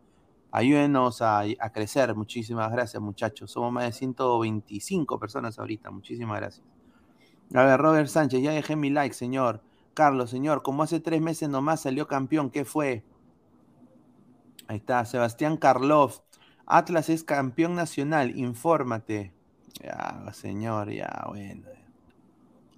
[0.50, 2.14] Ayúdenos a, crecer.
[2.14, 3.50] Muchísimas gracias, muchachos.
[3.50, 5.90] Somos más de 125 personas ahorita.
[5.90, 6.66] Muchísimas gracias.
[7.54, 9.62] A ver, Robert Sánchez, ya dejé mi like, señor.
[9.94, 13.04] Carlos, señor, como hace tres meses nomás salió campeón, ¿qué fue?
[14.68, 16.22] Ahí está, Sebastián Karlov.
[16.66, 19.32] Atlas es campeón nacional, infórmate.
[19.82, 21.68] Ya, señor, ya, bueno.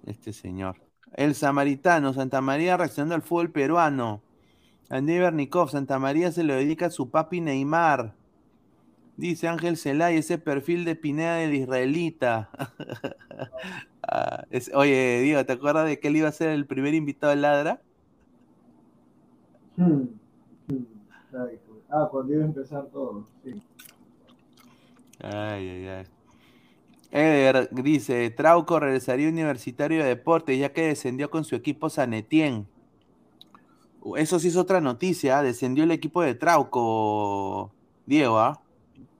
[0.05, 0.81] Este señor.
[1.13, 4.21] El Samaritano, Santa María reaccionando al fútbol peruano.
[4.89, 8.13] Andy Bernikov, Santa María se lo dedica a su papi Neymar.
[9.17, 12.49] Dice Ángel Celay, ese perfil de Pineda del israelita.
[14.11, 17.29] Ah, es- oye, Diego, ¿te acuerdas de que él iba a ser el primer invitado
[17.29, 17.81] de Ladra?
[19.77, 20.05] Hmm,
[20.67, 20.85] hmm.
[21.33, 21.59] Ay,
[21.91, 23.61] Ah, cuando iba a empezar todo, sí.
[25.21, 26.05] Ay, ay, ay.
[27.11, 32.55] Eder dice, Trauco regresaría Universitario de Deportes ya que descendió con su equipo Sanetien.
[32.61, 32.78] Uh,
[34.17, 38.61] Eso sí es otra noticia, descendió el equipo de Trauco, Diego, ¿ah?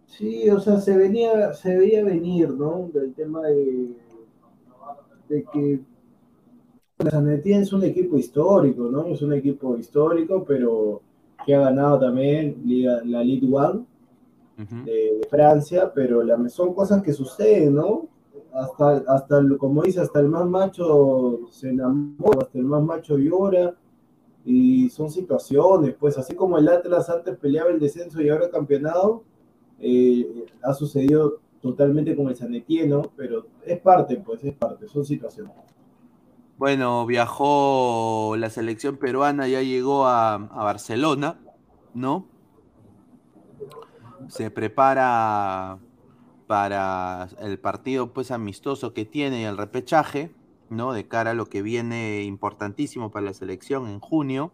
[0.07, 2.89] Sí, o sea, se venía, se veía venir, ¿no?
[2.93, 3.95] Del tema de,
[5.29, 5.79] de que
[6.99, 9.05] la San Etienne es un equipo histórico, ¿no?
[9.07, 11.01] Es un equipo histórico, pero
[11.45, 13.85] que ha ganado también Liga- la Ligue One
[14.85, 14.91] de,
[15.21, 18.07] de Francia, pero la, son cosas que suceden, ¿no?
[18.53, 23.75] Hasta, hasta como dice, hasta el más macho se enamora, hasta el más macho llora,
[24.45, 28.51] y son situaciones, pues así como el Atlas antes peleaba el descenso y ahora el
[28.51, 29.23] campeonato,
[29.79, 33.01] eh, ha sucedido totalmente con el Sanetier, ¿no?
[33.15, 35.53] Pero es parte, pues es parte, son situaciones.
[36.57, 41.39] Bueno, viajó la selección peruana, ya llegó a, a Barcelona,
[41.93, 42.25] ¿no?
[44.27, 45.79] Se prepara
[46.47, 50.33] para el partido pues amistoso que tiene y el repechaje,
[50.69, 50.93] ¿no?
[50.93, 54.51] De cara a lo que viene importantísimo para la selección en junio.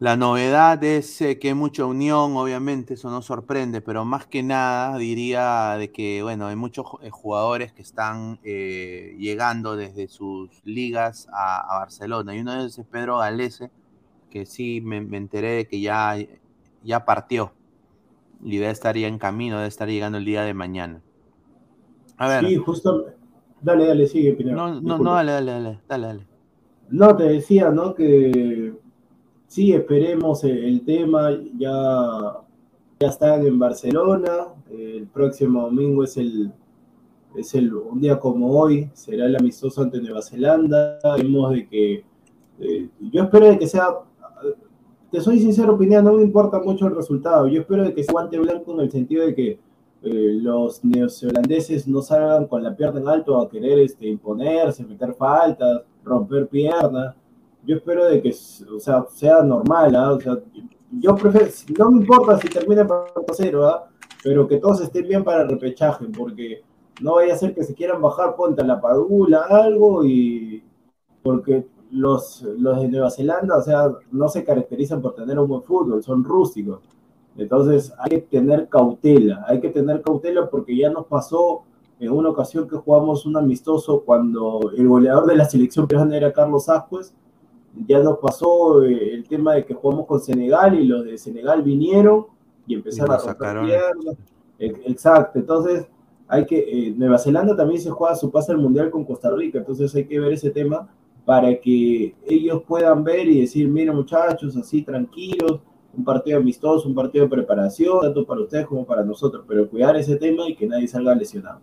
[0.00, 4.42] La novedad es eh, que hay mucha unión, obviamente, eso no sorprende, pero más que
[4.42, 10.50] nada diría de que, bueno, hay muchos eh, jugadores que están eh, llegando desde sus
[10.64, 12.34] ligas a, Barcelona.
[12.34, 13.70] Y uno de ellos es Pedro Galese,
[14.30, 16.16] que sí me, me enteré de que ya,
[16.82, 17.52] ya partió
[18.42, 21.00] y debe estar ya en camino, debe estar llegando el día de mañana.
[22.16, 23.13] A ver, Sí, justo.
[23.64, 24.56] Dale, dale, sigue, Pineda.
[24.56, 26.26] no, no, no, dale, dale, dale, dale, dale.
[26.90, 27.94] No, te decía, ¿no?
[27.94, 28.74] Que
[29.46, 32.40] sí, esperemos el, el tema, ya,
[33.00, 36.52] ya están en Barcelona, el próximo domingo es el,
[37.36, 40.98] es el, un día como hoy, será el amistoso ante Nueva Zelanda.
[41.16, 42.04] Vemos de que
[42.60, 43.88] eh, yo espero de que sea,
[45.10, 47.46] te soy sincero, opinión, no me importa mucho el resultado.
[47.48, 49.58] Yo espero de que sea guante blanco en el sentido de que
[50.04, 55.14] eh, los neozelandeses no salgan con la pierna en alto a querer este, imponerse, meter
[55.14, 57.16] faltas, romper piernas.
[57.64, 60.12] Yo espero de que o sea, sea normal, ¿ah?
[60.12, 60.38] o sea,
[60.90, 61.48] yo prefiero,
[61.78, 63.88] no me importa si termina por cero, ¿ah?
[64.22, 66.62] pero que todos estén bien para el repechaje, porque
[67.00, 70.62] no vaya a ser que se quieran bajar, ponte la padula, algo, y
[71.22, 75.62] porque los, los de Nueva Zelanda, o sea, no se caracterizan por tener un buen
[75.62, 76.80] fútbol, son rústicos.
[77.36, 81.62] Entonces hay que tener cautela, hay que tener cautela porque ya nos pasó
[81.98, 86.32] en una ocasión que jugamos un amistoso cuando el goleador de la selección peruana era
[86.32, 87.14] Carlos Ascuez,
[87.86, 91.62] ya nos pasó eh, el tema de que jugamos con Senegal y los de Senegal
[91.62, 92.26] vinieron
[92.66, 94.16] y empezaron a romper piernas.
[94.58, 95.88] Exacto, entonces
[96.28, 99.58] hay que, eh, Nueva Zelanda también se juega su pase al mundial con Costa Rica,
[99.58, 100.88] entonces hay que ver ese tema
[101.24, 105.60] para que ellos puedan ver y decir, miren muchachos, así tranquilos,
[105.96, 109.96] un partido amistoso, un partido de preparación, tanto para ustedes como para nosotros, pero cuidar
[109.96, 111.60] ese tema y que nadie salga lesionado.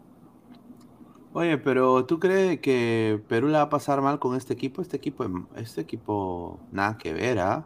[1.33, 4.81] Oye, pero ¿tú crees que Perú la va a pasar mal con este equipo?
[4.81, 5.25] Este equipo,
[5.55, 7.65] este equipo, nada que ver, ¿ah?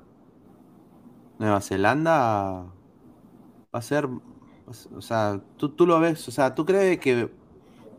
[1.40, 2.66] Nueva Zelanda
[3.74, 4.08] va a ser,
[4.68, 7.30] o sea, ¿tú, tú lo ves, o sea, ¿tú crees que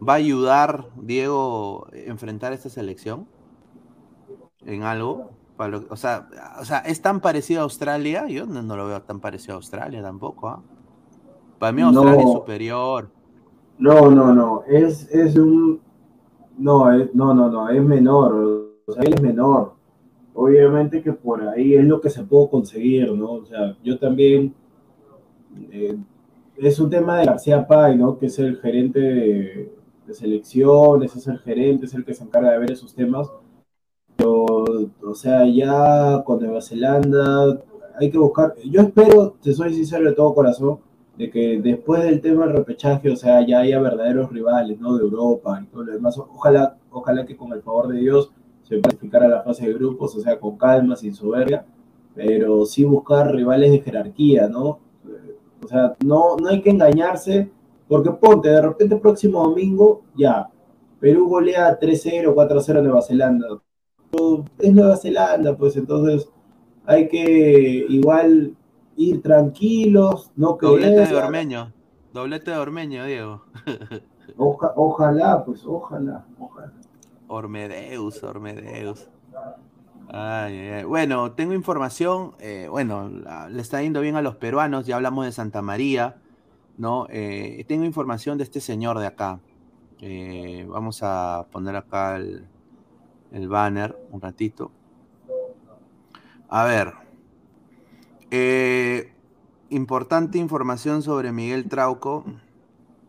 [0.06, 3.26] va a ayudar Diego a enfrentar esta selección?
[4.66, 5.30] en algo.
[5.58, 6.28] O, sea,
[6.60, 8.26] o sea, es tan parecido a Australia.
[8.28, 10.48] Yo no, lo veo tan parecido a Australia tampoco.
[10.48, 10.62] ¿ah?
[11.58, 13.08] Para mí Australia es superior.
[13.78, 14.62] No, no, no.
[14.66, 15.80] Es, es un.
[16.58, 17.68] No, no, no, no.
[17.68, 18.74] Es menor.
[18.86, 19.74] O sea, es menor.
[20.34, 23.32] Obviamente que por ahí es lo que se puede conseguir, ¿no?
[23.32, 24.54] O sea, yo también.
[25.70, 25.96] Eh,
[26.58, 28.18] es un tema de García Pay, ¿no?
[28.18, 29.72] Que es el gerente de,
[30.06, 33.30] de selecciones, es el gerente, es el que se encarga de ver esos temas
[35.02, 37.60] o sea, ya con Nueva Zelanda
[37.98, 40.78] hay que buscar, yo espero, te soy sincero de todo corazón,
[41.16, 44.96] de que después del tema del repechaje, o sea, ya haya verdaderos rivales, ¿no?
[44.96, 46.18] De Europa y todo lo demás.
[46.18, 48.30] Ojalá, ojalá que con el favor de Dios
[48.62, 51.64] se a la fase de grupos, o sea, con calma, sin soberbia,
[52.14, 54.80] pero sí buscar rivales de jerarquía, ¿no?
[55.62, 57.50] O sea, no, no hay que engañarse,
[57.88, 60.50] porque ponte, de repente próximo domingo, ya,
[61.00, 63.46] Perú golea 3-0, 4-0 Nueva Zelanda
[64.58, 66.28] es Nueva Zelanda, pues entonces
[66.86, 68.54] hay que igual
[68.96, 71.72] ir tranquilos, no que Doblete de Ormeño,
[72.12, 73.42] doblete de Ormeño, Diego.
[74.36, 76.72] ojalá, pues ojalá, ojalá.
[77.28, 79.08] Ormedeus, Ormedeus.
[80.86, 83.10] Bueno, tengo información, eh, bueno,
[83.50, 86.16] le está yendo bien a los peruanos, ya hablamos de Santa María,
[86.78, 87.06] ¿no?
[87.10, 89.40] Eh, tengo información de este señor de acá.
[90.00, 92.46] Eh, vamos a poner acá el,
[93.32, 94.70] el banner un ratito.
[96.48, 96.94] A ver.
[98.30, 99.12] Eh,
[99.70, 102.24] importante información sobre Miguel Trauco.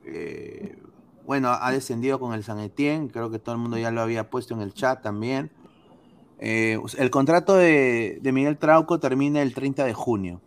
[0.06, 0.77] Eh,
[1.26, 3.10] bueno, ha descendido con el San Etienne.
[3.11, 5.52] Creo que todo el mundo ya lo había puesto en el chat también.
[6.39, 10.41] Eh, el contrato de, de, Miguel Trauco termina el 30 de junio.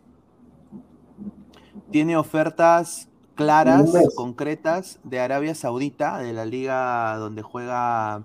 [1.91, 8.25] Tiene ofertas claras, concretas de Arabia Saudita, de la liga donde juega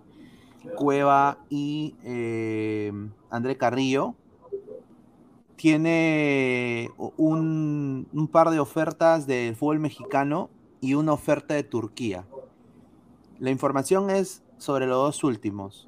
[0.76, 2.92] Cueva y eh,
[3.30, 4.16] André Carrillo.
[5.56, 10.50] Tiene un, par de ofertas del fútbol mexicano
[10.82, 12.26] y una oferta de Turquía.
[13.40, 15.88] La información es sobre los dos últimos.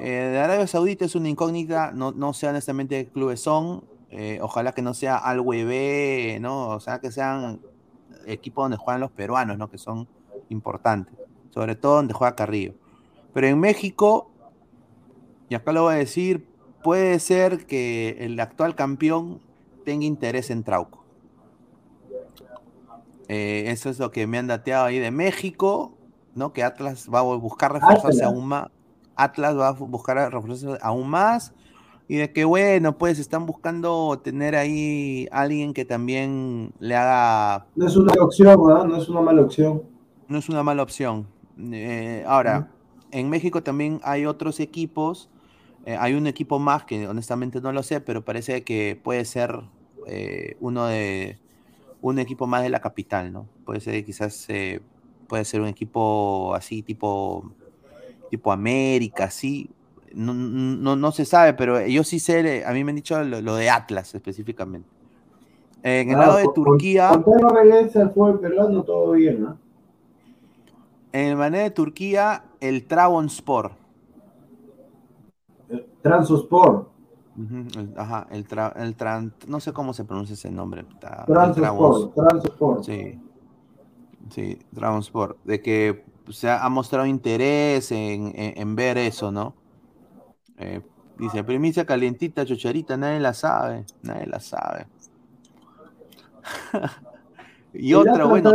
[0.00, 3.84] Eh, de Arabia Saudita es una incógnita, no, no sé honestamente qué clubes son.
[4.10, 5.44] Eh, ojalá que no sea al
[6.40, 6.68] ¿no?
[6.68, 7.60] O sea, que sean
[8.26, 9.68] equipos donde juegan los peruanos, ¿no?
[9.68, 10.06] Que son
[10.50, 11.14] importantes.
[11.50, 12.74] Sobre todo donde juega Carrillo.
[13.34, 14.30] Pero en México,
[15.50, 16.46] y acá lo voy a decir,
[16.82, 19.40] puede ser que el actual campeón
[19.84, 21.04] tenga interés en Trauco.
[23.28, 25.92] Eh, eso es lo que me han dateado ahí de México,
[26.34, 26.52] ¿no?
[26.52, 28.68] Que Atlas va a buscar reforzarse aún más.
[29.16, 31.52] Atlas va a buscar reforzarse aún más.
[32.06, 37.66] Y de que, bueno, pues están buscando tener ahí alguien que también le haga.
[37.74, 38.84] No es una opción, ¿verdad?
[38.84, 39.82] No es una mala opción.
[40.28, 41.26] No es una mala opción.
[41.58, 42.68] Eh, ahora,
[43.14, 45.28] en México también hay otros equipos.
[45.86, 49.60] Eh, hay un equipo más que honestamente no lo sé, pero parece que puede ser
[50.06, 51.38] eh, uno de
[52.02, 53.46] un equipo más de la capital, ¿no?
[53.64, 54.80] Puede ser quizás eh,
[55.28, 57.52] puede ser un equipo así tipo
[58.30, 59.70] tipo América, sí.
[60.12, 63.70] No, no, se sabe, pero yo sí sé, a mí me han dicho lo, de
[63.70, 64.88] Atlas específicamente.
[65.82, 67.10] En el ah, lado de Turquía.
[67.26, 69.58] No regresa al fútbol peruano, todo bien, ¿no?
[71.14, 72.86] En el Mané de Turquía, el.
[77.36, 80.84] Ujú, el- Ajá, el, tra, el tran- no sé cómo se pronuncia ese nombre.
[81.00, 81.32] ta- el.
[82.14, 82.84] Transosport.
[82.84, 83.18] Sí,
[84.30, 85.36] sí, Trabzonspor.
[85.44, 89.54] De que se ha, ha mostrado interés en, en- en ver eso, ¿no?
[90.58, 90.80] Eh,
[91.18, 94.86] dice, primicia calientita, chocherita, nadie la sabe, nadie la sabe.
[97.72, 98.50] y otra, bueno.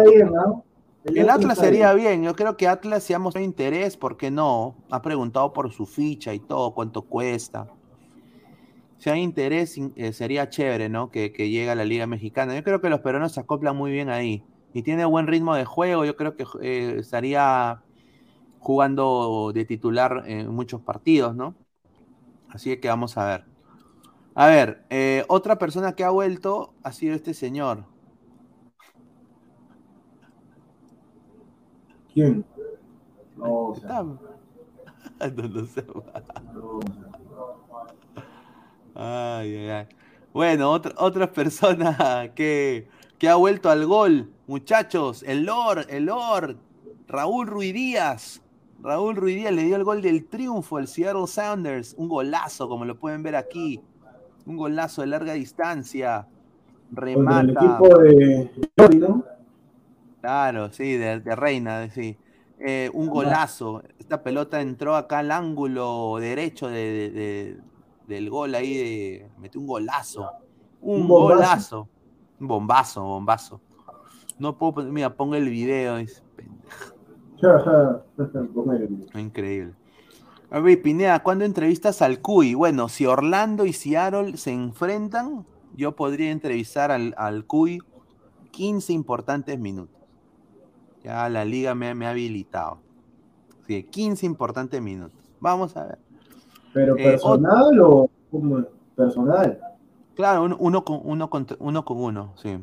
[1.15, 4.75] El Atlas sería bien, yo creo que Atlas si ha mostrado interés, ¿por qué no?
[4.89, 7.69] Ha preguntado por su ficha y todo, cuánto cuesta.
[8.97, 11.09] Si hay interés, in- eh, sería chévere, ¿no?
[11.11, 12.55] Que, que llegue a la Liga Mexicana.
[12.55, 14.43] Yo creo que los peruanos se acoplan muy bien ahí.
[14.73, 17.81] Y tiene buen ritmo de juego, yo creo que eh, estaría
[18.59, 21.55] jugando de titular en muchos partidos, ¿no?
[22.49, 23.45] Así que vamos a ver.
[24.35, 27.85] A ver, eh, otra persona que ha vuelto ha sido este señor.
[32.19, 32.45] ¿Quién?
[33.37, 34.03] No, o sea,
[35.19, 35.83] Está- No, no sé.
[36.53, 36.79] no,
[38.95, 39.87] Ay, ay, ay.
[40.33, 42.87] Bueno, otra, otra persona que,
[43.17, 46.57] que ha vuelto al gol, muchachos, el Lord, el Lord,
[47.07, 48.41] Raúl Ruiz Díaz.
[48.81, 52.85] Raúl Ruiz Díaz le dio el gol del triunfo al Seattle Sounders, un golazo, como
[52.85, 53.81] lo pueden ver aquí,
[54.45, 56.27] un golazo de larga distancia,
[56.93, 58.51] Contra el remata, equipo de.
[60.21, 62.17] Claro, sí, de, de Reina, sí.
[62.59, 67.61] Eh, un golazo, esta pelota entró acá al ángulo derecho de- de- de-
[68.07, 70.35] del gol ahí, de, metió un golazo,
[70.81, 71.89] un, golazo,
[72.39, 73.61] un bombazo, bombazo.
[74.39, 76.23] No puedo, mira, pongo el video, es
[79.15, 79.73] increíble.
[80.51, 82.55] A ver, Pineda, ¿cuándo entrevistas al Cuy?
[82.55, 87.79] Bueno, si Orlando y Seattle se enfrentan, yo podría entrevistar al, al Cuy
[88.51, 89.98] 15 importantes minutos.
[91.03, 92.81] Ya la liga me, me ha habilitado.
[93.67, 95.19] Sí, 15 importantes minutos.
[95.39, 95.99] Vamos a ver.
[96.73, 98.63] ¿Pero Eh, personal o como
[98.95, 99.59] personal?
[100.15, 102.57] Claro, uno, uno con uno, contra- uno con uno, sí.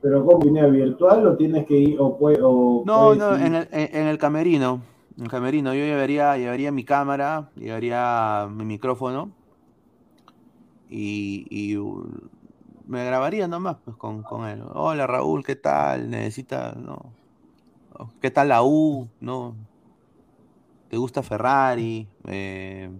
[0.00, 3.42] ¿Pero cómo línea virtual o tienes que ir o puede, o No, no, ir?
[3.46, 4.80] en el, en- el camerino.
[5.16, 5.74] En el camerino.
[5.74, 9.30] Yo llevaría, llevaría mi cámara, llevaría mi micrófono
[10.88, 11.76] y, y,
[12.86, 14.62] me grabaría nomás pues, con, con él.
[14.74, 16.10] Hola Raúl, ¿qué tal?
[16.10, 17.19] Necesita, no.
[18.20, 19.08] ¿Qué tal la U?
[19.20, 19.56] ¿No?
[20.88, 22.08] ¿Te gusta Ferrari?
[22.26, 22.90] Eh,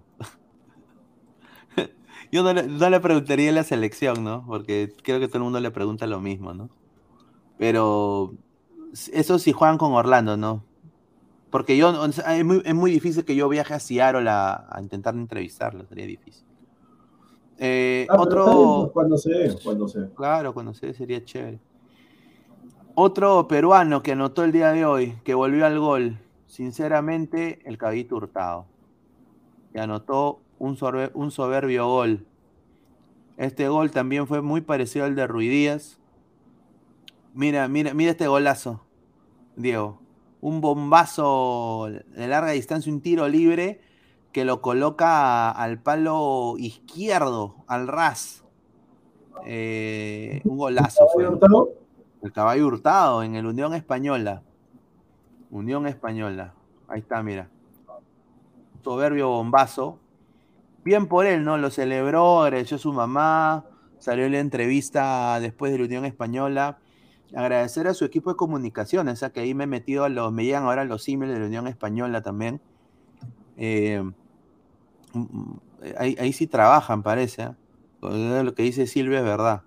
[2.33, 4.45] Yo no le, no le preguntaría la selección, ¿no?
[4.47, 6.69] Porque creo que todo el mundo le pregunta lo mismo, ¿no?
[7.59, 8.33] Pero
[9.13, 10.65] eso sí juegan con Orlando, ¿no?
[11.51, 15.15] Porque yo, es muy, es muy difícil que yo viaje a Seattle a, a intentar
[15.15, 16.45] entrevistarlo, sería difícil.
[17.59, 18.45] Eh, Ah, otro,
[18.83, 21.59] pues, cuando se cuando se claro, conocer sería chévere.
[22.95, 28.17] Otro peruano que anotó el día de hoy, que volvió al gol, sinceramente, el Cabito
[28.17, 28.67] Hurtado.
[29.73, 30.77] Que anotó un,
[31.15, 32.27] un soberbio gol.
[33.37, 35.99] Este gol también fue muy parecido al de Ruidías.
[37.33, 38.83] Mira, mira, mira este golazo,
[39.57, 40.01] Diego.
[40.41, 43.81] Un bombazo de larga distancia, un tiro libre
[44.33, 48.45] que lo coloca al palo izquierdo, al ras.
[49.47, 51.27] Eh, un golazo fue.
[52.23, 54.43] El caballo hurtado en el Unión Española.
[55.51, 56.55] Unión Española.
[56.89, 57.49] Ahí está, mira.
[58.83, 59.99] Soberbio bombazo.
[60.85, 61.59] Bien por él, ¿no?
[61.59, 63.65] Lo celebró, agradeció a su mamá.
[63.99, 66.79] Salió la entrevista después de la Unión Española.
[67.35, 70.45] Agradecer a su equipo de comunicaciones, sea que ahí me he metido a los, me
[70.45, 72.61] llegan ahora los emails de la Unión Española también.
[73.57, 74.03] Eh,
[75.13, 75.61] mm, mm,
[75.99, 77.43] ahí, ahí sí trabajan, parece.
[77.43, 78.43] ¿eh?
[78.43, 79.63] Lo que dice Silvia es verdad.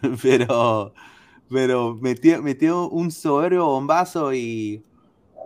[0.22, 0.92] Pero,
[1.50, 4.84] pero metió, metió un soberbio bombazo y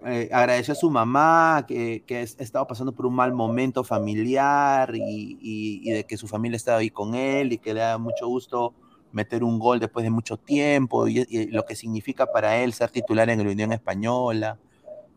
[0.07, 4.95] eh, agradeció a su mamá que, que es- estaba pasando por un mal momento familiar
[4.97, 7.99] y, y- y de que su familia estaba ahí con él y que le da
[7.99, 8.75] mucho gusto
[9.13, 12.91] meter un gol después de mucho tiempo y, y lo que significa para él ser
[12.91, 14.59] titular en la Unión Española.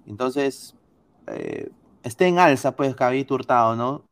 [0.07, 0.75] Entonces,
[1.27, 1.69] eh,
[2.03, 4.03] esté en alza, pues, Caballito Hurtado, ¿no?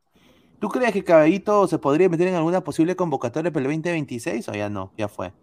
[0.59, 4.53] ¿Tú crees que Caballito se podría meter en alguna posible convocatoria para el 2026 o
[4.53, 4.93] ya no?
[4.97, 5.33] Ya fue.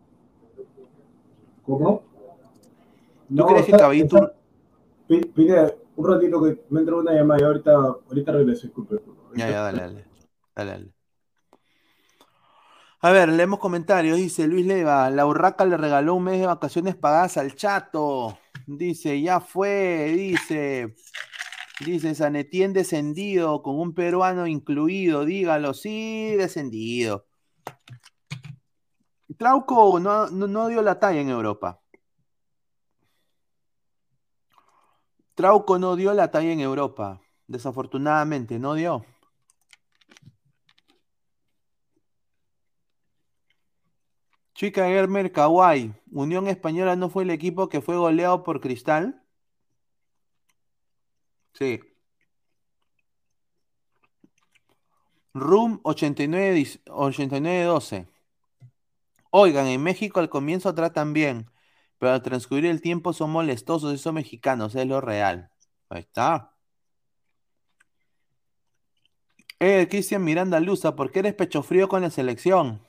[1.69, 2.03] ¿Cómo?
[3.37, 4.17] ¿Tú crees que Caballito...
[4.17, 4.35] está-
[5.07, 8.97] Pi- Pineda, un ratito que me entró una llamada y ahorita, ahorita regreso, disculpe.
[9.35, 10.05] Ya, ya, dale, dale.
[10.57, 10.93] Dale, dale.
[13.01, 14.17] A ver, leemos comentarios.
[14.17, 18.39] Dice Luis Leva, la Urraca le regaló un mes de vacaciones pagadas al chato.
[18.67, 20.95] Dice, ya fue, dice.
[21.85, 27.27] Dice, Sanetien descendido, con un peruano incluido, dígalo, sí, descendido.
[29.37, 31.81] Trauco no, dio la talla en Europa.
[35.35, 37.21] Trauco no dio la talla en Europa.
[37.47, 39.05] Desafortunadamente, no dio.
[44.55, 45.95] Chica Germer Kawai.
[46.11, 49.23] Unión Española no fue el equipo que fue goleado por Cristal.
[51.53, 51.81] Sí.
[55.35, 58.18] Room 89 89-12.
[59.31, 61.51] Oigan, en México al comienzo tratan bien,
[61.99, 65.51] pero al transcurrir el tiempo son molestosos esos mexicanos, es lo real.
[65.91, 66.55] Ahí está.
[69.61, 72.81] Eh, Cristian Miranda Luza, ¿por qué eres pecho frío con la selección?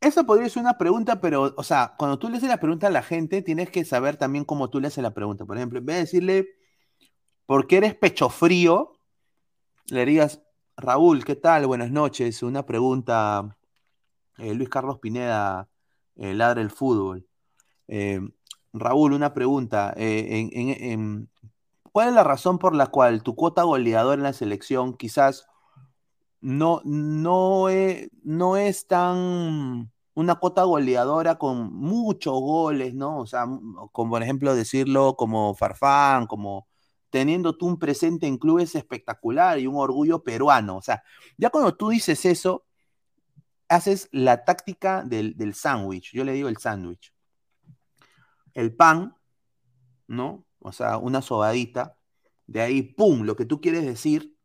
[0.00, 2.90] Esa podría ser una pregunta, pero, o sea, cuando tú le haces la pregunta a
[2.90, 5.46] la gente, tienes que saber también cómo tú le haces la pregunta.
[5.46, 6.48] Por ejemplo, en vez de decirle,
[7.46, 8.92] ¿por qué eres pecho frío?
[9.86, 10.42] Le digas,
[10.76, 11.66] Raúl, ¿qué tal?
[11.66, 12.42] Buenas noches.
[12.42, 13.56] Una pregunta,
[14.38, 15.68] eh, Luis Carlos Pineda,
[16.16, 17.26] eh, ladra el fútbol.
[17.88, 18.20] Eh,
[18.72, 19.94] Raúl, una pregunta.
[19.96, 20.48] eh,
[21.92, 25.46] ¿Cuál es la razón por la cual tu cuota goleadora en la selección quizás
[26.40, 33.18] no, no, e- no es tan una cuota goleadora con muchos goles, ¿no?
[33.20, 33.46] O sea,
[33.92, 36.68] como por ejemplo decirlo como Farfán, como
[37.10, 40.76] teniendo tú un presente en clubes espectacular y un orgullo peruano.
[40.76, 41.02] O sea,
[41.36, 42.64] ya cuando tú dices eso,
[43.74, 46.12] haces la táctica del, del sándwich.
[46.12, 47.12] Yo le digo el sándwich.
[48.52, 49.16] El pan,
[50.06, 50.46] ¿no?
[50.60, 51.98] O sea, una sobadita.
[52.46, 53.22] De ahí, ¡pum!
[53.22, 54.36] Lo que tú quieres decir,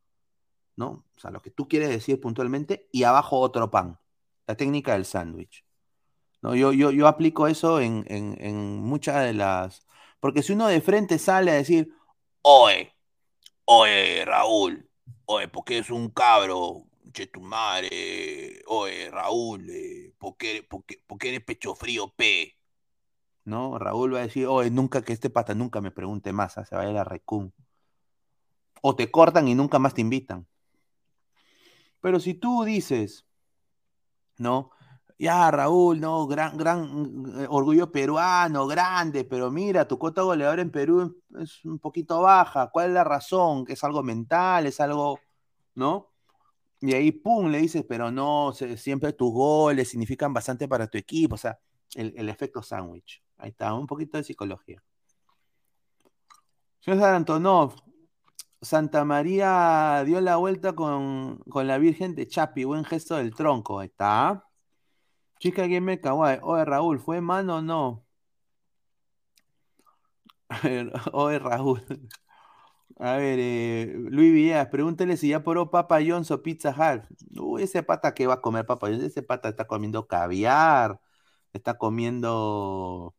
[0.76, 1.06] ¿no?
[1.16, 4.00] O sea, lo que tú quieres decir puntualmente y abajo otro pan.
[4.48, 5.66] La técnica del sándwich.
[6.42, 6.56] ¿no?
[6.56, 9.86] Yo, yo, yo aplico eso en, en, en muchas de las...
[10.20, 11.94] Porque si uno de frente sale a decir,
[12.42, 12.94] oye,
[13.66, 14.90] oye, Raúl,
[15.26, 21.02] oye, porque es un cabro, che tu madre, oye, Raúl, eh, ¿por, qué, por qué-
[21.06, 22.56] por qué eres pecho frío, P?
[23.46, 23.78] ¿No?
[23.80, 26.76] Raúl va a decir, oye, nunca que este pata nunca me pregunte más, ah, se
[26.76, 27.52] vaya a la recum.
[28.82, 30.48] O te cortan y nunca más te invitan.
[32.02, 33.26] Pero si tú dices,
[34.38, 34.72] ¿no?
[35.18, 40.72] Ya, Raúl, no, gran, gran eh, orgullo peruano, grande, pero mira, tu cuota goleadora en
[40.72, 42.70] Perú es un poquito baja.
[42.72, 43.66] ¿Cuál es la razón?
[43.66, 44.66] ¿Que es algo mental?
[44.66, 45.20] ¿Es algo,
[45.76, 46.14] no?
[46.82, 51.36] Y ahí, pum, le dices, pero no, siempre tus goles significan bastante para tu equipo.
[51.36, 51.60] O sea,
[51.96, 53.22] el, el efecto sándwich.
[53.38, 54.82] Ahí está, un poquito de psicología.
[56.80, 57.76] César Antonov,
[58.62, 63.80] Santa María dio la vuelta con, con la Virgen de Chapi, buen gesto del tronco.
[63.80, 64.46] Ahí está.
[65.40, 66.40] Chica Gamer Kawaii.
[66.44, 68.06] Oye, Raúl, ¿fue mano o no?
[71.14, 71.82] Oye, Raúl.
[73.00, 77.06] A ver, eh, Luis Villegas, pregúntale si ya probó Papa John's o Pizza Hut.
[77.40, 81.00] Uy, ese pata que va a comer Papa John's, ese pata está comiendo caviar,
[81.54, 83.16] está comiendo.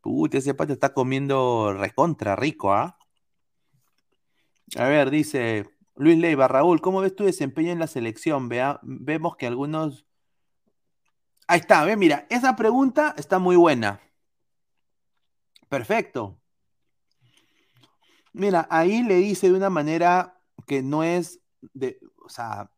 [0.00, 2.98] Puta, ese pata está comiendo recontra rico, ¿ah?
[4.76, 8.48] A ver, dice Luis Leiva, Raúl, ¿cómo ves tu desempeño en la selección?
[8.48, 10.06] Vea, vemos que algunos.
[11.46, 14.00] Ahí está, ve, mira, esa pregunta está muy buena.
[15.68, 16.39] Perfecto.
[18.32, 21.40] Mira, ahí le dice de una manera que no es
[21.72, 22.70] de, o sea,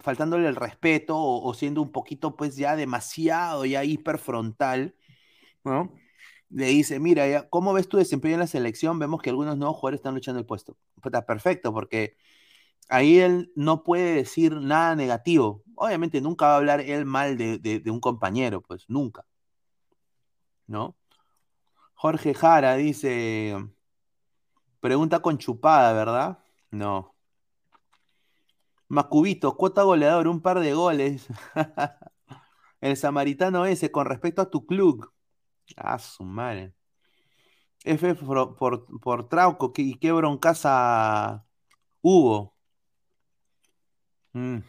[0.00, 4.94] faltándole el respeto o, siendo un poquito, pues ya demasiado, ya hiperfrontal,
[5.64, 5.92] ¿no?
[6.50, 8.98] Le dice, mira, ¿cómo ves tu desempeño en la selección?
[8.98, 10.76] Vemos que algunos nuevos jugadores están luchando el puesto.
[11.02, 12.16] Puta, perfecto, porque
[12.88, 15.62] ahí él no puede decir nada negativo.
[15.76, 19.24] Obviamente nunca va a hablar él mal de un compañero, pues nunca,
[20.66, 20.96] ¿no?
[21.94, 23.56] Jorge Jara dice,
[24.80, 26.38] pregunta con chupada, ¿verdad?
[26.70, 27.14] No.
[28.88, 31.26] Macubito, cuota goleador, un par de goles.
[32.80, 35.12] El samaritano ese, con respecto a tu club.
[35.76, 36.74] Ah, su madre.
[37.84, 41.46] F por, por, por Trauco, ¿qué- ¿y qué broncaza
[42.02, 42.56] hubo?
[44.34, 44.62] Mm.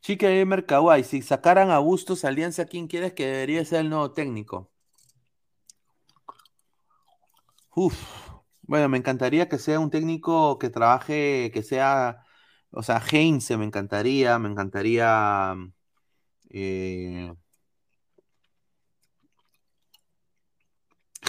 [0.00, 4.10] Chica Gamer Kawaii, si sacaran a Bustos Alianza, ¿quién quieres que debería ser el nuevo
[4.12, 4.72] técnico?
[7.76, 8.27] Uf,
[8.68, 12.24] bueno, me encantaría que sea un técnico que trabaje, que sea,
[12.72, 15.54] o sea, Heinze me encantaría, me encantaría
[16.50, 17.32] eh,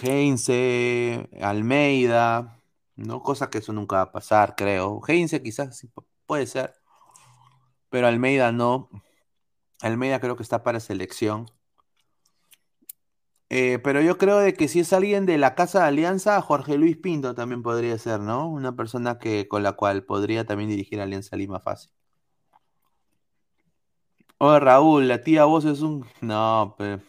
[0.02, 2.58] Heinze, Almeida,
[2.96, 3.22] ¿no?
[3.24, 5.02] Cosa que eso nunca va a pasar, creo.
[5.08, 6.74] Heinze quizás sí pu- puede ser,
[7.90, 8.90] pero Almeida no.
[9.82, 11.48] Almeida creo que está para selección.
[13.52, 16.78] Eh, pero yo creo de que si es alguien de la Casa de Alianza, Jorge
[16.78, 18.48] Luis Pinto también podría ser, ¿no?
[18.50, 21.92] Una persona que, con la cual podría también dirigir Alianza Lima fácil.
[24.38, 26.06] Oye, Raúl, la tía vos es un...
[26.22, 27.02] No, pero...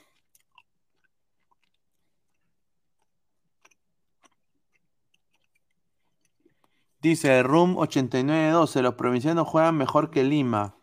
[7.03, 10.77] Dice Room 8912, los provincianos juegan mejor que Lima.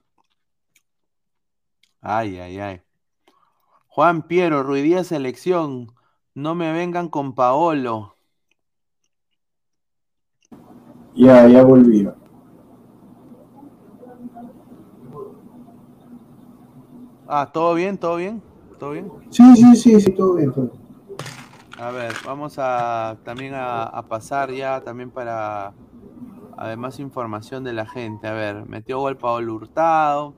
[2.01, 2.81] Ay, ay, ay.
[3.97, 5.87] Juan Piero, Ruidía selección.
[6.35, 8.15] No me vengan con Paolo.
[11.15, 12.07] Ya, ya volví.
[17.27, 17.97] Ah, ¿todo bien?
[17.97, 18.43] ¿Todo bien?
[18.79, 19.11] ¿Todo bien?
[19.31, 20.53] Sí, sí, sí, sí, todo bien.
[20.53, 20.79] todo bien.
[21.79, 25.73] A ver, vamos a también a, a pasar ya también para
[26.55, 28.27] además información de la gente.
[28.27, 30.35] A ver, metió gol Paolo Hurtado.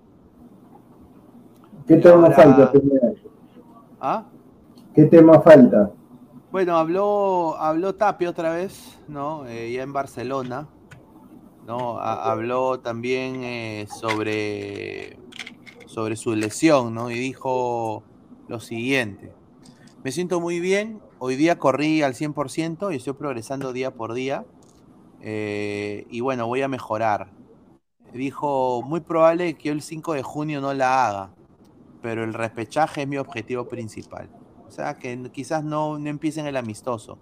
[1.86, 3.29] ¿Qué ahora- falta primero?
[4.00, 4.26] ¿Ah?
[4.94, 5.92] ¿Qué tema falta?
[6.52, 9.46] Bueno, habló, habló Tapia otra vez, ¿no?
[9.48, 10.68] Eh, ya en Barcelona,
[11.66, 12.00] ¿no?
[12.00, 15.20] Ha- habló también eh, sobre,
[15.86, 17.12] sobre su lesión, ¿no?
[17.12, 18.04] Y dijo
[18.48, 19.34] lo siguiente.
[20.04, 24.46] Me siento muy bien, hoy día corrí al 100% y estoy progresando día por día.
[25.22, 27.32] eh, y bueno, voy a mejorar.
[28.14, 31.32] Dijo, muy probable que el 5 de junio no la haga,
[32.02, 34.30] pero el repechaje es mi objetivo principal.
[34.68, 37.18] O sea, que quizás no, no empiecen el amistoso.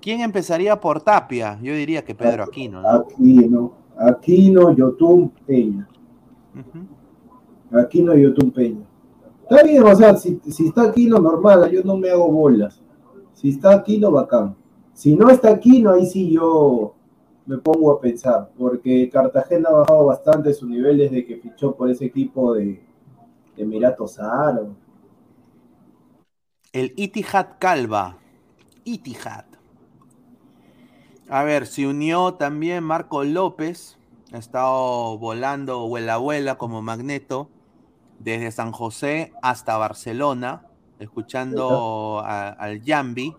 [0.00, 1.58] ¿Quién empezaría por Tapia?
[1.60, 2.88] Yo diría que Pedro Aquino, ¿no?
[2.88, 5.88] Aquino, Aquino, Yotun, Peña.
[6.54, 7.78] Ujú.
[7.78, 8.86] Aquino, Yotun, Peña.
[9.42, 12.80] Está bien, o sea, si, si está Aquino, normal, yo no me hago bolas.
[13.32, 14.54] Si está Aquino, bacán.
[14.92, 16.94] Si no está Aquino, ahí sí yo
[17.46, 21.90] me pongo a pensar, porque Cartagena ha bajado bastante su nivel desde que fichó por
[21.90, 22.87] ese equipo de
[23.58, 24.70] Emiratos Árabes.
[26.72, 28.18] El Itihad Calva.
[28.84, 29.44] Itihad.
[31.28, 33.98] A ver, se unió también Marco López.
[34.32, 37.48] Ha estado volando vuela vuela como magneto
[38.18, 40.66] desde San José hasta Barcelona,
[40.98, 43.34] escuchando a- al Yambi,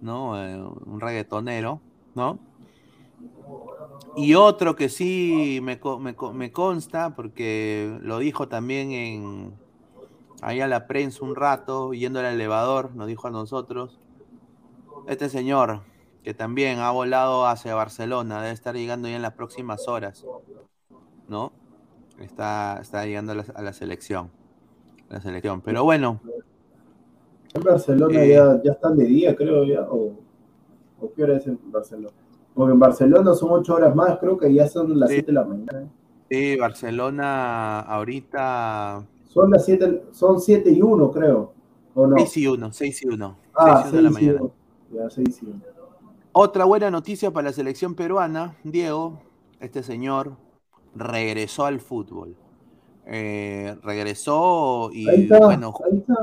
[0.00, 0.40] ¿no?
[0.40, 1.80] Eh, un reggaetonero,
[2.14, 2.38] ¿no?
[4.16, 9.54] Y otro que sí me, me me consta, porque lo dijo también en,
[10.40, 13.98] ahí a la prensa un rato, yendo al elevador, nos dijo a nosotros,
[15.08, 15.80] este señor,
[16.22, 20.24] que también ha volado hacia Barcelona, debe estar llegando ya en las próximas horas,
[21.28, 21.52] ¿no?
[22.18, 24.30] Está, está llegando a la, a la selección.
[25.10, 25.60] a La selección.
[25.60, 26.20] Pero bueno,
[27.54, 28.30] En Barcelona Eh.
[28.30, 29.82] ya, ya están de día, creo, ya.
[29.82, 30.12] O,
[31.00, 32.16] o qué hora es en Barcelona?
[32.54, 35.16] Porque en Barcelona son ocho horas más, creo que ya son las Sí.
[35.16, 35.88] siete de la mañana.
[36.30, 41.52] sí, Barcelona ahorita Son las siete, son siete y uno, creo.
[41.94, 42.16] ¿O no?
[42.16, 43.36] 6 y 1, 6 y 1.
[43.54, 44.40] ah, 6 y 1 de la seis y mañana.
[44.42, 44.52] uno.
[44.92, 45.60] Ya, seis y uno.
[46.32, 49.20] Otra buena noticia para la selección peruana, Diego,
[49.60, 50.36] este señor
[50.94, 52.36] regresó al fútbol.
[53.06, 55.74] Eh, regresó y bueno,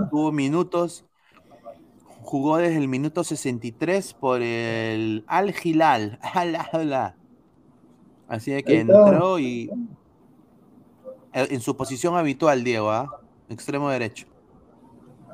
[0.10, 1.06] tuvo minutos,
[2.22, 6.19] jugó desde el minuto 63 por el Al Hilal.
[6.34, 7.15] Al Hilal.
[8.27, 9.69] Así de que entró y
[11.34, 13.19] eh, en su posición habitual, Diego, ¿ah?
[13.49, 14.27] extremo derecho.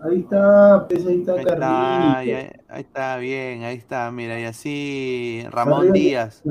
[0.03, 2.31] Ahí está, pues ahí está Ahí está, ahí,
[2.69, 6.43] ahí está bien, ahí está, mira, y así Ramón Carrillo- Díaz.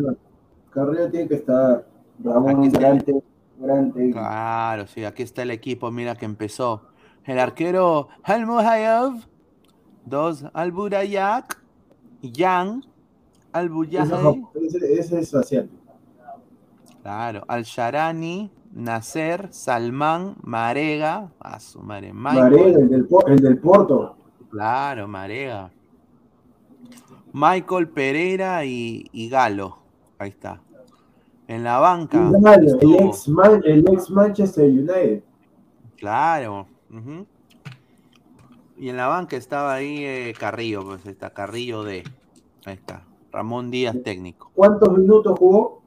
[0.71, 1.87] Carrillo tiene que estar.
[2.23, 2.79] Ramón, Aquí está.
[2.81, 3.23] gran te-
[3.59, 4.19] gran técnico.
[4.19, 6.83] Claro, sí, aquí está el equipo, mira que empezó.
[7.25, 9.27] El arquero Al Muhayev,
[10.07, 11.61] dos Al Burayak,
[12.23, 12.85] Yang,
[13.53, 13.71] Al
[14.99, 15.75] Ese, es asiático.
[17.03, 24.17] claro, Al Sharani, Nasser, Salman, Marega, a su madre, Marega, el del, el del Porto.
[24.51, 25.71] claro, Marega,
[27.33, 29.79] Michael Pereira y, y Galo,
[30.19, 30.61] ahí está.
[31.49, 35.23] En la banca el, ex Man- el ex Manchester United.
[35.97, 36.67] Claro.
[36.91, 37.25] ujú.
[38.79, 42.05] Y en la banca estaba ahí eh, Carrillo, pues está Carrillo de.
[42.65, 43.05] Ahí está.
[43.33, 44.51] Ramón Díaz técnico.
[44.55, 45.83] ¿Cuántos minutos jugó?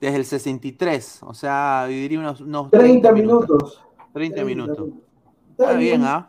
[0.00, 3.82] Desde el 63, o sea, diría unos, unos 30 minutos.
[4.12, 4.88] 30 minutos.
[5.50, 6.26] Está, bien, ¿ah?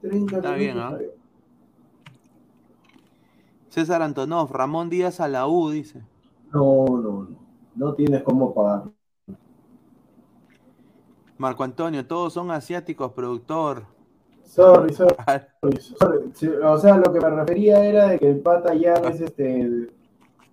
[0.00, 0.98] 30 Está bien, ¿ah?
[3.68, 6.02] César Antonov, Ramón Díaz a la U, dice.
[6.52, 7.46] No, no, no.
[7.76, 8.84] No tienes cómo pagar.
[11.36, 13.95] Marco Antonio, todos son asiáticos, productor.
[14.46, 15.14] Sorry, sorry.
[15.98, 16.30] sorry.
[16.34, 19.88] Sí, O sea, lo que me refería era de que el pata ya es este.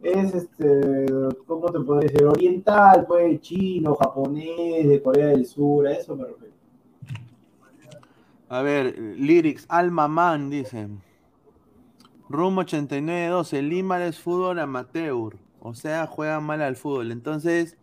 [0.02, 1.06] Es este.
[1.48, 2.26] ¿Cómo te podría decir?
[2.28, 6.54] Oriental, pues, chino, japonés, de Corea del Sur, a eso me refiero.
[8.50, 10.90] A ver, Lyrics, Alma Man, dice.
[12.30, 15.38] Room 8912, Lima es fútbol amateur.
[15.60, 17.12] O sea, juega mal al fútbol.
[17.12, 17.78] Entonces,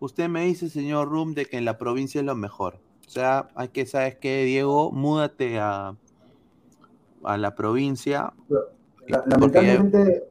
[0.00, 2.78] usted me dice, señor Room, de que en la provincia es lo mejor.
[3.06, 4.90] O sea, hay que, ¿sabes qué, Diego?
[4.90, 5.94] Múdate a,
[7.24, 8.32] a la provincia.
[8.48, 8.60] La-
[8.98, 10.24] porque ya- lamentablemente,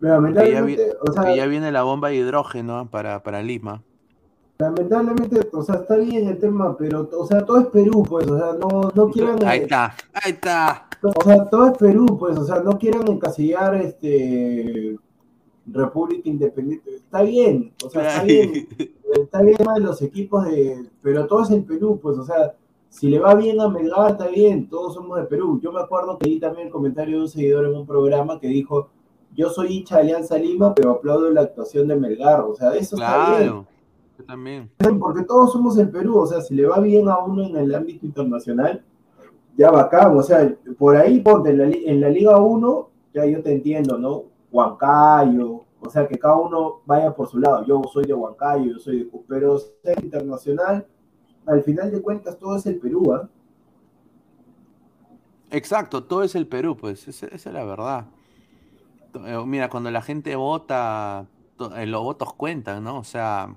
[0.00, 3.82] ya, lamentablemente, o sea, ya viene la bomba de hidrógeno para, para Lima.
[4.58, 8.38] lamentablemente, o sea, está bien el tema, pero, o sea, todo es Perú, pues, o
[8.38, 10.88] sea, no, no quieran, Ahí está, ahí está.
[11.02, 14.96] o sea, todo es Perú, pues, o sea, no quieran encasillar, este,
[15.66, 18.68] República Independiente, está bien, o sea, está bien,
[19.22, 22.24] está bien el tema de los equipos de, pero todo es el Perú, pues, o
[22.24, 22.54] sea,
[22.88, 25.58] si le va bien a Melgar, está bien, todos somos de Perú.
[25.60, 28.46] Yo me acuerdo que di también el comentario de un seguidor en un programa que
[28.46, 28.88] dijo,
[29.34, 32.96] yo soy hincha de Alianza Lima, pero aplaudo la actuación de Melgar, o sea, eso
[32.96, 33.66] está bien, Claro,
[34.16, 34.70] yo también.
[35.00, 37.74] porque todos somos el Perú, o sea, si le va bien a uno en el
[37.74, 38.84] ámbito internacional,
[39.56, 43.42] ya bacán, o sea, por ahí ponte en la, en la Liga 1, ya yo
[43.42, 44.24] te entiendo, ¿no?
[44.52, 48.78] Huancayo, o sea, que cada uno vaya por su lado, yo soy de Huancayo, yo
[48.78, 50.86] soy de pero ser internacional,
[51.46, 53.28] al final de cuentas todo es el Perú, ¿ah?
[55.50, 58.06] Exacto, todo es el Perú, pues, esa, esa es la verdad.
[59.24, 61.26] Eh, Mira, cuando la gente vota,
[61.76, 62.98] eh, los votos cuentan, ¿no?
[62.98, 63.54] O sea,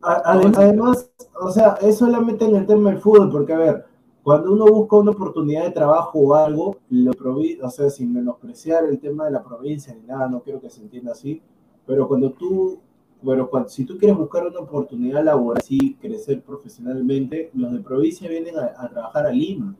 [0.00, 3.86] Además, o sea, es solamente en el tema del fútbol, porque a ver,
[4.22, 9.00] cuando uno busca una oportunidad de trabajo o algo, lo o sea, sin menospreciar el
[9.00, 11.42] tema de la provincia ni nada, no quiero que se entienda así,
[11.88, 12.80] pero cuando tú,
[13.22, 18.30] bueno, cuando, si tú quieres buscar una oportunidad laboral, sí, crecer profesionalmente, los de provincia
[18.30, 19.76] vienen a, a trabajar a Lima.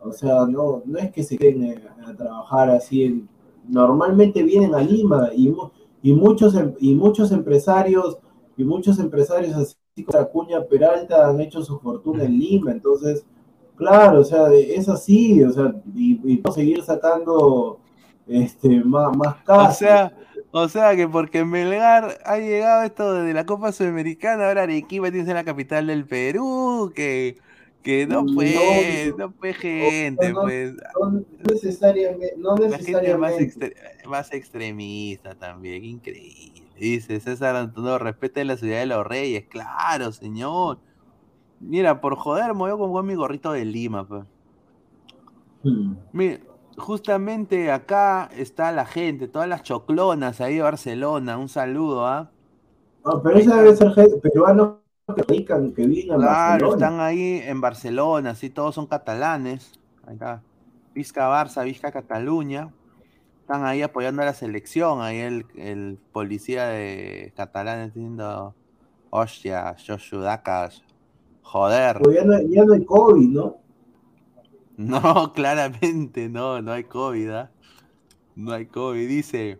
[0.00, 3.28] O sea, no, no es que se queden a, a trabajar así, en-
[3.68, 5.54] normalmente vienen a Lima y,
[6.02, 8.18] y, muchos, em- y muchos empresarios
[8.56, 13.24] y muchos empresarios así como Acuña Peralta han hecho su fortuna en Lima, entonces,
[13.76, 17.80] claro, o sea, es así, o sea, y, y seguir sacando
[18.26, 19.70] este más, más o casos.
[19.70, 20.12] sea,
[20.56, 25.24] o sea que porque Melgar ha llegado esto de la Copa Sudamericana, ahora Arequipa tiene
[25.24, 27.38] que ser la capital del Perú, que,
[27.82, 30.74] que no No, pues, no pues gente, no, pues.
[31.00, 33.34] no necesariamente, no La gente más,
[34.06, 36.62] más extremista también, increíble.
[36.78, 39.46] Dice César Antonio, respete la ciudad de los reyes.
[39.48, 40.78] Claro, señor.
[41.58, 44.06] Mira, por joder, me voy a comprar mi gorrito de Lima.
[44.06, 44.22] Pues.
[45.64, 45.94] Hmm.
[46.12, 46.38] Mira,
[46.76, 51.38] justamente acá está la gente, todas las choclonas ahí de Barcelona.
[51.38, 52.30] Un saludo, ¿ah?
[53.04, 54.78] No, pero esa debe ser gente peruanos
[55.14, 56.72] que radican, que viven en Claro, Barcelona.
[56.72, 59.72] están ahí en Barcelona, sí, todos son catalanes.
[60.06, 60.42] Acá,
[60.94, 62.72] Vizca Barça, Vizca Cataluña.
[63.40, 65.02] Están ahí apoyando a la selección.
[65.02, 68.54] Ahí el, el policía de catalán diciendo,
[69.10, 70.82] hostia, Shoshudacas,
[71.42, 71.98] joder.
[72.02, 73.56] Pues ya no, ya no hay COVID, ¿no?
[74.76, 77.50] No, claramente no, no hay COVID, ¿ah?
[78.36, 79.08] No hay COVID.
[79.08, 79.58] Dice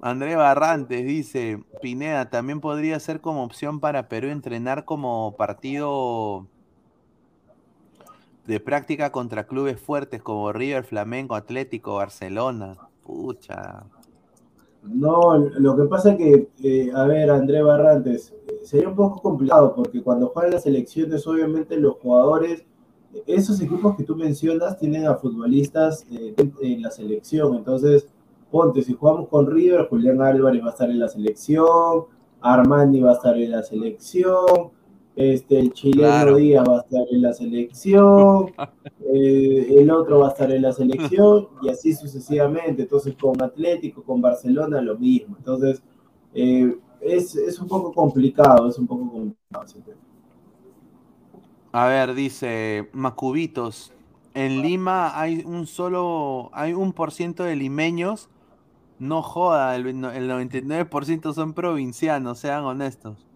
[0.00, 6.46] André Barrantes, dice Pineda, también podría ser como opción para Perú entrenar como partido
[8.46, 12.76] de práctica contra clubes fuertes como River, Flamengo, Atlético, Barcelona.
[13.02, 13.84] Pucha.
[14.82, 19.22] No, lo que pasa es que, eh, a ver, André Barrantes, eh, sería un poco
[19.22, 22.66] complicado porque cuando juegan las elecciones, obviamente los jugadores,
[23.26, 27.56] esos equipos que tú mencionas tienen a futbolistas eh, en la selección.
[27.56, 28.06] Entonces,
[28.50, 32.04] ponte, si jugamos con River, Julián Álvarez va a estar en la selección,
[32.40, 34.70] Armani va a estar en la selección,
[35.16, 36.36] este, el chileno Claro.
[36.36, 38.52] Díaz va a estar en la selección,
[39.12, 42.82] eh, el otro va a estar en la selección y así sucesivamente.
[42.82, 45.36] Entonces, con Atlético, con Barcelona, lo mismo.
[45.38, 45.82] Entonces,
[46.34, 49.64] eh, es, es un poco complicado, es un poco complicado.
[51.74, 53.92] A ver, dice Macubitos.
[54.32, 58.28] En Lima hay un solo, hay un por ciento de limeños.
[59.00, 63.26] No joda, el, el 99% son provincianos, sean honestos.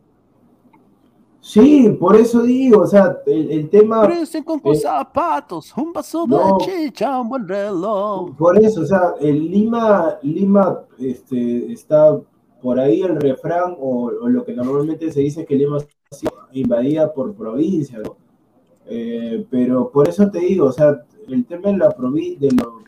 [1.40, 6.24] Sí, por eso digo, o sea, el, el tema, Crecen con eh, zapatos, un vaso
[6.24, 6.59] no.
[6.59, 8.36] de chicha, un buen reloj.
[8.36, 12.16] por eso, o sea, el Lima, Lima este, está
[12.62, 16.32] por ahí el refrán o, o lo que normalmente se dice que Lima ha sido
[16.52, 18.28] invadida por provincia, ¿no?
[18.89, 22.82] Eh, pero por eso te digo, o sea, el tema de la, de, lo-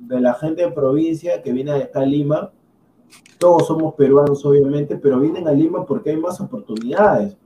[0.00, 2.50] de la gente de provincia que viene acá a Lima,
[3.38, 7.36] todos somos peruanos obviamente, pero vienen a Lima porque hay más oportunidades,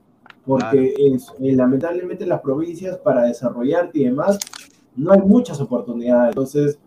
[0.45, 4.39] porque es, eh, lamentablemente en las provincias para desarrollarte y demás
[4.95, 6.79] no hay muchas oportunidades, entonces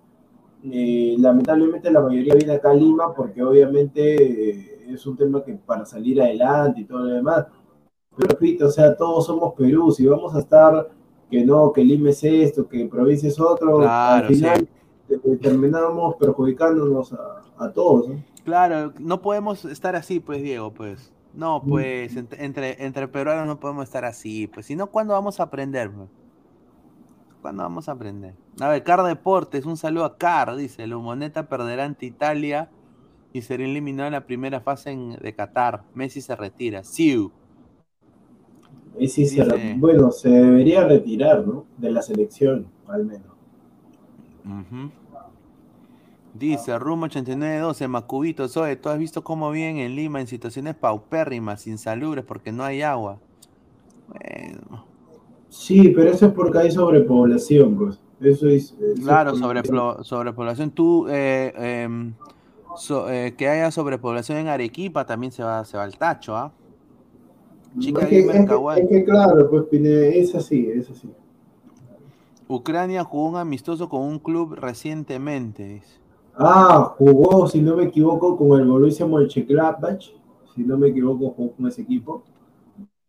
[0.65, 5.55] eh, lamentablemente la mayoría viene acá a Lima porque obviamente eh, es un tema que
[5.55, 7.47] para salir adelante y todo lo demás,
[8.17, 10.91] pero repito, o sea, todos somos Perú, si vamos a estar
[11.31, 14.69] que no, que Lima es esto, que provincia es otro, Claro, al final
[15.09, 15.15] sí.
[15.15, 18.09] eh, terminamos perjudicándonos a, a todos.
[18.09, 18.25] ¿no?
[18.45, 21.13] Claro, no podemos estar así, pues, Diego, pues.
[21.35, 21.39] Mm.
[21.39, 24.67] No, pues, ent- entre, entre peruanos no podemos estar así, pues.
[24.67, 26.09] Si no, ¿cuándo vamos a aprender, pues?
[27.43, 28.35] ¿Cuándo vamos a aprender?
[28.61, 32.71] A ver, Car Deportes, un saludo a Car, dice, el Humoneta perderá ante Italia
[33.33, 35.85] y sería eliminado en la primera fase en- de Qatar.
[35.95, 36.83] Messi se retira.
[36.83, 37.31] Siu.
[38.99, 41.65] Se re- bueno, se debería retirar, ¿no?
[41.79, 43.29] De la selección, al menos.
[44.45, 44.91] Ujú.
[46.35, 51.67] Dice Rumo 8912, Macubito, Zoe, ¿tú has visto cómo viven en Lima en situaciones paupérrimas,
[51.67, 53.19] insalubres, porque no hay agua?
[54.09, 54.85] Bueno,
[55.49, 57.99] Sí, pero eso es porque hay sobrepoblación, pues.
[58.21, 58.73] Eso es.
[58.81, 60.71] eso claro, es sobreplo- sobrepoblación.
[60.71, 62.13] Tú, eh, em,
[62.77, 66.53] so- eh, que haya sobrepoblación en Arequipa también se va, se va al tacho, ¿ah?
[67.79, 68.83] Chica Es que, Gamer es que- Kawaii.
[68.83, 71.09] es que claro, pues Pineda, es así, es así.
[72.49, 75.83] Ucrania jugó un amistoso con un club recientemente.
[76.35, 80.05] Ah, jugó, si no me equivoco, con el Borussia Mönchengladbach.
[80.55, 82.25] Si no me equivoco, jugó con ese equipo.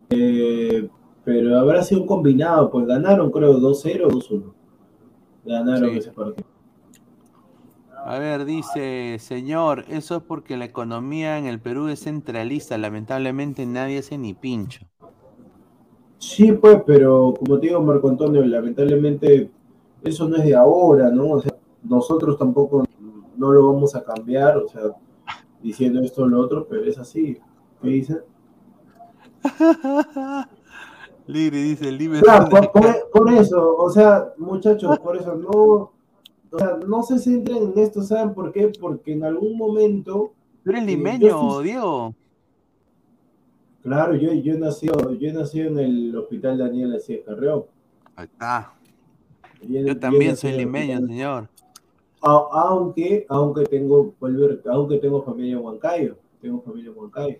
[0.09, 0.87] Eh,
[1.23, 4.53] pero habrá sido un combinado, pues ganaron, creo, 2-0 o 2-1.
[5.45, 5.97] Ganaron Sí.
[5.97, 6.47] ese partido.
[8.05, 12.77] A ver, dice, señor, eso es porque la economía en el Perú es centralista.
[12.77, 14.85] Lamentablemente nadie hace ni pincho.
[16.17, 19.49] Sí, pues, pero como te digo, Marco Antonio, lamentablemente
[20.03, 21.31] eso no es de ahora, ¿no?
[21.31, 21.51] O sea,
[21.83, 22.83] nosotros tampoco
[23.37, 24.81] no lo vamos a cambiar, o sea,
[25.61, 27.37] diciendo esto o lo otro, pero es así.
[27.81, 28.21] ¿Qué dice?
[31.27, 35.91] Liri dice, el Libre Claro, por, por- por eso, o sea, muchachos, por eso no,
[36.51, 38.71] o sea, no se centren en esto, ¿saben por qué?
[38.79, 40.33] Porque en algún momento,
[40.63, 42.13] ¿Tú eres Eh, limeño, sí- Diego?
[43.81, 47.63] claro, yo, yo he nacido, yo en el hospital Daniel Así Carreón.
[48.15, 48.73] Ahí está.
[49.67, 51.49] Yo, también soy limeño, señor.
[52.21, 54.13] A- aunque, aunque tengo,
[54.71, 57.37] aunque tengo familia en Huancayo, tengo familia en Huancayo.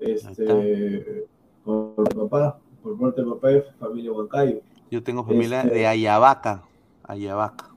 [0.00, 1.26] Este,
[1.64, 4.60] por papá, por parte de papá, es familia en Huancayo.
[4.90, 6.62] Yo tengo familia Este- de Ayabaca.
[7.04, 7.70] Ayabaca.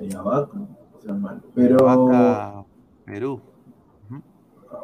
[0.00, 1.40] Ayabaca, o sea.
[1.54, 2.64] Pero, Ayabaca,
[3.04, 3.40] Perú.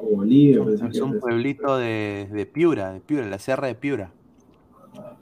[0.00, 3.74] o Bolivia, pensé Es que un pueblito de, de Piura, de Piura, la sierra de
[3.74, 4.10] Piura.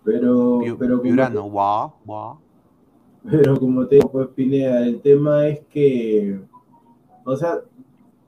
[0.04, 2.38] pero, Piu- pero, Piurano, guau, guau.
[3.30, 6.40] pero como te digo, pues Pineda, el tema es que,
[7.24, 7.60] o sea,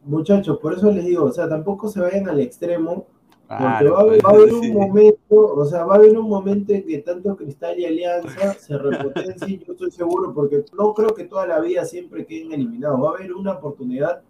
[0.04, 3.06] muchachos, por eso les digo, o sea, tampoco se vayan al extremo,
[3.48, 6.18] Porque va, a haber- pues, va a haber un momento, o sea, va a haber
[6.18, 10.92] un momento en que tanto Cristal y Alianza se repotencien, yo estoy seguro, porque no
[10.94, 13.00] creo que toda la vida siempre queden eliminados.
[13.00, 14.22] Va a haber una oportunidad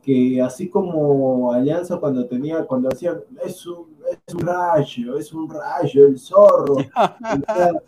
[0.00, 3.96] que así como Alianza cuando tenía, cuando hacían, es un,
[4.26, 6.76] es un rayo, es un rayo, el zorro.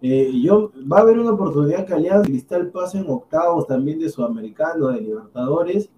[0.00, 4.08] eh, yo, va a haber una oportunidad que Alianza y Cristal pasen octavos también de
[4.08, 5.90] Sudamericano, de Libertadores,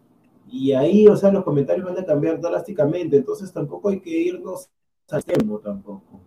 [0.53, 4.69] y ahí, o sea, los comentarios van a cambiar drásticamente, entonces tampoco hay que irnos
[5.11, 6.20] al extremo tampoco.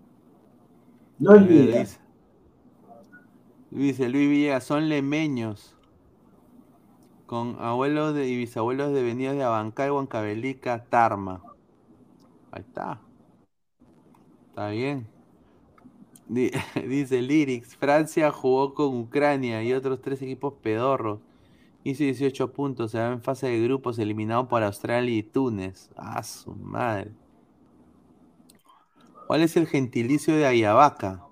[1.19, 1.85] No es vida.
[3.69, 5.75] dice, Luis Villegas, son lemeños.
[7.27, 11.43] Con abuelos de, y bisabuelos de venidos de Abancay, Huancavelica, Tarma.
[12.51, 12.99] Ahí está.
[14.49, 15.07] Está bien.
[16.27, 16.51] Di-
[16.87, 21.19] Dice Lyrics, Francia jugó con Ucrania y otros tres equipos pedorros.
[21.85, 25.91] Hizo 18 puntos, se va en fase de grupos, eliminado por Australia y Túnez.
[25.95, 27.11] Ah, su madre.
[29.27, 31.23] ¿Cuál es el gentilicio de Ayabaca?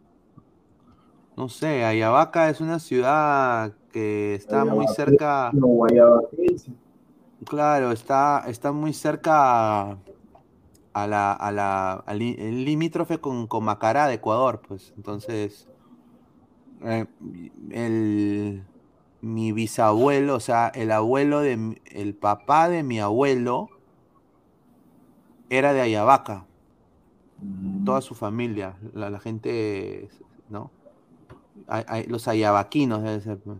[1.35, 5.87] No sé, Ayabaca es una ciudad que está muy cerca, No,
[7.45, 9.97] claro, está, está muy cerca
[10.93, 14.93] a la, a la, al limítrofe con, con Macará de Ecuador, pues.
[14.97, 15.67] Entonces,
[16.83, 17.07] eh,
[17.71, 18.63] el,
[19.23, 23.69] mi bisabuelo, o sea, el abuelo de, mi- el papá de mi abuelo
[25.49, 26.45] era de Ayabaca,
[27.85, 30.09] toda su familia, la, la gente,
[30.49, 30.71] ¿no?
[31.67, 33.37] Ay- ay- los ayabaquinos debe ser.
[33.39, 33.57] pues.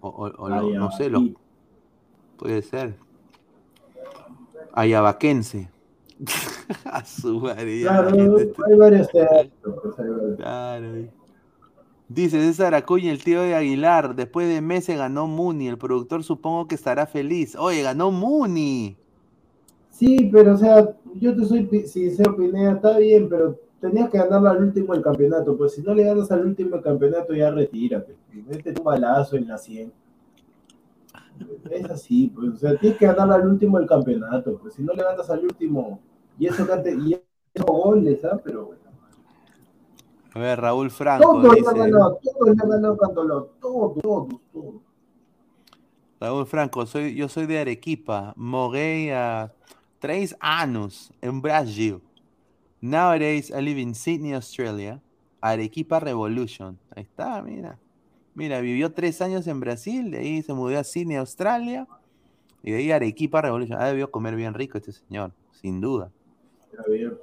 [0.00, 1.36] O, o- o lo- no sé, los, Ayabaquí.
[2.38, 2.96] puede ser.
[4.72, 5.68] Ayabaquense.
[6.84, 8.10] A su madre, Claro,
[8.66, 9.94] hay varios teatros.
[10.36, 11.19] Claro.
[12.10, 16.66] Dice César Acuña, el tío de Aguilar, después de meses ganó Muni, el productor supongo
[16.66, 17.54] que estará feliz.
[17.54, 18.96] Oye, ganó Muni.
[19.90, 24.48] Sí, pero o sea, yo te soy sincero, Pineda, está bien, pero tenías que ganarle
[24.48, 28.16] al último el campeonato, pues si no le ganas al último el campeonato ya retírate,
[28.32, 29.92] mete un balazo en la 100.
[31.70, 34.94] Es así, pues, o sea, tienes que ganarle al último el campeonato, pues si no
[34.94, 36.00] le ganas al último,
[36.40, 37.14] y eso que y
[37.54, 38.40] eso goles, ¿ah?
[38.42, 38.79] Pero bueno.
[40.34, 41.74] A ver, Raúl Franco Todos dice.
[41.76, 44.74] ganado, todos le han ganado Cantolao, todos, todos, todos.
[46.20, 48.32] Raúl Franco, soy, yo soy de Arequipa.
[48.36, 49.52] Moguei a
[49.98, 52.00] tres años en Brasil.
[52.80, 55.00] Nowadays I live in Sydney, Australia.
[55.40, 56.78] Arequipa Revolution.
[56.94, 57.78] Ahí está, mira.
[58.34, 61.88] Mira, vivió tres años en Brasil, de ahí se mudó a Sydney, Australia.
[62.62, 63.78] Y de ahí Arequipa Revolution.
[63.80, 66.10] Ah, debió comer bien rico este señor, sin duda.
[66.70, 67.18] Está bien,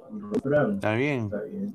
[0.74, 1.24] Está bien.
[1.24, 1.74] está bien.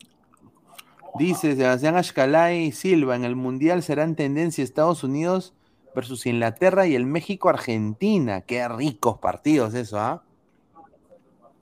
[1.18, 5.54] Dice Sebastián Ashkalay Silva, en el Mundial serán tendencia Estados Unidos
[5.96, 8.42] versus Inglaterra y el México-Argentina.
[8.42, 10.24] Qué ricos partidos eso, ¿ah?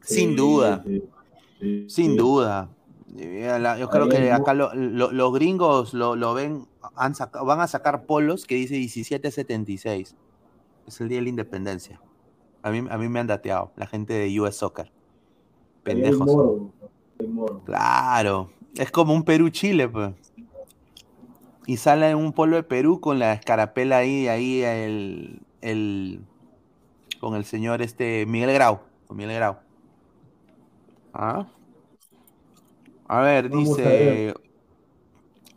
[0.01, 0.83] Sin duda,
[1.87, 2.69] sin duda.
[3.77, 6.65] Yo creo que acá lo- lo- los gringos lo, lo ven,
[6.95, 10.15] han saca- van a sacar polos que dice 1776.
[10.87, 11.99] Es el día de la independencia.
[12.63, 14.91] A mí, a mí me han dateado, la gente de US Soccer.
[15.83, 16.31] Pendejos.
[17.65, 20.13] Claro, es como un Perú-Chile, pues.
[21.67, 26.21] Y sale en un polo de Perú con la escarapela ahí, ahí el, el
[27.19, 29.57] con el señor este Miguel Grau, con Miguel Grau.
[31.13, 31.45] ¿Ah?
[33.07, 34.33] A ver, Vamos dice,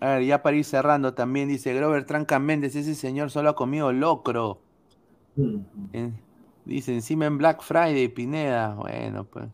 [0.01, 3.55] a ver, ya para ir cerrando también dice Grover Tranca Méndez, ese señor solo ha
[3.57, 4.59] comido locro.
[5.37, 5.59] Mm.
[5.93, 6.21] En-
[6.65, 8.75] dice encima en Black Friday, Pineda.
[8.75, 9.47] Bueno, pues.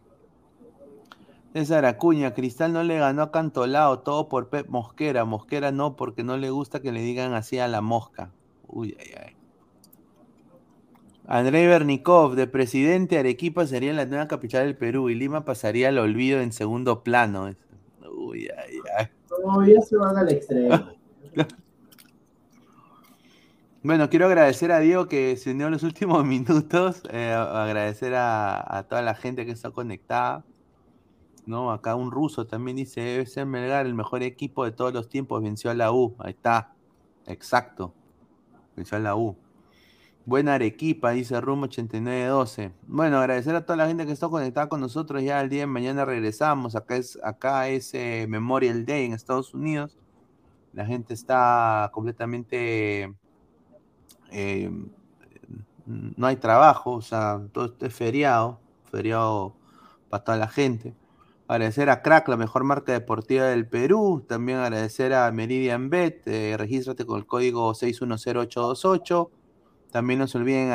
[1.52, 5.24] César Acuña, Cristal no le ganó a Cantolao, todo por Pep Mosquera.
[5.24, 8.30] Mosquera no, porque no le gusta que le digan así a la mosca.
[8.68, 9.36] Uy, ay, ay.
[11.26, 15.98] Andrei Bernikov, de presidente, Arequipa sería la nueva capital del Perú y Lima pasaría al
[15.98, 17.50] olvido en segundo plano.
[18.16, 19.06] Uy, ay, ay.
[19.44, 20.88] No, ya se van al extremo.
[23.82, 27.02] Bueno, quiero agradecer a Diego que se unió en los últimos minutos.
[27.10, 30.44] eh, agradecer a, a toda la gente que está conectada.
[31.46, 31.72] ¿No?
[31.72, 35.70] Acá un ruso también dice, FC Melgar, el mejor equipo de todos los tiempos, venció
[35.70, 36.16] a la U.
[36.18, 36.74] Ahí está.
[37.26, 37.94] Exacto.
[38.76, 39.36] Venció a la U.
[40.26, 42.72] Buena Arequipa, dice Rum 8912.
[42.86, 45.22] Bueno, agradecer a toda la gente que está conectada con nosotros.
[45.22, 46.76] Ya el día de mañana regresamos.
[46.76, 49.96] Acá es, acá es eh, Memorial Day en Estados Unidos.
[50.72, 53.12] La gente está completamente
[54.30, 54.70] eh,
[55.86, 58.60] no hay trabajo, o sea, todo esto es feriado,
[58.90, 59.54] feriado
[60.08, 60.94] para toda la gente.
[61.50, 64.24] Agradecer a Crack, la mejor marca deportiva del Perú.
[64.28, 66.22] También agradecer a Meridian Bet.
[66.28, 69.30] Eh, regístrate con el código 610828.
[69.90, 70.70] También no se olviden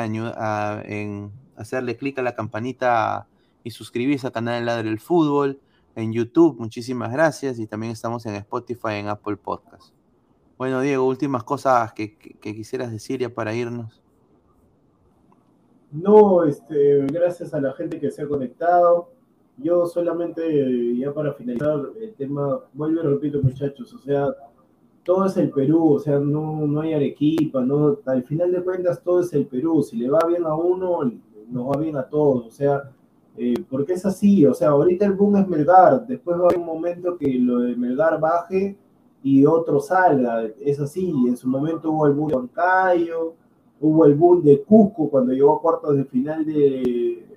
[0.84, 3.26] en hacerle clic a la campanita
[3.64, 5.60] y suscribirse al canal de Ladre el Fútbol.
[5.94, 7.58] En YouTube, muchísimas gracias.
[7.58, 9.94] Y también estamos en Spotify, en Apple Podcast.
[10.58, 14.02] Bueno, Diego, últimas cosas que, que- que quisieras decir ya para irnos.
[15.90, 19.15] No, este, gracias a la gente que se ha conectado.
[19.58, 24.34] Yo solamente, ya para finalizar el tema, vuelvo y repito, muchachos, o sea,
[25.02, 29.02] todo es el Perú, o sea, no, no hay Arequipa, no, al final de cuentas
[29.02, 29.82] todo es el Perú.
[29.82, 31.10] Si le va bien a uno,
[31.48, 32.90] nos va bien a todos, o sea,
[33.36, 36.58] eh, porque es así, o sea, ahorita el boom es Melgar, después va a haber
[36.58, 38.76] un momento que lo de Melgar baje
[39.22, 43.34] y otro salga, es así, en su momento hubo el boom de Huancayo,
[43.80, 47.35] hubo el boom de Cusco cuando llegó a cuartos de final de,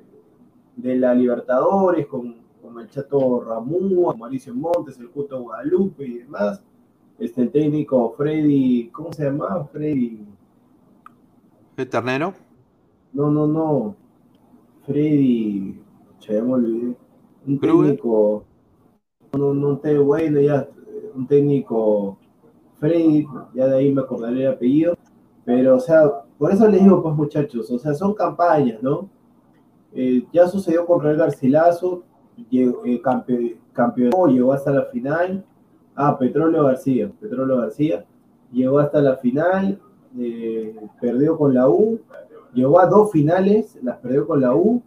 [0.82, 6.62] de la Libertadores con, con el Chato Ramú, Mauricio Montes, el Cuto Guadalupe y demás.
[7.18, 9.66] Este, el técnico Freddy, ¿cómo se llamaba?
[9.66, 10.26] Freddy,
[11.76, 12.34] ¿De Ternero?
[13.14, 13.96] no, no, no,
[14.86, 15.82] Freddy,
[16.20, 16.96] ya me olvidé,
[17.46, 18.46] un técnico,
[19.34, 20.68] no, no, un bueno, ya,
[21.16, 22.18] un técnico
[22.80, 24.98] Freddy, ya de ahí me acordaré el apellido,
[25.44, 26.04] pero o sea,
[26.38, 29.10] por eso les digo, pues muchachos, o sea, son campañas, ¿no?
[29.94, 32.04] Eh, ya sucedió con Real Garcilaso,
[32.50, 33.02] llegó, eh,
[34.30, 35.46] llegó hasta la final.
[35.96, 38.06] Ah, Petróleo García, Petróleo García,
[38.52, 39.80] llegó hasta la final,
[40.18, 42.00] eh, perdió con la U,
[42.54, 44.82] llegó a dos finales, las perdió con la U,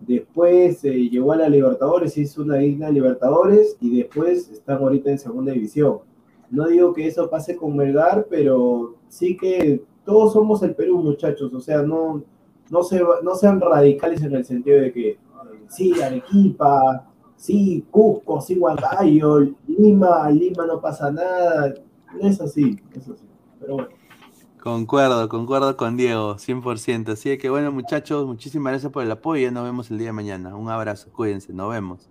[0.00, 5.52] después llegó a la Libertadores, hizo una digna Libertadores y después están ahorita en segunda
[5.52, 5.98] división.
[6.50, 11.52] No digo que eso pase con Melgar, pero sí que todos somos el Perú, muchachos,
[11.52, 12.22] o sea, no,
[12.70, 15.18] no, se, no sean radicales en el sentido de que
[15.68, 17.06] sí, Arequipa,
[17.36, 21.74] sí, Cusco, sí, Huancayo, Lima, Lima no pasa nada,
[22.20, 23.24] no es así, es así,
[23.60, 23.90] pero bueno.
[24.66, 27.12] Concuerdo, concuerdo con Diego, 100%.
[27.12, 30.56] Así que bueno, muchachos, muchísimas gracias por el apoyo nos vemos el día de mañana.
[30.56, 32.10] Un abrazo, cuídense, nos vemos.